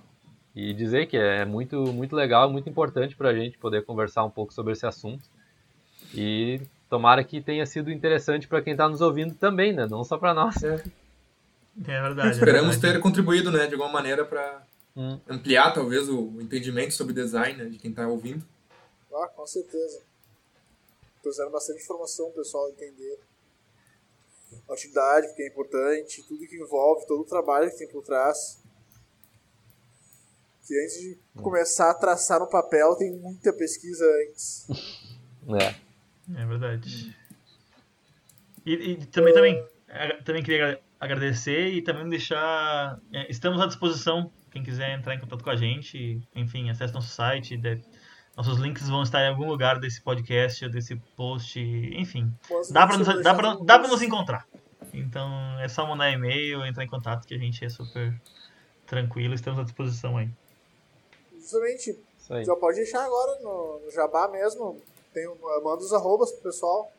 e 0.54 0.72
dizer 0.74 1.06
que 1.06 1.16
é 1.16 1.44
muito, 1.44 1.92
muito 1.92 2.16
legal, 2.16 2.50
muito 2.50 2.68
importante 2.68 3.16
para 3.16 3.30
a 3.30 3.34
gente 3.34 3.56
poder 3.58 3.84
conversar 3.84 4.24
um 4.24 4.30
pouco 4.30 4.52
sobre 4.52 4.72
esse 4.72 4.86
assunto. 4.86 5.22
E 6.12 6.60
tomara 6.88 7.22
que 7.22 7.40
tenha 7.40 7.64
sido 7.66 7.90
interessante 7.90 8.48
para 8.48 8.60
quem 8.60 8.72
está 8.72 8.88
nos 8.88 9.00
ouvindo 9.00 9.34
também, 9.34 9.72
né? 9.72 9.86
Não 9.88 10.02
só 10.02 10.18
para 10.18 10.34
nós. 10.34 10.62
É, 10.64 10.82
é 11.86 12.02
verdade. 12.02 12.30
Esperamos 12.30 12.76
é 12.76 12.80
verdade. 12.80 12.94
ter 12.94 13.00
contribuído, 13.00 13.52
né, 13.52 13.66
de 13.66 13.74
alguma 13.74 13.92
maneira 13.92 14.24
para 14.24 14.62
hum. 14.96 15.20
ampliar 15.28 15.72
talvez 15.72 16.08
o 16.08 16.40
entendimento 16.40 16.94
sobre 16.94 17.14
design 17.14 17.62
né, 17.62 17.68
de 17.68 17.78
quem 17.78 17.90
está 17.90 18.06
ouvindo. 18.08 18.44
Ah, 19.12 19.28
com 19.28 19.46
certeza. 19.46 20.02
Trouxeram 21.22 21.50
bastante 21.50 21.82
informação 21.82 22.30
para 22.30 22.40
o 22.40 22.44
pessoal 22.44 22.70
entender 22.70 23.18
a 24.68 24.72
atividade, 24.72 25.34
que 25.34 25.42
é 25.42 25.48
importante, 25.48 26.24
tudo 26.26 26.46
que 26.46 26.56
envolve, 26.56 27.06
todo 27.06 27.20
o 27.22 27.26
trabalho 27.26 27.70
que 27.70 27.76
tem 27.76 27.88
por 27.88 28.02
trás 28.02 28.60
que 30.70 30.80
antes 30.80 31.00
de 31.00 31.18
começar 31.42 31.90
a 31.90 31.94
traçar 31.94 32.38
no 32.38 32.46
papel 32.46 32.94
tem 32.94 33.10
muita 33.10 33.52
pesquisa 33.52 34.04
antes. 34.28 34.66
É. 35.48 35.74
É 36.40 36.46
verdade. 36.46 37.16
E, 38.64 38.72
e 38.74 39.06
também, 39.06 39.34
também, 39.34 39.68
também 40.24 40.42
queria 40.44 40.78
agradecer 41.00 41.68
e 41.68 41.82
também 41.82 42.08
deixar. 42.08 43.00
É, 43.10 43.28
estamos 43.28 43.60
à 43.60 43.66
disposição. 43.66 44.30
Quem 44.50 44.62
quiser 44.62 44.98
entrar 44.98 45.14
em 45.14 45.20
contato 45.20 45.42
com 45.42 45.50
a 45.50 45.56
gente, 45.56 46.20
enfim, 46.34 46.70
acesse 46.70 46.92
nosso 46.92 47.08
site. 47.08 47.56
De, 47.56 47.80
nossos 48.36 48.58
links 48.58 48.88
vão 48.88 49.02
estar 49.02 49.22
em 49.22 49.28
algum 49.28 49.46
lugar 49.46 49.78
desse 49.78 50.00
podcast, 50.02 50.68
desse 50.68 50.96
post, 51.16 51.60
enfim. 51.60 52.32
dá 52.70 52.86
para 52.86 52.98
nos, 52.98 53.22
dá 53.22 53.34
pra, 53.34 53.54
dá 53.56 53.78
pra 53.78 53.88
nos 53.88 54.02
encontrar. 54.02 54.46
Então 54.92 55.58
é 55.60 55.68
só 55.68 55.86
mandar 55.86 56.10
e-mail, 56.10 56.64
entrar 56.64 56.84
em 56.84 56.88
contato 56.88 57.26
que 57.26 57.34
a 57.34 57.38
gente 57.38 57.64
é 57.64 57.68
super 57.68 58.18
tranquilo, 58.86 59.34
estamos 59.34 59.60
à 59.60 59.62
disposição 59.62 60.16
aí 60.16 60.30
justamente, 61.50 61.98
já 62.44 62.54
pode 62.54 62.76
deixar 62.76 63.04
agora 63.04 63.40
no, 63.40 63.80
no 63.80 63.90
Jabá 63.90 64.28
mesmo. 64.28 64.80
Tem, 65.12 65.26
manda 65.62 65.82
os 65.82 65.92
arrobas 65.92 66.30
pro 66.30 66.42
pessoal. 66.42 66.92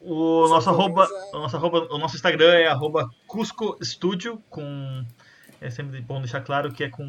O 0.00 0.48
nosso, 0.48 0.70
arroba, 0.70 1.04
é... 1.04 1.36
o, 1.36 1.40
nosso 1.40 1.56
arroba, 1.56 1.86
o 1.90 1.98
nosso 1.98 2.16
Instagram 2.16 2.54
é 2.54 2.66
arroba 2.66 3.10
Cusco 3.26 3.76
Studio, 3.84 4.42
com. 4.48 5.04
É 5.62 5.70
sempre 5.70 6.00
bom 6.00 6.20
deixar 6.20 6.40
claro 6.40 6.72
que 6.72 6.84
é 6.84 6.88
com 6.88 7.06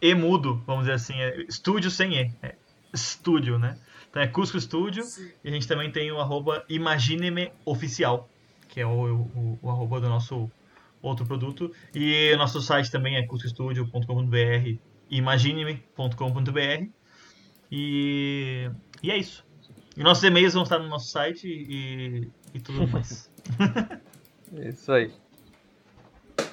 E 0.00 0.14
mudo, 0.14 0.62
vamos 0.66 0.82
dizer 0.82 0.94
assim. 0.94 1.14
É 1.14 1.42
estúdio 1.42 1.90
sem 1.90 2.14
E. 2.14 2.32
É 2.42 2.54
estúdio, 2.92 3.58
né? 3.58 3.78
Então 4.10 4.22
é 4.22 4.26
Cusco 4.26 4.60
Studio. 4.60 5.04
Sim. 5.04 5.30
E 5.44 5.48
a 5.48 5.52
gente 5.52 5.68
também 5.68 5.90
tem 5.90 6.10
o 6.10 6.20
arroba 6.20 6.64
Imagineme 6.68 7.52
Oficial, 7.64 8.28
que 8.68 8.80
é 8.80 8.86
o, 8.86 8.90
o, 8.90 9.58
o 9.62 9.70
arroba 9.70 10.00
do 10.00 10.08
nosso 10.08 10.50
outro 11.00 11.24
produto. 11.24 11.72
E 11.94 12.32
o 12.34 12.36
nosso 12.36 12.60
site 12.60 12.90
também 12.90 13.16
é 13.16 13.26
cuscostudio.com.br 13.26 14.78
imagine-me.com.br 15.10 16.88
e, 17.70 18.70
e 19.02 19.10
é 19.10 19.16
isso. 19.16 19.44
E 19.96 20.02
nossos 20.02 20.24
e-mails 20.24 20.54
vão 20.54 20.62
estar 20.62 20.78
no 20.78 20.88
nosso 20.88 21.10
site 21.10 21.46
e, 21.46 22.28
e 22.52 22.60
tudo 22.60 22.86
mais. 22.88 23.30
é 24.56 24.68
isso 24.68 24.92
aí. 24.92 25.12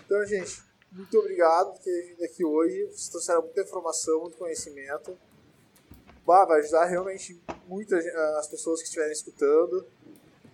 Então, 0.05 0.25
gente, 0.25 0.61
muito 0.95 1.17
obrigado 1.17 1.73
por 1.73 1.79
ter 1.79 2.07
vindo 2.07 2.23
aqui 2.23 2.45
hoje. 2.45 2.85
Vocês 2.85 3.09
trouxeram 3.09 3.41
muita 3.41 3.61
informação, 3.61 4.21
muito 4.21 4.37
conhecimento. 4.37 5.17
Bah, 6.25 6.45
vai 6.45 6.59
ajudar 6.59 6.85
realmente 6.85 7.41
muitas 7.67 8.05
as 8.37 8.47
pessoas 8.47 8.79
que 8.79 8.85
estiverem 8.85 9.11
escutando. 9.11 9.85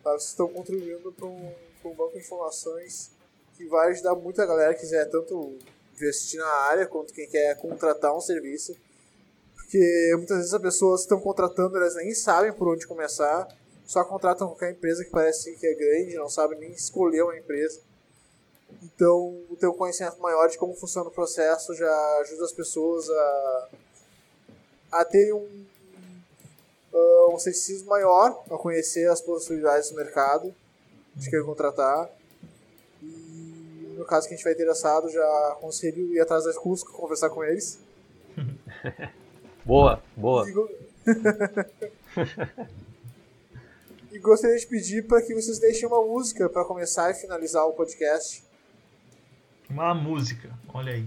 Tá? 0.03 0.11
Vocês 0.11 0.29
estão 0.29 0.47
contribuindo 0.47 1.11
para 1.11 1.25
um, 1.25 1.53
um 1.85 1.93
banco 1.93 2.13
de 2.13 2.19
informações 2.19 3.11
que 3.57 3.65
vai 3.67 3.89
ajudar 3.91 4.15
muito 4.15 4.41
a 4.41 4.45
galera 4.45 4.73
que 4.73 4.79
quiser 4.79 5.09
tanto 5.09 5.57
investir 5.93 6.39
na 6.39 6.47
área 6.47 6.87
quanto 6.87 7.13
quem 7.13 7.27
quer 7.27 7.57
contratar 7.57 8.15
um 8.15 8.21
serviço. 8.21 8.75
Porque 9.55 10.13
muitas 10.15 10.37
vezes 10.37 10.53
as 10.53 10.61
pessoas 10.61 11.01
estão 11.01 11.19
contratando, 11.19 11.75
elas 11.75 11.95
nem 11.95 12.13
sabem 12.15 12.53
por 12.53 12.69
onde 12.69 12.87
começar. 12.87 13.45
só 13.85 14.05
contratam 14.05 14.47
qualquer 14.47 14.71
empresa 14.71 15.03
que 15.03 15.11
parece 15.11 15.53
que 15.57 15.67
é 15.67 15.73
grande, 15.73 16.15
não 16.15 16.29
sabe 16.29 16.55
nem 16.55 16.71
escolher 16.71 17.23
uma 17.23 17.37
empresa. 17.37 17.81
Então, 18.83 19.41
o 19.49 19.55
teu 19.59 19.73
conhecimento 19.73 20.19
maior 20.21 20.47
de 20.49 20.57
como 20.57 20.73
funciona 20.75 21.09
o 21.09 21.11
processo 21.11 21.73
já 21.75 21.91
ajuda 22.21 22.45
as 22.45 22.51
pessoas 22.51 23.09
a, 23.09 23.69
a 24.93 25.05
terem 25.05 25.33
um, 25.33 25.65
uh, 26.93 27.33
um 27.35 27.39
ceticismo 27.39 27.89
maior, 27.89 28.43
a 28.49 28.57
conhecer 28.57 29.09
as 29.09 29.21
possibilidades 29.21 29.89
do 29.89 29.95
mercado 29.95 30.53
de 31.15 31.29
querer 31.29 31.43
contratar. 31.43 32.09
E 33.01 33.95
no 33.97 34.05
caso 34.05 34.27
que 34.27 34.33
a 34.33 34.37
gente 34.37 34.43
vai 34.43 34.53
interessado, 34.53 35.09
já 35.09 35.49
aconselho 35.53 36.13
ir 36.13 36.19
atrás 36.19 36.43
da 36.45 36.53
Cusco, 36.53 36.91
conversar 36.93 37.29
com 37.29 37.43
eles. 37.43 37.79
Boa, 39.65 40.01
boa. 40.17 40.49
E, 40.49 40.51
go- 40.51 40.69
e 44.11 44.17
gostaria 44.19 44.57
de 44.57 44.65
pedir 44.65 45.05
para 45.05 45.21
que 45.21 45.35
vocês 45.35 45.59
deixem 45.59 45.87
uma 45.87 46.01
música 46.03 46.49
para 46.49 46.65
começar 46.65 47.11
e 47.11 47.13
finalizar 47.13 47.67
o 47.67 47.73
podcast. 47.73 48.43
Uma 49.69 49.93
música, 49.93 50.49
olha 50.73 50.93
aí. 50.93 51.05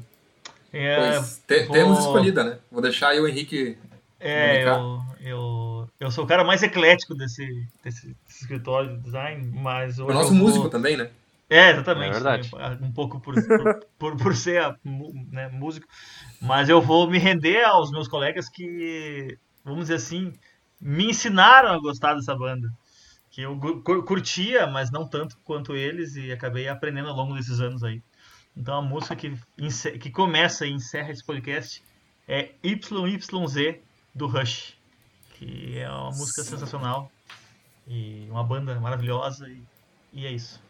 É, 0.73 0.97
Pois, 1.19 1.43
te- 1.47 1.65
vou- 1.65 1.73
Temos 1.77 1.99
escolhida, 1.99 2.45
né? 2.45 2.59
Vou 2.71 2.81
deixar 2.81 3.09
aí 3.09 3.21
o 3.21 3.29
Henrique. 3.29 3.77
É, 4.19 4.65
eu, 4.65 5.01
eu, 5.21 5.91
eu 5.99 6.11
sou 6.11 6.25
o 6.25 6.27
cara 6.27 6.45
mais 6.45 6.63
eclético 6.63 7.15
desse, 7.15 7.45
desse, 7.85 8.07
desse 8.25 8.43
escritório 8.43 8.97
de 8.97 9.03
design, 9.03 9.51
mas 9.61 9.99
O 9.99 10.07
nosso 10.07 10.33
eu 10.33 10.39
vou- 10.39 10.47
músico 10.47 10.69
também, 10.69 10.97
né? 10.97 11.11
É, 11.51 11.71
exatamente. 11.73 12.11
É 12.17 12.21
verdade. 12.21 12.51
Um 12.81 12.93
pouco 12.93 13.21
por, 13.21 13.35
por, 13.35 13.81
por, 13.99 14.17
por 14.17 14.35
ser 14.37 14.75
né, 15.31 15.49
músico. 15.49 15.87
Mas 16.41 16.71
eu 16.71 16.81
vou 16.81 17.11
me 17.11 17.19
render 17.19 17.63
aos 17.65 17.91
meus 17.91 18.09
colegas 18.09 18.49
que, 18.49 19.37
vamos 19.63 19.81
dizer 19.83 19.97
assim, 19.97 20.33
me 20.81 21.11
ensinaram 21.11 21.69
a 21.71 21.79
gostar 21.79 22.15
dessa 22.15 22.35
banda. 22.35 22.71
Que 23.31 23.43
eu 23.43 23.59
curtia, 24.07 24.67
mas 24.67 24.91
não 24.91 25.07
tanto 25.07 25.37
quanto 25.45 25.75
eles, 25.77 26.17
e 26.17 26.33
acabei 26.33 26.69
aprendendo 26.69 27.09
ao 27.11 27.17
longo 27.17 27.35
desses 27.35 27.61
anos 27.61 27.83
aí. 27.85 28.01
Então 28.57 28.79
a 28.79 28.83
música 28.83 29.17
que, 29.17 29.35
que 29.99 30.11
começa 30.11 30.67
e 30.67 30.73
encerra 30.73 31.11
esse 31.11 31.25
podcast 31.25 31.83
é 32.29 32.51
YYZ 32.63 33.77
do 34.15 34.27
Rush, 34.27 34.77
que 35.35 35.79
é 35.79 35.89
uma 35.91 36.11
música 36.11 36.43
sensacional 36.43 37.11
e 37.87 38.27
uma 38.31 38.45
banda 38.45 38.79
maravilhosa, 38.79 39.49
e, 39.49 39.63
e 40.13 40.27
é 40.27 40.31
isso. 40.31 40.61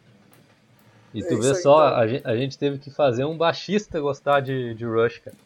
E 1.13 1.21
É 1.21 1.27
tu 1.27 1.35
isso 1.35 1.43
vê 1.43 1.49
aí, 1.49 1.55
só, 1.57 1.87
então. 1.89 1.99
a 2.01 2.07
gente, 2.07 2.27
a 2.27 2.37
gente 2.37 2.59
teve 2.59 2.79
que 2.79 2.91
fazer 2.91 3.25
um 3.25 3.37
baixista 3.37 4.01
gostar 4.01 4.41
de, 4.41 4.75
de 4.75 4.85
Rush, 4.85 5.19
cara. 5.19 5.37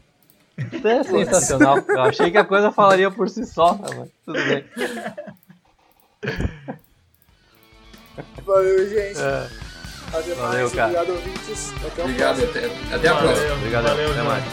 Isso 0.73 0.89
é 0.89 1.05
sensacional. 1.05 1.77
Eu 1.87 2.01
achei 2.01 2.31
que 2.31 2.39
a 2.39 2.45
coisa 2.45 2.73
falaria 2.73 3.11
por 3.11 3.29
si 3.29 3.45
só, 3.45 3.75
mas 3.75 4.09
tudo 4.25 4.39
bem. 4.45 4.65
Valeu, 8.43 8.89
gente. 8.89 9.19
É, 9.21 9.51
Até 10.13 10.35
Valeu, 10.35 10.61
mais. 10.63 10.73
cara. 10.75 10.87
Obrigado, 11.01 11.11
ouvintes. 11.11 11.73
Até 11.85 12.03
o 12.03 12.05
Obrigado, 12.05 12.37
próximo. 12.37 12.67
até, 12.67 12.95
até 12.97 13.09
a 13.09 13.13
Valeu. 13.15 13.29
próxima. 13.33 13.55
obrigado, 13.57 13.85
Valeu, 13.85 14.11
até 14.13 14.23
mais. 14.23 14.45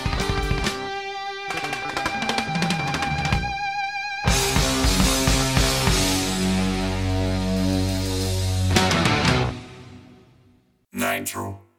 Nitro. 10.94 11.73